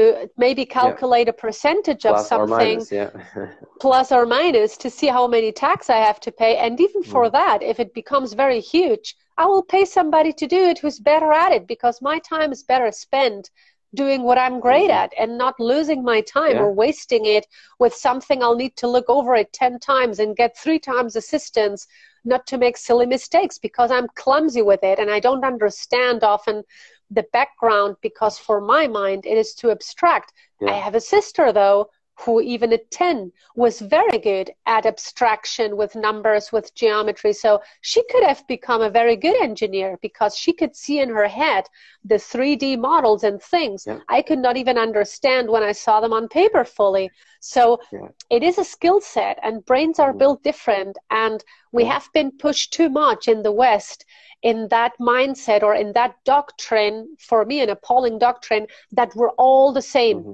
maybe 0.45 0.65
calculate 0.81 1.27
yeah. 1.29 1.37
a 1.37 1.43
percentage 1.47 2.03
plus 2.03 2.23
of 2.23 2.27
something 2.27 2.55
or 2.55 2.59
minus, 2.59 2.91
yeah. 2.91 3.11
plus 3.85 4.11
or 4.11 4.25
minus 4.27 4.77
to 4.79 4.89
see 4.99 5.11
how 5.17 5.27
many 5.37 5.53
tax 5.53 5.89
i 5.99 6.01
have 6.09 6.21
to 6.27 6.33
pay 6.43 6.57
and 6.57 6.81
even 6.81 7.03
for 7.13 7.25
mm. 7.27 7.33
that 7.39 7.63
if 7.63 7.79
it 7.79 7.95
becomes 8.01 8.33
very 8.45 8.61
huge 8.75 9.15
i 9.43 9.45
will 9.51 9.67
pay 9.75 9.85
somebody 9.85 10.33
to 10.33 10.47
do 10.57 10.63
it 10.71 10.79
who's 10.81 10.99
better 10.99 11.31
at 11.45 11.53
it 11.53 11.65
because 11.75 12.09
my 12.11 12.19
time 12.33 12.51
is 12.57 12.63
better 12.73 12.91
spent 12.91 13.51
doing 13.95 14.23
what 14.23 14.39
I'm 14.39 14.61
great 14.61 14.91
mm-hmm. 14.91 15.05
at 15.05 15.13
and 15.19 15.39
not 15.39 15.59
losing 15.59 16.03
my 16.03 16.21
time 16.21 16.57
yeah. 16.57 16.61
or 16.61 16.73
wasting 16.73 17.27
it 17.27 17.47
with 17.79 17.95
something 17.95 18.43
I'll 18.43 18.57
need 18.57 18.77
to 18.77 18.89
look 18.89 19.09
over 19.09 19.35
it 19.35 19.53
10 19.53 19.79
times 19.79 20.19
and 20.19 20.37
get 20.37 20.57
three 20.57 20.79
times 20.79 21.17
assistance 21.17 21.87
not 22.25 22.47
to 22.49 22.59
make 22.59 22.77
silly 22.77 23.07
mistakes 23.07 23.59
because 23.59 23.91
I'm 23.91 24.09
clumsy 24.17 24.63
with 24.63 24.83
it 24.83 24.99
and 24.99 25.11
I 25.11 25.21
don't 25.21 25.45
understand 25.45 26.25
often 26.25 26.65
the 27.11 27.25
background 27.33 27.97
because 28.03 28.39
for 28.39 28.61
my 28.61 28.89
mind 28.89 29.27
it 29.27 29.39
is 29.39 29.55
too 29.55 29.71
abstract. 29.71 30.33
Yeah. 30.61 30.73
I 30.73 30.75
have 30.75 30.95
a 30.95 31.01
sister 31.01 31.53
though 31.53 31.91
who 32.21 32.41
even 32.41 32.73
at 32.73 32.91
10 32.91 33.31
was 33.55 33.81
very 33.81 34.19
good 34.19 34.51
at 34.65 34.87
abstraction 34.87 35.77
with 35.77 35.95
numbers, 35.95 36.51
with 36.51 36.75
geometry. 36.75 37.33
So 37.33 37.61
she 37.83 38.03
could 38.11 38.25
have 38.25 38.47
become 38.47 38.81
a 38.81 38.91
very 38.91 39.17
good 39.17 39.41
engineer 39.41 39.99
because 40.01 40.35
she 40.37 40.53
could 40.53 40.75
see 40.75 40.99
in 41.01 41.11
her 41.11 41.29
head 41.29 41.69
the 42.05 42.15
3D 42.15 42.79
models 42.79 43.23
and 43.23 43.41
things 43.43 43.85
yeah. 43.87 43.99
I 44.09 44.23
could 44.23 44.39
not 44.39 44.57
even 44.57 44.79
understand 44.79 45.51
when 45.51 45.63
I 45.63 45.73
saw 45.73 46.01
them 46.01 46.13
on 46.13 46.29
paper 46.29 46.65
fully. 46.65 47.11
So 47.41 47.81
yeah. 47.93 48.09
it 48.31 48.43
is 48.43 48.59
a 48.59 48.65
skill 48.65 49.01
set 49.01 49.39
and 49.43 49.65
brains 49.67 49.99
are 49.99 50.11
mm-hmm. 50.11 50.19
built 50.19 50.43
different. 50.43 50.97
And 51.11 51.45
we 51.71 51.85
have 51.85 52.09
been 52.15 52.33
pushed 52.33 52.73
too 52.73 52.89
much 52.89 53.29
in 53.29 53.43
the 53.43 53.53
West 53.53 54.07
in 54.43 54.69
that 54.69 54.93
mindset 54.99 55.63
or 55.63 55.75
in 55.75 55.93
that 55.93 56.15
doctrine, 56.25 57.17
for 57.19 57.45
me, 57.45 57.61
an 57.61 57.71
appalling 57.71 58.19
doctrine, 58.19 58.67
that 58.93 59.15
we're 59.15 59.31
all 59.31 59.73
the 59.73 59.83
same. 59.83 60.19
Mm-hmm 60.19 60.33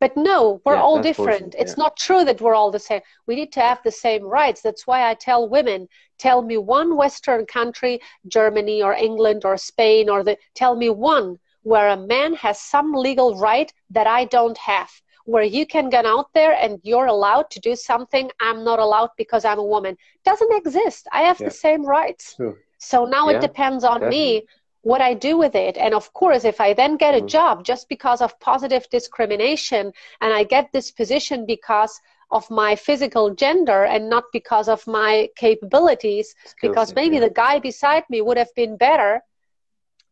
but 0.00 0.16
no, 0.16 0.62
we're 0.64 0.74
yeah, 0.74 0.82
all 0.82 1.00
different. 1.00 1.54
It's 1.58 1.76
not 1.76 1.96
true 1.96 2.24
that 2.24 2.40
we're 2.40 2.54
all 2.54 2.70
the 2.70 2.78
same. 2.78 3.02
We 3.26 3.36
need 3.36 3.52
to 3.52 3.60
have 3.60 3.80
the 3.84 3.92
same 3.92 4.24
rights. 4.24 4.62
That's 4.62 4.86
why 4.86 5.08
I 5.08 5.14
tell 5.14 5.48
women, 5.48 5.88
tell 6.18 6.40
me 6.40 6.56
one 6.56 6.96
Western 6.96 7.44
country, 7.44 8.00
Germany 8.26 8.82
or 8.82 8.94
England 8.94 9.44
or 9.44 9.58
Spain 9.58 10.08
or 10.08 10.24
the 10.24 10.38
tell 10.54 10.74
me 10.74 10.88
one 10.88 11.38
where 11.62 11.88
a 11.88 11.96
man 11.96 12.32
has 12.34 12.58
some 12.58 12.92
legal 12.92 13.36
right 13.36 13.70
that 13.90 14.06
I 14.06 14.24
don't 14.24 14.56
have. 14.58 14.90
Where 15.26 15.42
you 15.44 15.66
can 15.66 15.90
get 15.90 16.06
out 16.06 16.28
there 16.32 16.54
and 16.54 16.80
you're 16.82 17.06
allowed 17.06 17.50
to 17.50 17.60
do 17.60 17.76
something 17.76 18.30
I'm 18.40 18.64
not 18.64 18.78
allowed 18.78 19.10
because 19.18 19.44
I'm 19.44 19.58
a 19.58 19.64
woman. 19.64 19.96
Doesn't 20.24 20.52
exist. 20.54 21.06
I 21.12 21.20
have 21.22 21.38
yeah. 21.38 21.48
the 21.48 21.54
same 21.54 21.84
rights. 21.84 22.34
True. 22.34 22.56
So 22.78 23.04
now 23.04 23.28
yeah, 23.28 23.36
it 23.36 23.40
depends 23.42 23.84
on 23.84 24.00
definitely. 24.00 24.18
me 24.18 24.46
what 24.82 25.00
I 25.00 25.14
do 25.14 25.36
with 25.36 25.54
it. 25.54 25.76
And 25.76 25.94
of 25.94 26.12
course, 26.12 26.44
if 26.44 26.60
I 26.60 26.72
then 26.72 26.96
get 26.96 27.14
a 27.14 27.20
mm. 27.20 27.28
job 27.28 27.64
just 27.64 27.88
because 27.88 28.20
of 28.20 28.38
positive 28.40 28.88
discrimination 28.90 29.92
and 30.20 30.32
I 30.32 30.44
get 30.44 30.72
this 30.72 30.90
position 30.90 31.46
because 31.46 32.00
of 32.30 32.48
my 32.50 32.76
physical 32.76 33.34
gender 33.34 33.84
and 33.84 34.08
not 34.08 34.24
because 34.32 34.68
of 34.68 34.86
my 34.86 35.28
capabilities, 35.36 36.34
because 36.62 36.94
maybe 36.94 37.16
yeah. 37.16 37.22
the 37.22 37.30
guy 37.30 37.58
beside 37.58 38.04
me 38.08 38.20
would 38.20 38.36
have 38.36 38.54
been 38.54 38.76
better, 38.76 39.20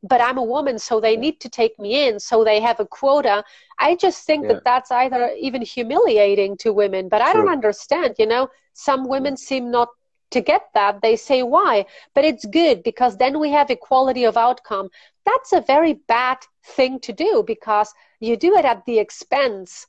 but 0.02 0.20
I'm 0.20 0.38
a 0.38 0.42
woman, 0.42 0.78
so 0.78 1.00
they 1.00 1.16
need 1.16 1.40
to 1.40 1.48
take 1.48 1.78
me 1.78 2.08
in, 2.08 2.20
so 2.20 2.44
they 2.44 2.60
have 2.60 2.80
a 2.80 2.86
quota. 2.86 3.44
I 3.78 3.96
just 3.96 4.26
think 4.26 4.44
yeah. 4.44 4.54
that 4.54 4.64
that's 4.64 4.90
either 4.90 5.30
even 5.38 5.62
humiliating 5.62 6.56
to 6.58 6.72
women, 6.72 7.08
but 7.08 7.22
I 7.22 7.32
don't 7.32 7.48
understand. 7.48 8.16
You 8.18 8.26
know, 8.26 8.48
some 8.74 9.08
women 9.08 9.36
seem 9.36 9.70
not 9.70 9.88
to 10.31 10.41
get 10.41 10.68
that 10.74 11.01
they 11.03 11.16
say 11.16 11.43
why 11.43 11.85
but 12.14 12.24
it's 12.24 12.45
good 12.47 12.83
because 12.83 13.16
then 13.16 13.39
we 13.39 13.51
have 13.51 13.70
equality 13.70 14.24
of 14.24 14.37
outcome 14.37 14.89
that's 15.24 15.53
a 15.53 15.61
very 15.61 15.95
bad 16.09 16.39
thing 16.64 16.99
to 17.01 17.12
do 17.12 17.45
because 17.47 17.93
you 18.20 18.37
do 18.37 18.57
it 18.57 18.64
at 18.64 18.85
the 18.87 18.99
expense 18.99 19.87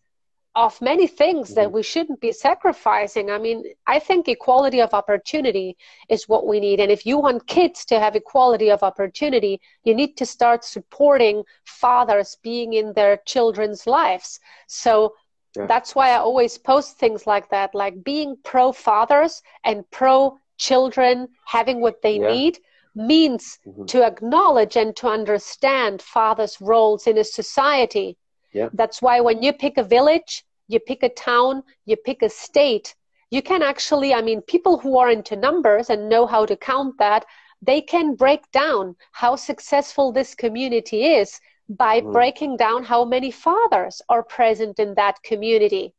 of 0.56 0.82
many 0.82 1.08
things 1.08 1.54
that 1.56 1.68
mm-hmm. 1.68 1.76
we 1.76 1.84
shouldn't 1.84 2.20
be 2.20 2.32
sacrificing. 2.32 3.30
I 3.30 3.38
mean, 3.38 3.64
I 3.88 4.00
think 4.00 4.28
equality 4.28 4.82
of 4.82 4.94
opportunity 4.94 5.78
is 6.10 6.28
what 6.28 6.48
we 6.48 6.60
need. 6.60 6.80
And 6.80 6.92
if 6.92 7.06
you 7.06 7.20
want 7.20 7.48
kids 7.48 7.86
to 7.86 8.00
have 8.00 8.16
equality 8.16 8.70
of 8.70 8.84
opportunity, 8.84 9.62
you 9.84 9.94
need 9.94 10.18
to 10.18 10.26
start 10.26 10.66
supporting 10.66 11.44
fathers 11.66 12.38
being 12.42 12.74
in 12.74 12.94
their 12.94 13.18
children's 13.26 13.86
lives. 13.86 14.40
So 14.68 15.14
yeah. 15.56 15.66
That's 15.66 15.96
why 15.96 16.12
I 16.12 16.18
always 16.18 16.58
post 16.58 16.98
things 16.98 17.26
like 17.26 17.50
that, 17.50 17.74
like 17.74 18.04
being 18.04 18.38
pro 18.44 18.72
fathers 18.72 19.42
and 19.64 19.90
pro 19.90 20.38
children 20.58 21.30
having 21.46 21.82
what 21.82 22.02
they 22.02 22.20
yeah. 22.20 22.32
need 22.32 22.60
means 22.96 23.58
mm-hmm. 23.66 23.86
to 23.86 24.04
acknowledge 24.04 24.76
and 24.76 24.96
to 24.98 25.08
understand 25.08 26.02
fathers' 26.02 26.60
roles 26.62 27.08
in 27.08 27.18
a 27.18 27.24
society. 27.24 28.18
Yeah. 28.54 28.70
That's 28.74 29.02
why 29.02 29.22
when 29.22 29.42
you 29.42 29.54
pick 29.54 29.78
a 29.78 29.84
village, 29.84 30.44
you 30.68 30.80
pick 30.80 31.04
a 31.04 31.10
town, 31.10 31.64
you 31.86 31.96
pick 31.96 32.22
a 32.22 32.30
state, 32.30 32.96
you 33.32 33.42
can 33.42 33.62
actually, 33.62 34.14
I 34.14 34.22
mean, 34.22 34.42
people 34.42 34.78
who 34.80 34.98
are 34.98 35.10
into 35.10 35.36
numbers 35.36 35.90
and 35.90 36.10
know 36.10 36.26
how 36.26 36.46
to 36.46 36.56
count 36.56 36.98
that, 37.00 37.26
they 37.62 37.82
can 37.82 38.16
break 38.16 38.50
down 38.52 38.96
how 39.12 39.36
successful 39.36 40.12
this 40.12 40.34
community 40.34 41.06
is 41.06 41.40
by 41.70 42.02
mm. 42.02 42.12
breaking 42.12 42.58
down 42.58 42.84
how 42.84 43.06
many 43.06 43.32
fathers 43.32 44.02
are 44.10 44.24
present 44.24 44.80
in 44.80 44.96
that 44.96 45.22
community. 45.24 45.94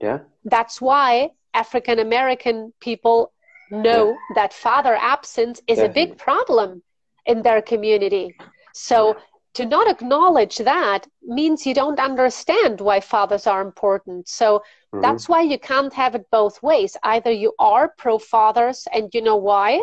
Yeah. 0.00 0.18
That's 0.44 0.80
why 0.80 1.30
African 1.54 2.00
American 2.00 2.72
people 2.80 3.32
know 3.70 4.10
yeah. 4.10 4.34
that 4.34 4.52
father 4.52 4.96
absence 4.96 5.60
is 5.66 5.78
Definitely. 5.78 6.02
a 6.02 6.06
big 6.06 6.18
problem 6.18 6.82
in 7.24 7.42
their 7.42 7.62
community. 7.62 8.34
So 8.74 9.08
yeah. 9.08 9.22
to 9.54 9.66
not 9.66 9.88
acknowledge 9.88 10.58
that 10.58 11.06
means 11.22 11.66
you 11.66 11.74
don't 11.74 12.00
understand 12.00 12.80
why 12.80 13.00
fathers 13.00 13.46
are 13.46 13.62
important. 13.62 14.28
So 14.28 14.58
mm-hmm. 14.58 15.00
that's 15.00 15.28
why 15.28 15.42
you 15.42 15.58
can't 15.58 15.92
have 15.92 16.14
it 16.16 16.26
both 16.32 16.62
ways. 16.62 16.96
Either 17.02 17.30
you 17.30 17.54
are 17.58 17.94
pro 17.96 18.18
fathers 18.18 18.88
and 18.92 19.08
you 19.14 19.22
know 19.22 19.36
why, 19.36 19.82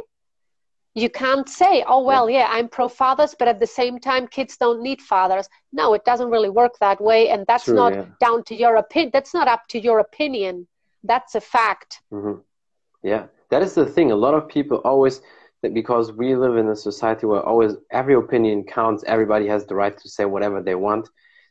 you 0.96 1.10
can't 1.10 1.48
say, 1.48 1.84
oh, 1.88 2.04
well, 2.04 2.30
yeah, 2.30 2.48
I'm 2.50 2.68
pro 2.68 2.88
fathers, 2.88 3.36
but 3.38 3.48
at 3.48 3.60
the 3.60 3.68
same 3.68 4.00
time, 4.00 4.28
kids 4.28 4.58
don't 4.58 4.82
need 4.82 5.02
fathers. 5.02 5.48
No, 5.72 5.94
it 5.94 6.04
doesn't 6.04 6.30
really 6.30 6.50
work 6.50 6.74
that 6.80 7.00
way. 7.00 7.30
And 7.30 7.46
that's 7.48 7.66
True, 7.66 7.76
not 7.76 7.94
yeah. 7.94 8.06
down 8.20 8.44
to 8.46 8.56
your 8.56 8.76
opinion. 8.78 9.12
That's 9.14 9.34
not 9.34 9.48
up 9.48 9.68
to 9.70 9.80
your 9.80 10.00
opinion. 10.00 10.68
That's 11.04 11.36
a 11.36 11.42
fact. 11.42 12.02
Mm-hmm. 12.12 12.42
Yeah, 13.04 13.26
that 13.50 13.62
is 13.62 13.76
the 13.76 13.86
thing. 13.86 14.12
A 14.12 14.16
lot 14.16 14.34
of 14.34 14.48
people 14.48 14.78
always, 14.84 15.22
because 15.62 16.12
we 16.12 16.36
live 16.36 16.58
in 16.58 16.68
a 16.70 16.76
society 16.76 17.26
where 17.28 17.42
always 17.42 17.74
every 17.92 18.16
opinion 18.16 18.64
counts, 18.64 19.04
everybody 19.06 19.48
has 19.48 19.66
the 19.66 19.76
right 19.76 19.98
to 19.98 20.10
say 20.10 20.26
whatever 20.26 20.62
they 20.62 20.76
want 20.76 21.08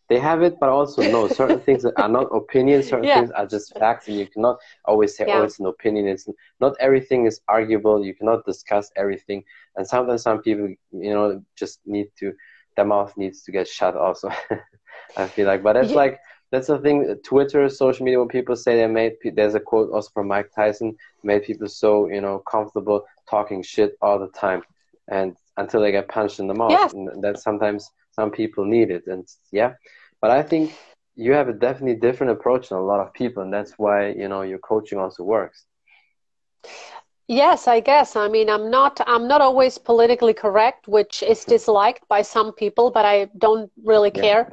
they 0.09 0.19
have 0.19 0.43
it, 0.43 0.59
but 0.59 0.71
also 0.71 1.03
no, 1.03 1.29
certain 1.29 1.61
things 1.61 1.85
are 1.85 2.09
not 2.09 2.29
opinions, 2.33 2.89
certain 2.89 3.05
yeah. 3.05 3.21
things 3.21 3.31
are 3.31 3.47
just 3.47 3.79
facts, 3.79 4.09
and 4.09 4.17
you 4.19 4.27
cannot 4.27 4.59
always 4.85 5.17
say, 5.17 5.25
oh, 5.25 5.29
yeah. 5.29 5.39
oh, 5.39 5.43
it's 5.43 5.59
an 5.61 5.67
opinion. 5.67 6.09
It's 6.09 6.27
not 6.61 6.75
everything 6.81 7.27
is 7.27 7.41
arguable. 7.49 8.05
You 8.05 8.15
cannot 8.15 8.45
discuss 8.47 8.91
everything, 8.97 9.45
and 9.77 9.87
sometimes 9.87 10.23
some 10.23 10.41
people, 10.41 10.69
you 10.93 11.15
know, 11.15 11.43
just 11.57 11.81
need 11.85 12.09
to, 12.21 12.33
their 12.77 12.87
mouth 12.87 13.15
needs 13.17 13.43
to 13.43 13.53
get 13.53 13.69
shut. 13.69 13.97
Also, 13.97 14.31
I 15.17 15.27
feel 15.27 15.47
like, 15.47 15.63
but 15.63 15.77
it's 15.77 15.91
yeah. 15.91 15.97
like 15.97 16.21
that's 16.51 16.69
the 16.69 16.79
thing. 16.79 17.15
Twitter, 17.23 17.69
social 17.69 18.05
media, 18.05 18.19
when 18.19 18.29
people 18.29 18.57
say 18.57 18.77
they 18.77 18.87
made, 18.87 19.17
there's 19.35 19.55
a 19.55 19.61
quote 19.61 19.91
also 19.93 20.11
from 20.15 20.29
Mike 20.29 20.51
Tyson, 20.55 20.97
made 21.23 21.45
people 21.45 21.69
so 21.69 22.09
you 22.09 22.23
know 22.23 22.39
comfortable 22.39 23.05
talking 23.29 23.63
shit 23.63 23.99
all 24.01 24.19
the 24.19 24.29
time, 24.29 24.63
and 25.09 25.37
until 25.59 25.83
they 25.83 25.93
get 25.93 26.09
punched 26.09 26.39
in 26.39 26.47
the 26.47 26.55
mouth. 26.55 26.95
And 26.95 27.23
that 27.23 27.39
sometimes 27.41 27.91
some 28.19 28.31
people 28.31 28.65
need 28.65 28.91
it, 28.91 29.05
and 29.07 29.27
yeah 29.53 29.73
but 30.21 30.31
I 30.31 30.43
think 30.43 30.73
you 31.17 31.33
have 31.33 31.49
a 31.49 31.53
definitely 31.53 31.97
different 32.01 32.33
approach 32.33 32.69
than 32.71 32.79
a 32.79 32.85
lot 32.85 33.01
of 33.01 33.13
people, 33.15 33.43
and 33.43 33.53
that's 33.53 33.75
why 33.79 34.09
you 34.11 34.29
know 34.29 34.43
your 34.43 34.59
coaching 34.59 34.99
also 34.99 35.25
works. 35.25 35.67
Yes, 37.29 37.69
I 37.69 37.81
guess. 37.81 38.17
I 38.17 38.29
mean, 38.29 38.49
I'm 38.51 38.71
not 38.71 39.01
I'm 39.07 39.29
not 39.29 39.41
always 39.41 39.79
politically 39.79 40.35
correct, 40.35 40.89
which 40.89 41.23
is 41.23 41.45
disliked 41.55 42.09
by 42.09 42.23
some 42.23 42.53
people, 42.53 42.91
but 42.91 43.05
I 43.05 43.29
don't 43.39 43.71
really 43.85 44.11
care. 44.11 44.51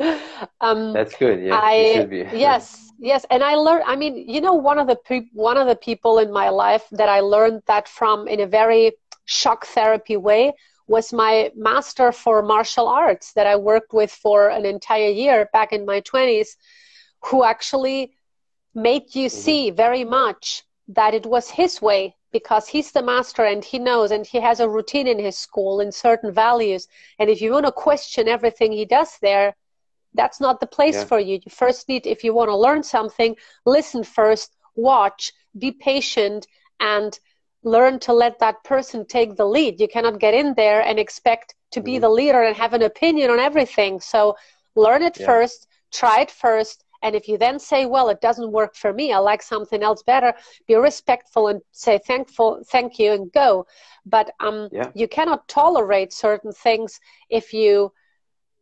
Yeah. 0.00 0.18
um, 0.60 1.00
That's 1.00 1.14
good. 1.16 1.40
Yeah, 1.42 1.60
I, 1.60 2.08
yes, 2.30 2.92
yes, 2.98 3.24
and 3.30 3.42
I 3.42 3.54
learned. 3.54 3.84
I 3.86 3.96
mean, 3.96 4.16
you 4.28 4.40
know, 4.40 4.54
one 4.54 4.78
of 4.78 4.86
the 4.86 4.96
pre- 4.96 5.30
one 5.34 5.56
of 5.56 5.66
the 5.66 5.76
people 5.76 6.18
in 6.18 6.32
my 6.32 6.48
life 6.50 6.86
that 6.92 7.08
I 7.08 7.20
learned 7.20 7.62
that 7.66 7.88
from 7.88 8.28
in 8.28 8.40
a 8.40 8.46
very 8.46 8.92
shock 9.26 9.66
therapy 9.66 10.16
way 10.16 10.54
was 10.88 11.12
my 11.12 11.52
master 11.54 12.10
for 12.12 12.42
martial 12.42 12.88
arts 12.88 13.32
that 13.34 13.46
I 13.46 13.56
worked 13.56 13.92
with 13.92 14.10
for 14.10 14.48
an 14.48 14.64
entire 14.64 15.10
year 15.10 15.48
back 15.52 15.72
in 15.72 15.84
my 15.84 16.00
20s, 16.00 16.56
who 17.26 17.44
actually 17.44 18.14
made 18.74 19.14
you 19.14 19.26
mm-hmm. 19.26 19.38
see 19.38 19.70
very 19.70 20.04
much 20.04 20.64
that 20.88 21.14
it 21.14 21.26
was 21.26 21.50
his 21.50 21.82
way 21.82 22.16
because 22.32 22.68
he's 22.68 22.92
the 22.92 23.02
master 23.02 23.44
and 23.44 23.64
he 23.64 23.78
knows 23.78 24.10
and 24.10 24.26
he 24.26 24.40
has 24.40 24.60
a 24.60 24.68
routine 24.68 25.06
in 25.06 25.18
his 25.18 25.36
school 25.36 25.80
in 25.80 25.92
certain 25.92 26.32
values. 26.32 26.88
And 27.18 27.30
if 27.30 27.40
you 27.40 27.52
want 27.52 27.66
to 27.66 27.72
question 27.72 28.28
everything 28.28 28.72
he 28.72 28.84
does 28.84 29.18
there, 29.20 29.54
that's 30.14 30.40
not 30.40 30.60
the 30.60 30.66
place 30.66 30.96
yeah. 30.96 31.04
for 31.04 31.20
you. 31.20 31.40
You 31.44 31.50
first 31.50 31.88
need, 31.88 32.06
if 32.06 32.24
you 32.24 32.34
want 32.34 32.48
to 32.48 32.56
learn 32.56 32.82
something, 32.82 33.36
listen 33.66 34.04
first, 34.04 34.56
watch, 34.74 35.32
be 35.58 35.72
patient 35.72 36.46
and 36.80 37.18
learn 37.62 37.98
to 38.00 38.12
let 38.12 38.38
that 38.38 38.62
person 38.64 39.06
take 39.06 39.36
the 39.36 39.46
lead. 39.46 39.80
You 39.80 39.88
cannot 39.88 40.20
get 40.20 40.34
in 40.34 40.54
there 40.54 40.80
and 40.80 40.98
expect 40.98 41.54
to 41.72 41.80
be 41.80 41.94
mm-hmm. 41.94 42.02
the 42.02 42.08
leader 42.10 42.42
and 42.42 42.56
have 42.56 42.74
an 42.74 42.82
opinion 42.82 43.30
on 43.30 43.38
everything. 43.38 44.00
So 44.00 44.36
learn 44.74 45.02
it 45.02 45.18
yeah. 45.18 45.26
first, 45.26 45.66
try 45.92 46.20
it 46.20 46.30
first, 46.30 46.84
and 47.02 47.14
if 47.14 47.28
you 47.28 47.38
then 47.38 47.58
say, 47.58 47.86
well, 47.86 48.08
it 48.08 48.20
doesn't 48.20 48.50
work 48.50 48.74
for 48.74 48.92
me, 48.92 49.12
I 49.12 49.18
like 49.18 49.42
something 49.42 49.82
else 49.82 50.02
better, 50.02 50.34
be 50.66 50.74
respectful 50.74 51.48
and 51.48 51.60
say 51.70 51.98
thankful, 51.98 52.62
thank 52.66 52.98
you 52.98 53.12
and 53.12 53.30
go. 53.30 53.66
But 54.04 54.30
um, 54.40 54.68
yeah. 54.72 54.90
you 54.94 55.06
cannot 55.06 55.46
tolerate 55.48 56.12
certain 56.12 56.52
things 56.52 56.98
if 57.28 57.52
you, 57.52 57.92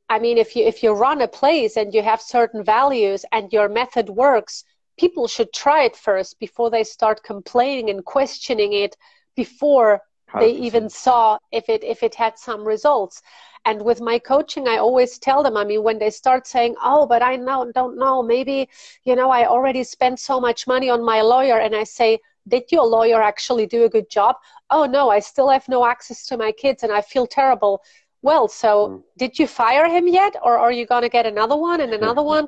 I 0.08 0.18
mean, 0.18 0.38
if 0.38 0.54
you, 0.54 0.64
if 0.64 0.82
you 0.82 0.92
run 0.92 1.22
a 1.22 1.28
place 1.28 1.76
and 1.76 1.94
you 1.94 2.02
have 2.02 2.20
certain 2.20 2.62
values 2.62 3.24
and 3.32 3.52
your 3.52 3.68
method 3.68 4.10
works, 4.10 4.64
people 4.98 5.28
should 5.28 5.52
try 5.52 5.84
it 5.84 5.96
first 5.96 6.38
before 6.38 6.70
they 6.70 6.84
start 6.84 7.22
complaining 7.22 7.90
and 7.90 8.04
questioning 8.04 8.72
it 8.72 8.96
before 9.34 10.00
100%. 10.30 10.40
they 10.40 10.52
even 10.52 10.88
saw 10.88 11.38
if 11.52 11.68
it 11.68 11.84
if 11.84 12.02
it 12.02 12.14
had 12.14 12.38
some 12.38 12.64
results 12.64 13.22
and 13.64 13.82
with 13.82 14.00
my 14.00 14.18
coaching 14.18 14.66
i 14.66 14.76
always 14.76 15.18
tell 15.18 15.42
them 15.42 15.56
i 15.56 15.64
mean 15.64 15.82
when 15.82 15.98
they 15.98 16.10
start 16.10 16.46
saying 16.46 16.74
oh 16.82 17.06
but 17.06 17.22
i 17.22 17.36
know, 17.36 17.70
don't 17.74 17.96
know 17.96 18.22
maybe 18.22 18.68
you 19.04 19.14
know 19.14 19.30
i 19.30 19.46
already 19.46 19.84
spent 19.84 20.18
so 20.18 20.40
much 20.40 20.66
money 20.66 20.88
on 20.88 21.04
my 21.04 21.20
lawyer 21.20 21.58
and 21.58 21.74
i 21.74 21.84
say 21.84 22.18
did 22.48 22.64
your 22.70 22.86
lawyer 22.86 23.20
actually 23.22 23.66
do 23.66 23.84
a 23.84 23.88
good 23.88 24.08
job 24.08 24.36
oh 24.70 24.84
no 24.84 25.10
i 25.10 25.18
still 25.18 25.48
have 25.48 25.68
no 25.68 25.86
access 25.86 26.26
to 26.26 26.36
my 26.36 26.52
kids 26.52 26.82
and 26.82 26.92
i 26.92 27.00
feel 27.00 27.26
terrible 27.26 27.82
well 28.22 28.48
so 28.48 28.88
mm. 28.88 29.02
did 29.18 29.38
you 29.38 29.46
fire 29.46 29.88
him 29.88 30.08
yet 30.08 30.34
or 30.42 30.58
are 30.58 30.72
you 30.72 30.86
going 30.86 31.02
to 31.02 31.08
get 31.08 31.26
another 31.26 31.56
one 31.56 31.80
and 31.80 31.92
another 32.00 32.22
one 32.22 32.46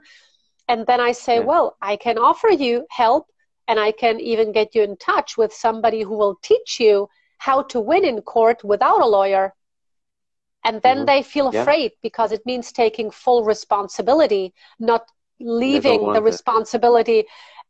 and 0.68 0.86
then 0.86 1.00
i 1.00 1.12
say 1.12 1.36
yeah. 1.36 1.44
well 1.44 1.76
i 1.82 1.96
can 1.96 2.18
offer 2.18 2.48
you 2.48 2.86
help 2.90 3.26
and 3.66 3.78
i 3.78 3.90
can 3.90 4.20
even 4.20 4.52
get 4.52 4.74
you 4.74 4.82
in 4.82 4.96
touch 4.96 5.36
with 5.36 5.52
somebody 5.52 6.02
who 6.02 6.16
will 6.16 6.36
teach 6.42 6.78
you 6.80 7.08
how 7.38 7.62
to 7.62 7.80
win 7.80 8.04
in 8.04 8.20
court 8.22 8.62
without 8.64 9.00
a 9.00 9.06
lawyer 9.06 9.54
and 10.64 10.82
then 10.82 10.98
mm-hmm. 10.98 11.06
they 11.06 11.22
feel 11.22 11.48
afraid 11.48 11.92
yeah. 11.92 11.98
because 12.02 12.32
it 12.32 12.44
means 12.44 12.72
taking 12.72 13.10
full 13.10 13.44
responsibility 13.44 14.52
not 14.78 15.10
leaving 15.40 16.12
the 16.12 16.22
responsibility 16.22 17.24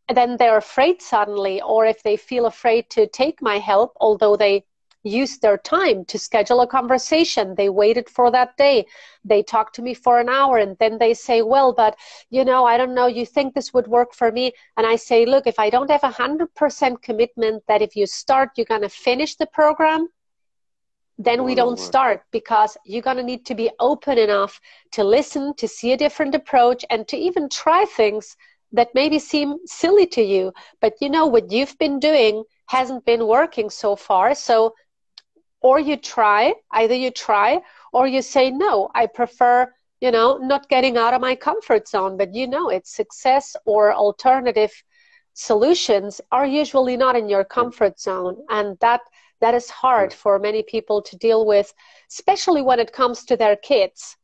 and 0.08 0.16
then 0.16 0.36
they're 0.38 0.56
afraid 0.56 1.02
suddenly 1.02 1.60
or 1.60 1.84
if 1.84 2.02
they 2.02 2.16
feel 2.16 2.46
afraid 2.46 2.88
to 2.88 3.06
take 3.06 3.42
my 3.42 3.58
help 3.58 3.92
although 4.00 4.36
they 4.36 4.64
used 5.08 5.42
their 5.42 5.58
time 5.58 6.04
to 6.06 6.18
schedule 6.18 6.60
a 6.60 6.66
conversation. 6.66 7.54
They 7.54 7.68
waited 7.68 8.08
for 8.08 8.30
that 8.30 8.56
day. 8.56 8.86
They 9.24 9.42
talked 9.42 9.74
to 9.76 9.82
me 9.82 9.94
for 9.94 10.20
an 10.20 10.28
hour 10.28 10.58
and 10.58 10.76
then 10.78 10.98
they 10.98 11.14
say 11.14 11.42
well 11.42 11.72
but 11.72 11.96
you 12.30 12.44
know 12.44 12.64
i 12.64 12.76
don't 12.76 12.94
know. 12.94 13.06
You 13.06 13.26
think 13.26 13.54
this 13.54 13.72
would 13.74 13.88
work 13.88 14.14
for 14.14 14.30
me? 14.30 14.52
And 14.76 14.86
i 14.86 14.96
say 14.96 15.26
look 15.26 15.46
if 15.46 15.58
i 15.58 15.70
don't 15.70 15.90
have 15.90 16.04
a 16.04 16.10
hundred 16.22 16.54
percent 16.54 17.02
commitment 17.02 17.64
that 17.68 17.82
if 17.82 17.96
you 17.96 18.06
start 18.06 18.50
you're 18.56 18.72
going 18.74 18.82
to 18.82 18.88
finish 18.88 19.36
the 19.36 19.46
program 19.46 20.08
then 21.18 21.42
we 21.42 21.54
don't 21.56 21.80
start 21.80 22.22
because 22.30 22.76
you're 22.84 23.02
going 23.02 23.16
to 23.16 23.24
need 23.24 23.44
to 23.46 23.54
be 23.54 23.68
open 23.80 24.18
enough 24.18 24.60
to 24.92 25.02
listen, 25.02 25.52
to 25.56 25.66
see 25.66 25.92
a 25.92 25.96
different 25.96 26.34
approach, 26.34 26.84
and 26.90 27.08
to 27.08 27.16
even 27.16 27.48
try 27.48 27.84
things 27.84 28.36
that 28.72 28.94
maybe 28.94 29.18
seem 29.18 29.56
silly 29.66 30.06
to 30.06 30.22
you. 30.22 30.52
But 30.80 30.94
you 31.00 31.10
know, 31.10 31.26
what 31.26 31.50
you've 31.50 31.76
been 31.78 31.98
doing 31.98 32.44
hasn't 32.66 33.04
been 33.04 33.26
working 33.26 33.68
so 33.68 33.96
far. 33.96 34.34
So, 34.34 34.74
or 35.60 35.78
you 35.78 35.96
try, 35.96 36.54
either 36.70 36.94
you 36.94 37.10
try 37.10 37.60
or 37.92 38.06
you 38.06 38.22
say, 38.22 38.50
no, 38.50 38.90
I 38.94 39.06
prefer, 39.06 39.72
you 40.00 40.10
know, 40.10 40.38
not 40.38 40.68
getting 40.68 40.96
out 40.96 41.14
of 41.14 41.20
my 41.20 41.34
comfort 41.34 41.88
zone. 41.88 42.16
But 42.16 42.34
you 42.34 42.46
know, 42.46 42.68
it's 42.68 42.94
success 42.94 43.56
or 43.64 43.92
alternative 43.92 44.72
solutions 45.34 46.20
are 46.32 46.46
usually 46.46 46.96
not 46.96 47.16
in 47.16 47.28
your 47.28 47.44
comfort 47.44 48.00
zone. 48.00 48.36
And 48.48 48.78
that 48.80 49.00
that 49.40 49.54
is 49.54 49.70
hard 49.70 50.12
for 50.12 50.38
many 50.38 50.62
people 50.62 51.00
to 51.02 51.16
deal 51.16 51.46
with, 51.46 51.72
especially 52.10 52.62
when 52.62 52.80
it 52.80 52.92
comes 52.92 53.24
to 53.24 53.36
their 53.36 53.56
kids. 53.56 54.16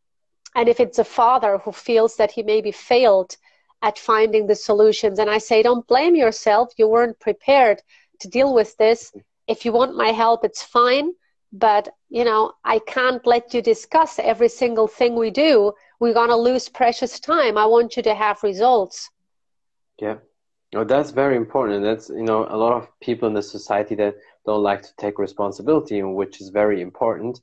And 0.57 0.69
if 0.69 0.81
it's 0.81 0.99
a 0.99 1.05
father 1.05 1.59
who 1.59 1.73
feels 1.73 2.17
that 2.17 2.33
he 2.33 2.43
maybe 2.43 2.73
failed 2.73 3.37
at 3.83 3.99
finding 3.99 4.47
the 4.47 4.55
solutions, 4.55 5.19
and 5.19 5.31
I 5.31 5.39
say, 5.39 5.63
don't 5.63 5.87
blame 5.87 6.17
yourself, 6.17 6.73
you 6.77 6.89
weren't 6.89 7.21
prepared 7.21 7.83
to 8.21 8.29
deal 8.29 8.55
with 8.55 8.77
this. 8.77 9.11
Mm-hmm. 9.11 9.21
If 9.47 9.65
you 9.65 9.73
want 9.73 9.97
my 9.97 10.09
help, 10.09 10.45
it's 10.45 10.63
fine. 10.63 11.13
But, 11.55 11.89
you 12.09 12.25
know, 12.25 12.53
I 12.65 12.81
can't 12.81 13.25
let 13.25 13.55
you 13.55 13.63
discuss 13.63 14.19
every 14.19 14.49
single 14.49 14.89
thing 14.89 15.15
we 15.15 15.31
do. 15.31 15.73
We're 16.01 16.13
going 16.13 16.31
to 16.31 16.37
lose 16.37 16.69
precious 16.69 17.21
time. 17.21 17.57
I 17.57 17.65
want 17.67 17.97
you 17.97 18.03
to 18.03 18.15
have 18.15 18.43
results. 18.43 19.09
Yeah. 20.01 20.17
Oh, 20.75 20.83
that's 20.83 21.13
very 21.13 21.37
important. 21.37 21.85
That's, 21.85 22.09
you 22.09 22.25
know, 22.25 22.47
a 22.51 22.57
lot 22.57 22.73
of 22.73 22.89
people 23.01 23.29
in 23.29 23.35
the 23.35 23.43
society 23.43 23.95
that 23.95 24.17
don't 24.45 24.65
like 24.65 24.83
to 24.83 24.97
take 24.99 25.21
responsibility, 25.21 26.03
which 26.03 26.41
is 26.41 26.49
very 26.49 26.83
important. 26.83 27.41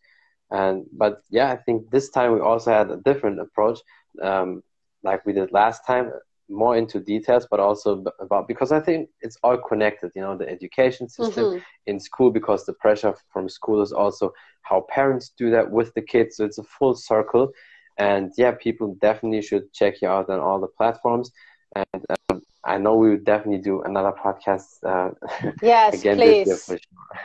And 0.51 0.85
but 0.91 1.21
yeah, 1.29 1.49
I 1.49 1.55
think 1.55 1.89
this 1.89 2.09
time 2.09 2.33
we 2.33 2.41
also 2.41 2.71
had 2.71 2.91
a 2.91 2.97
different 2.97 3.39
approach, 3.39 3.79
um, 4.21 4.61
like 5.03 5.25
we 5.25 5.31
did 5.31 5.53
last 5.53 5.87
time, 5.87 6.11
more 6.51 6.77
into 6.77 6.99
details, 6.99 7.47
but 7.49 7.59
also 7.59 8.03
about 8.19 8.47
because 8.47 8.71
I 8.71 8.79
think 8.79 9.09
it's 9.21 9.37
all 9.43 9.57
connected. 9.57 10.11
You 10.15 10.21
know, 10.21 10.37
the 10.37 10.49
education 10.49 11.09
system 11.09 11.45
mm-hmm. 11.45 11.59
in 11.87 11.99
school, 11.99 12.31
because 12.31 12.65
the 12.65 12.73
pressure 12.73 13.15
from 13.31 13.49
school 13.49 13.81
is 13.81 13.91
also 13.91 14.33
how 14.63 14.85
parents 14.89 15.31
do 15.37 15.49
that 15.51 15.69
with 15.71 15.93
the 15.93 16.01
kids. 16.01 16.37
So 16.37 16.45
it's 16.45 16.57
a 16.57 16.63
full 16.63 16.95
circle. 16.95 17.51
And 17.97 18.31
yeah, 18.37 18.51
people 18.51 18.95
definitely 19.01 19.41
should 19.41 19.71
check 19.73 20.01
you 20.01 20.07
out 20.07 20.29
on 20.29 20.39
all 20.39 20.59
the 20.59 20.67
platforms. 20.67 21.31
And 21.75 22.05
um, 22.29 22.41
I 22.63 22.77
know 22.77 22.95
we 22.95 23.09
would 23.11 23.25
definitely 23.25 23.61
do 23.61 23.81
another 23.81 24.11
podcast. 24.11 24.67
Uh, 24.85 25.11
yes, 25.61 25.99
again 25.99 26.17
please. 26.17 26.65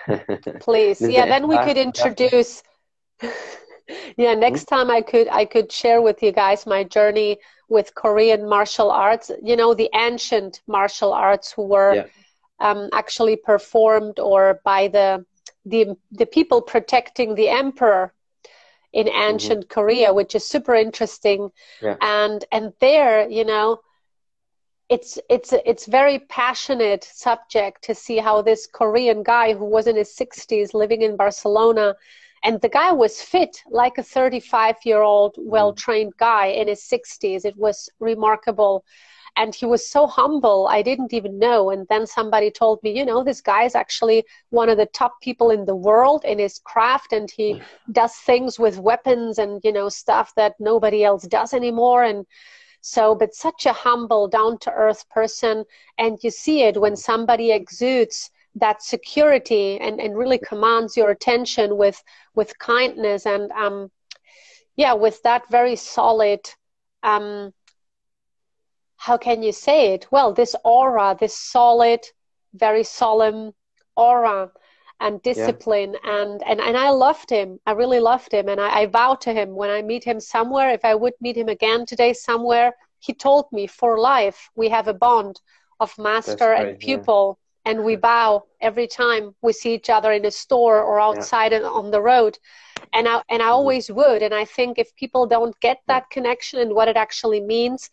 Sure. 0.06 0.20
please, 0.60 1.00
yeah. 1.00 1.26
Then 1.26 1.48
we 1.48 1.58
could 1.58 1.76
introduce. 1.76 2.62
Yeah, 4.16 4.34
next 4.34 4.68
hmm? 4.68 4.74
time 4.74 4.90
I 4.90 5.00
could 5.00 5.28
I 5.28 5.44
could 5.44 5.70
share 5.70 6.02
with 6.02 6.22
you 6.22 6.32
guys 6.32 6.66
my 6.66 6.84
journey 6.84 7.38
with 7.68 7.94
Korean 7.94 8.48
martial 8.48 8.90
arts. 8.90 9.30
You 9.42 9.56
know, 9.56 9.74
the 9.74 9.90
ancient 9.94 10.60
martial 10.66 11.12
arts 11.12 11.52
who 11.52 11.62
were 11.62 11.94
yeah. 11.94 12.06
um, 12.60 12.88
actually 12.92 13.36
performed 13.36 14.18
or 14.18 14.60
by 14.64 14.88
the 14.88 15.24
the 15.64 15.96
the 16.12 16.26
people 16.26 16.62
protecting 16.62 17.34
the 17.34 17.48
emperor 17.48 18.12
in 18.92 19.06
mm-hmm. 19.06 19.30
ancient 19.30 19.60
mm-hmm. 19.60 19.80
Korea, 19.80 20.12
which 20.14 20.34
is 20.34 20.46
super 20.46 20.74
interesting. 20.74 21.50
Yeah. 21.82 21.96
And 22.00 22.44
and 22.52 22.72
there, 22.80 23.28
you 23.28 23.44
know, 23.44 23.80
it's 24.88 25.18
it's 25.28 25.52
it's 25.52 25.86
very 25.86 26.20
passionate 26.20 27.04
subject 27.04 27.82
to 27.84 27.94
see 27.94 28.18
how 28.18 28.42
this 28.42 28.66
Korean 28.66 29.22
guy 29.22 29.54
who 29.54 29.64
was 29.64 29.86
in 29.86 29.96
his 29.96 30.14
60s 30.14 30.74
living 30.74 31.02
in 31.02 31.16
Barcelona 31.16 31.96
and 32.42 32.60
the 32.60 32.68
guy 32.68 32.92
was 32.92 33.22
fit 33.22 33.62
like 33.70 33.98
a 33.98 34.02
35 34.02 34.76
year 34.84 35.02
old 35.02 35.34
mm-hmm. 35.34 35.50
well 35.50 35.72
trained 35.72 36.16
guy 36.16 36.46
in 36.46 36.68
his 36.68 36.82
60s 36.82 37.44
it 37.44 37.56
was 37.56 37.88
remarkable. 38.00 38.84
And 39.38 39.54
he 39.54 39.66
was 39.66 39.90
so 39.90 40.06
humble 40.06 40.66
i 40.70 40.80
didn't 40.80 41.12
even 41.12 41.38
know. 41.38 41.70
And 41.70 41.86
then 41.88 42.06
somebody 42.06 42.50
told 42.50 42.82
me 42.82 42.96
you 42.96 43.04
know 43.04 43.22
this 43.22 43.42
guy 43.42 43.64
is 43.64 43.74
actually 43.74 44.24
one 44.50 44.70
of 44.70 44.78
the 44.78 44.86
top 44.86 45.20
people 45.20 45.50
in 45.50 45.66
the 45.66 45.76
world 45.76 46.24
in 46.24 46.38
his 46.38 46.58
craft 46.58 47.12
and 47.12 47.30
he 47.30 47.60
does 47.92 48.14
things 48.14 48.58
with 48.58 48.78
weapons 48.78 49.38
and 49.38 49.60
you 49.62 49.72
know 49.72 49.88
stuff 49.88 50.34
that 50.36 50.54
nobody 50.58 51.04
else 51.04 51.24
does 51.26 51.52
anymore. 51.52 52.04
And 52.04 52.26
so, 52.80 53.16
but 53.16 53.34
such 53.34 53.66
a 53.66 53.72
humble, 53.72 54.28
down 54.28 54.58
to 54.58 54.70
earth 54.70 55.08
person. 55.08 55.64
And 55.98 56.18
you 56.22 56.30
see 56.30 56.62
it 56.62 56.80
when 56.80 56.94
somebody 56.94 57.50
exudes 57.50 58.30
that 58.56 58.82
security 58.82 59.78
and, 59.78 60.00
and 60.00 60.16
really 60.16 60.38
commands 60.38 60.96
your 60.96 61.10
attention 61.10 61.76
with, 61.76 62.02
with 62.34 62.58
kindness 62.58 63.26
and, 63.26 63.50
um, 63.52 63.90
yeah, 64.76 64.92
with 64.92 65.22
that 65.22 65.48
very 65.50 65.76
solid, 65.76 66.40
um, 67.02 67.52
how 68.96 69.16
can 69.16 69.42
you 69.42 69.52
say 69.52 69.94
it? 69.94 70.06
Well, 70.10 70.32
this 70.32 70.56
aura, 70.64 71.16
this 71.18 71.36
solid, 71.36 72.00
very 72.54 72.82
solemn 72.82 73.52
aura 73.94 74.50
and 75.00 75.22
discipline 75.22 75.94
yeah. 76.04 76.22
and, 76.22 76.42
and 76.46 76.60
and 76.60 76.76
I 76.76 76.90
loved 76.90 77.28
him. 77.28 77.60
I 77.66 77.72
really 77.72 78.00
loved 78.00 78.32
him 78.32 78.48
and 78.48 78.60
I, 78.60 78.80
I 78.80 78.86
vow 78.86 79.14
to 79.16 79.32
him 79.32 79.54
when 79.54 79.70
I 79.70 79.82
meet 79.82 80.04
him 80.04 80.20
somewhere, 80.20 80.70
if 80.70 80.84
I 80.84 80.94
would 80.94 81.12
meet 81.20 81.36
him 81.36 81.48
again 81.48 81.84
today 81.86 82.12
somewhere, 82.12 82.74
he 82.98 83.12
told 83.12 83.46
me 83.52 83.66
for 83.66 83.98
life 83.98 84.50
we 84.56 84.68
have 84.70 84.88
a 84.88 84.94
bond 84.94 85.40
of 85.80 85.96
master 85.98 86.36
great, 86.36 86.68
and 86.68 86.78
pupil. 86.78 87.38
And 87.66 87.84
we 87.84 87.96
bow 87.96 88.44
every 88.62 88.86
time 88.86 89.34
we 89.42 89.52
see 89.52 89.74
each 89.74 89.90
other 89.90 90.12
in 90.12 90.24
a 90.24 90.30
store 90.30 90.82
or 90.82 90.98
outside 90.98 91.52
yeah. 91.52 91.60
on 91.60 91.90
the 91.90 92.00
road 92.00 92.38
and 92.94 93.06
I, 93.06 93.22
and 93.28 93.42
I 93.42 93.46
mm-hmm. 93.46 93.52
always 93.52 93.90
would 93.90 94.22
and 94.22 94.32
I 94.32 94.46
think 94.46 94.78
if 94.78 94.96
people 94.96 95.26
don't 95.26 95.58
get 95.60 95.78
that 95.86 96.08
connection 96.08 96.60
and 96.60 96.74
what 96.74 96.88
it 96.88 96.96
actually 96.96 97.40
means 97.40 97.90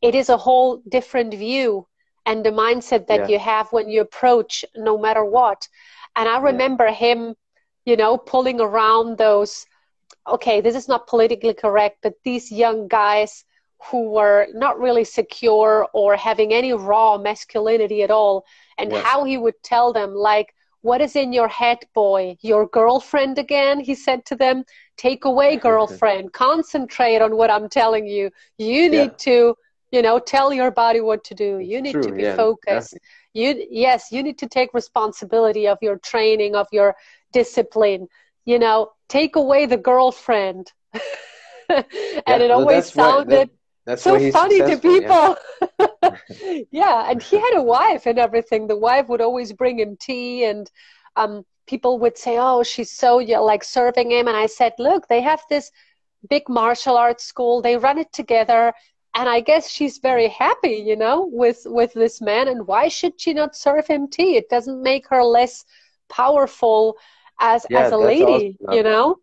it 0.00 0.14
is 0.14 0.30
a 0.30 0.36
whole 0.36 0.82
different 0.88 1.34
view 1.34 1.86
and 2.24 2.42
the 2.42 2.50
mindset 2.50 3.06
that 3.08 3.28
yeah. 3.28 3.28
you 3.28 3.38
have 3.38 3.70
when 3.72 3.90
you 3.90 4.00
approach 4.00 4.64
no 4.74 4.96
matter 4.96 5.24
what 5.24 5.68
and 6.16 6.28
I 6.28 6.38
remember 6.38 6.86
yeah. 6.86 6.94
him, 6.94 7.34
you 7.84 7.96
know, 7.96 8.16
pulling 8.16 8.60
around 8.60 9.18
those, 9.18 9.66
okay, 10.26 10.60
this 10.60 10.76
is 10.76 10.88
not 10.88 11.06
politically 11.06 11.54
correct, 11.54 11.98
but 12.02 12.14
these 12.24 12.52
young 12.52 12.88
guys 12.88 13.44
who 13.90 14.10
were 14.10 14.46
not 14.54 14.78
really 14.78 15.04
secure 15.04 15.88
or 15.92 16.16
having 16.16 16.52
any 16.52 16.72
raw 16.72 17.18
masculinity 17.18 18.02
at 18.02 18.10
all 18.10 18.44
and 18.78 18.92
yeah. 18.92 19.02
how 19.02 19.24
he 19.24 19.36
would 19.36 19.60
tell 19.62 19.92
them 19.92 20.14
like 20.14 20.54
what 20.84 21.00
is 21.00 21.16
in 21.16 21.32
your 21.32 21.48
head 21.48 21.78
boy? 21.94 22.36
Your 22.42 22.66
girlfriend 22.66 23.38
again? 23.38 23.80
he 23.80 23.94
said 23.94 24.26
to 24.26 24.36
them. 24.36 24.64
Take 24.98 25.24
away 25.24 25.56
girlfriend. 25.68 26.34
Concentrate 26.34 27.22
on 27.22 27.36
what 27.36 27.50
i'm 27.50 27.68
telling 27.68 28.06
you. 28.06 28.30
You 28.58 28.90
need 28.90 29.12
yeah. 29.12 29.26
to 29.26 29.56
you 29.92 30.02
know 30.02 30.18
tell 30.18 30.52
your 30.52 30.70
body 30.70 31.00
what 31.00 31.24
to 31.24 31.34
do. 31.34 31.58
You 31.58 31.80
need 31.80 31.92
True, 31.92 32.02
to 32.02 32.12
be 32.12 32.22
yeah, 32.24 32.36
focused. 32.36 32.98
Definitely. 33.34 33.60
you 33.60 33.66
yes 33.70 34.12
you 34.12 34.22
need 34.22 34.38
to 34.38 34.48
take 34.48 34.74
responsibility 34.74 35.66
of 35.66 35.78
your 35.80 35.96
training 35.98 36.54
of 36.54 36.66
your 36.70 36.94
discipline. 37.32 38.08
You 38.44 38.58
know 38.58 38.90
take 39.08 39.36
away 39.36 39.66
the 39.66 39.78
girlfriend. 39.78 40.72
And 42.26 42.42
it 42.42 42.50
always 42.50 42.92
sounded 42.92 43.48
that's 43.84 44.02
so 44.02 44.18
funny 44.30 44.58
to 44.58 44.78
people. 44.78 45.36
Yeah. 45.78 46.66
yeah. 46.70 47.10
and 47.10 47.22
he 47.22 47.36
had 47.36 47.56
a 47.56 47.62
wife 47.62 48.06
and 48.06 48.18
everything. 48.18 48.66
The 48.66 48.76
wife 48.76 49.08
would 49.08 49.20
always 49.20 49.52
bring 49.52 49.78
him 49.78 49.96
tea, 49.96 50.44
and 50.44 50.70
um, 51.16 51.44
people 51.66 51.98
would 51.98 52.16
say, 52.16 52.38
"Oh, 52.38 52.62
she's 52.62 52.90
so 52.90 53.18
yeah, 53.18 53.38
like 53.40 53.62
serving 53.64 54.10
him." 54.10 54.28
And 54.28 54.36
I 54.36 54.46
said, 54.46 54.72
"Look, 54.78 55.08
they 55.08 55.20
have 55.20 55.42
this 55.50 55.70
big 56.28 56.48
martial 56.48 56.96
arts 56.96 57.24
school. 57.24 57.60
They 57.60 57.76
run 57.76 57.98
it 57.98 58.12
together." 58.12 58.72
And 59.16 59.28
I 59.28 59.40
guess 59.40 59.70
she's 59.70 59.98
very 59.98 60.28
happy, 60.28 60.82
you 60.86 60.96
know, 60.96 61.28
with 61.30 61.62
with 61.66 61.92
this 61.92 62.20
man. 62.20 62.48
And 62.48 62.66
why 62.66 62.88
should 62.88 63.20
she 63.20 63.34
not 63.34 63.54
serve 63.54 63.86
him 63.86 64.08
tea? 64.08 64.36
It 64.36 64.48
doesn't 64.48 64.82
make 64.82 65.08
her 65.08 65.22
less 65.22 65.64
powerful 66.08 66.96
as 67.38 67.66
yeah, 67.68 67.80
as 67.80 67.92
a 67.92 67.96
lady, 67.96 68.56
you 68.70 68.82
know 68.82 69.18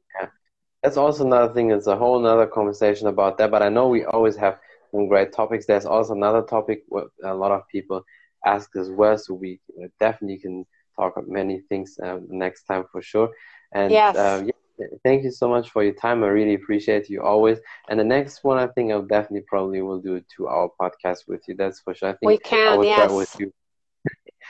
that's 0.84 0.98
also 0.98 1.26
another 1.26 1.54
thing. 1.54 1.72
It's 1.72 1.88
a 1.88 1.96
whole 1.96 2.26
other 2.26 2.48
conversation 2.48 3.08
about 3.08 3.38
that. 3.38 3.52
But 3.52 3.62
I 3.62 3.70
know 3.70 3.88
we 3.88 4.04
always 4.06 4.36
have 4.38 4.60
some 4.92 5.08
great 5.08 5.32
topics. 5.32 5.66
There's 5.66 5.86
also 5.86 6.14
another 6.14 6.42
topic 6.42 6.84
what 6.88 7.08
a 7.24 7.34
lot 7.34 7.52
of 7.52 7.68
people 7.68 8.04
ask 8.46 8.76
as 8.76 8.90
well. 8.90 9.18
So 9.18 9.34
we 9.36 9.60
definitely 10.00 10.40
can 10.40 10.66
talk 10.98 11.18
about 11.18 11.30
many 11.30 11.62
things 11.70 11.98
um, 12.04 12.28
next 12.30 12.64
time 12.64 12.86
for 12.92 13.02
sure. 13.02 13.30
And 13.74 13.92
yes. 13.92 14.16
Uh, 14.16 14.44
yeah, 14.46 14.88
thank 15.04 15.24
you 15.24 15.32
so 15.32 15.48
much 15.48 15.70
for 15.70 15.84
your 15.84 15.94
time. 15.94 16.24
I 16.24 16.28
really 16.28 16.56
appreciate 16.56 17.10
you 17.10 17.22
always. 17.22 17.60
And 17.90 18.00
the 18.00 18.04
next 18.04 18.44
one, 18.44 18.58
I 18.58 18.68
think 18.68 18.92
I'll 18.92 19.04
definitely 19.04 19.46
probably 19.48 19.82
will 19.82 20.02
do 20.02 20.16
a 20.16 20.22
two-hour 20.36 20.72
podcast 20.82 21.28
with 21.28 21.42
you. 21.48 21.56
That's 21.56 21.80
for 21.80 21.94
sure. 21.94 22.10
I 22.10 22.14
think 22.14 22.28
we 22.28 22.38
can. 22.40 22.74
I 22.74 22.78
will 22.78 22.86
yes. 22.86 23.12
with 23.12 23.40
you 23.40 23.54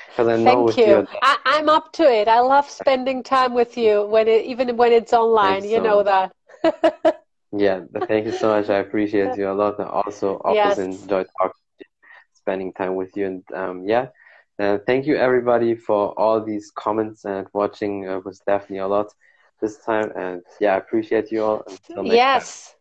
because 0.09 0.27
I 0.27 0.37
know 0.37 0.67
Thank 0.67 0.87
you. 0.87 1.07
I, 1.21 1.59
am 1.59 1.69
up 1.69 1.93
to 1.93 2.03
it. 2.03 2.27
I 2.27 2.39
love 2.39 2.69
spending 2.69 3.23
time 3.23 3.53
with 3.53 3.77
you 3.77 4.05
when 4.05 4.27
it, 4.27 4.45
even 4.45 4.75
when 4.77 4.91
it's 4.91 5.13
online. 5.13 5.61
Thanks 5.61 5.67
you 5.67 5.77
so 5.77 5.83
know 5.83 6.03
much. 6.03 6.31
that. 6.63 7.23
yeah, 7.51 7.81
thank 8.07 8.25
you 8.25 8.31
so 8.31 8.49
much. 8.49 8.69
I 8.69 8.77
appreciate 8.79 9.37
you 9.37 9.49
a 9.49 9.53
lot. 9.53 9.79
I 9.79 9.85
also 9.85 10.37
always 10.37 10.55
yes. 10.55 10.77
enjoy 10.77 11.23
talking, 11.37 11.87
spending 12.33 12.73
time 12.73 12.95
with 12.95 13.15
you, 13.15 13.25
and 13.27 13.43
um, 13.53 13.83
yeah. 13.85 14.07
Uh, 14.59 14.77
thank 14.85 15.07
you 15.07 15.15
everybody 15.15 15.73
for 15.73 16.13
all 16.19 16.43
these 16.43 16.71
comments 16.75 17.25
and 17.25 17.47
watching. 17.53 18.07
Uh, 18.07 18.19
was 18.23 18.39
definitely 18.45 18.77
a 18.77 18.87
lot 18.87 19.07
this 19.59 19.77
time, 19.77 20.11
and 20.15 20.41
yeah, 20.59 20.73
I 20.73 20.77
appreciate 20.77 21.31
you 21.31 21.43
all. 21.43 21.65
yes. 22.03 22.67
Time. 22.67 22.80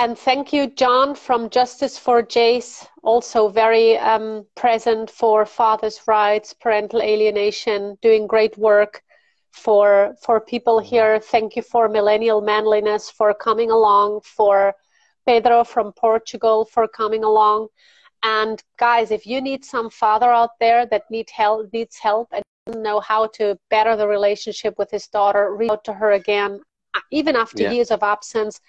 And 0.00 0.18
thank 0.18 0.50
you, 0.54 0.66
John 0.66 1.14
from 1.14 1.50
Justice 1.50 1.98
for 1.98 2.22
Jace, 2.22 2.86
also 3.02 3.50
very 3.50 3.98
um, 3.98 4.46
present 4.56 5.10
for 5.10 5.44
fathers' 5.44 6.00
rights, 6.06 6.54
parental 6.54 7.02
alienation, 7.02 7.98
doing 8.00 8.26
great 8.26 8.56
work 8.56 9.02
for 9.50 10.14
for 10.22 10.40
people 10.40 10.78
here. 10.78 11.20
Thank 11.20 11.54
you 11.54 11.60
for 11.60 11.86
Millennial 11.86 12.40
Manliness 12.40 13.10
for 13.10 13.34
coming 13.34 13.70
along, 13.70 14.22
for 14.22 14.74
Pedro 15.26 15.64
from 15.64 15.92
Portugal 15.92 16.64
for 16.64 16.88
coming 16.88 17.22
along. 17.22 17.68
And 18.22 18.62
guys, 18.78 19.10
if 19.10 19.26
you 19.26 19.42
need 19.42 19.66
some 19.66 19.90
father 19.90 20.30
out 20.32 20.58
there 20.60 20.86
that 20.86 21.10
need 21.10 21.28
help, 21.28 21.70
needs 21.74 21.98
help 21.98 22.28
and 22.32 22.42
doesn't 22.64 22.82
know 22.82 23.00
how 23.00 23.26
to 23.34 23.58
better 23.68 23.96
the 23.96 24.08
relationship 24.08 24.78
with 24.78 24.90
his 24.90 25.08
daughter, 25.08 25.54
reach 25.54 25.70
out 25.70 25.84
to 25.84 25.92
her 25.92 26.12
again, 26.12 26.60
even 27.10 27.36
after 27.36 27.64
yeah. 27.64 27.72
years 27.72 27.90
of 27.90 28.02
absence 28.02 28.60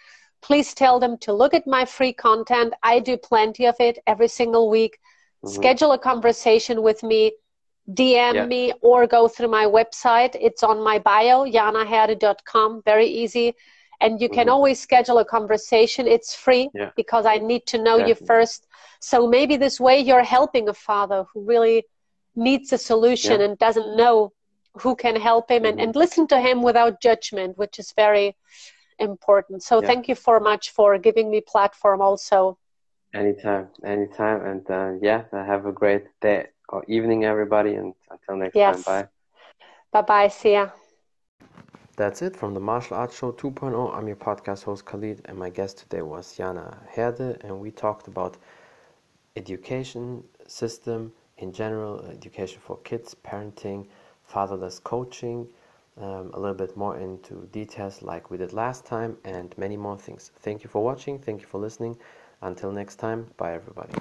please 0.41 0.73
tell 0.73 0.99
them 0.99 1.17
to 1.19 1.33
look 1.33 1.53
at 1.53 1.67
my 1.67 1.85
free 1.85 2.13
content. 2.13 2.73
I 2.83 2.99
do 2.99 3.17
plenty 3.17 3.65
of 3.65 3.75
it 3.79 3.99
every 4.07 4.27
single 4.27 4.69
week. 4.69 4.99
Mm-hmm. 5.43 5.53
Schedule 5.53 5.91
a 5.93 5.99
conversation 5.99 6.81
with 6.81 7.03
me, 7.03 7.33
DM 7.89 8.33
yeah. 8.33 8.45
me, 8.45 8.73
or 8.81 9.07
go 9.07 9.27
through 9.27 9.49
my 9.49 9.65
website. 9.65 10.35
It's 10.39 10.63
on 10.63 10.83
my 10.83 10.99
bio, 10.99 11.45
janaherde.com. 11.45 12.81
Very 12.85 13.07
easy. 13.07 13.53
And 13.99 14.19
you 14.19 14.29
can 14.29 14.47
mm-hmm. 14.47 14.49
always 14.49 14.79
schedule 14.79 15.19
a 15.19 15.25
conversation. 15.25 16.07
It's 16.07 16.33
free 16.33 16.69
yeah. 16.73 16.89
because 16.95 17.25
I 17.27 17.37
need 17.37 17.67
to 17.67 17.77
know 17.77 17.99
Definitely. 17.99 18.21
you 18.21 18.27
first. 18.27 18.67
So 18.99 19.27
maybe 19.27 19.57
this 19.57 19.79
way 19.79 19.99
you're 19.99 20.23
helping 20.23 20.69
a 20.69 20.73
father 20.73 21.25
who 21.31 21.43
really 21.43 21.83
needs 22.35 22.73
a 22.73 22.77
solution 22.77 23.39
yeah. 23.39 23.47
and 23.47 23.57
doesn't 23.59 23.95
know 23.95 24.31
who 24.79 24.95
can 24.95 25.15
help 25.15 25.51
him 25.51 25.63
mm-hmm. 25.63 25.79
and, 25.79 25.81
and 25.81 25.95
listen 25.95 26.27
to 26.27 26.39
him 26.39 26.63
without 26.63 27.01
judgment, 27.01 27.57
which 27.57 27.77
is 27.77 27.93
very 27.95 28.35
important. 29.01 29.63
So 29.63 29.81
yeah. 29.81 29.87
thank 29.87 30.07
you 30.07 30.15
so 30.15 30.39
much 30.39 30.71
for 30.71 30.97
giving 30.97 31.29
me 31.29 31.41
platform 31.41 32.01
also. 32.01 32.57
Anytime, 33.13 33.67
anytime. 33.83 34.45
And 34.45 34.69
uh, 34.69 34.91
yeah, 35.01 35.23
have 35.31 35.65
a 35.65 35.71
great 35.71 36.05
day 36.21 36.47
or 36.69 36.83
evening, 36.87 37.25
everybody. 37.25 37.75
And 37.75 37.93
until 38.09 38.37
next 38.37 38.55
yes. 38.55 38.83
time, 38.83 39.03
bye. 39.03 39.07
Bye 39.91 40.01
bye. 40.07 40.27
See 40.29 40.53
ya. 40.53 40.69
That's 41.97 42.21
it 42.21 42.35
from 42.35 42.53
the 42.53 42.59
Martial 42.59 42.95
Arts 42.97 43.17
Show 43.17 43.33
2.0. 43.33 43.93
I'm 43.95 44.07
your 44.07 44.15
podcast 44.15 44.63
host 44.63 44.85
Khalid, 44.85 45.21
and 45.25 45.37
my 45.37 45.49
guest 45.49 45.77
today 45.79 46.01
was 46.01 46.35
Jana 46.37 46.77
Herde, 46.95 47.37
and 47.41 47.59
we 47.59 47.69
talked 47.69 48.07
about 48.07 48.37
education 49.35 50.23
system 50.47 51.11
in 51.37 51.51
general, 51.51 51.99
education 52.05 52.59
for 52.61 52.77
kids, 52.77 53.15
parenting, 53.23 53.87
fatherless 54.23 54.79
coaching, 54.79 55.47
um, 55.97 56.31
a 56.33 56.39
little 56.39 56.55
bit 56.55 56.75
more 56.77 56.97
into 56.97 57.47
details 57.51 58.01
like 58.01 58.31
we 58.31 58.37
did 58.37 58.53
last 58.53 58.85
time 58.85 59.17
and 59.23 59.55
many 59.57 59.77
more 59.77 59.97
things. 59.97 60.31
Thank 60.39 60.63
you 60.63 60.69
for 60.69 60.83
watching. 60.83 61.19
Thank 61.19 61.41
you 61.41 61.47
for 61.47 61.59
listening. 61.59 61.97
Until 62.41 62.71
next 62.71 62.95
time, 62.95 63.27
bye 63.37 63.53
everybody. 63.53 63.93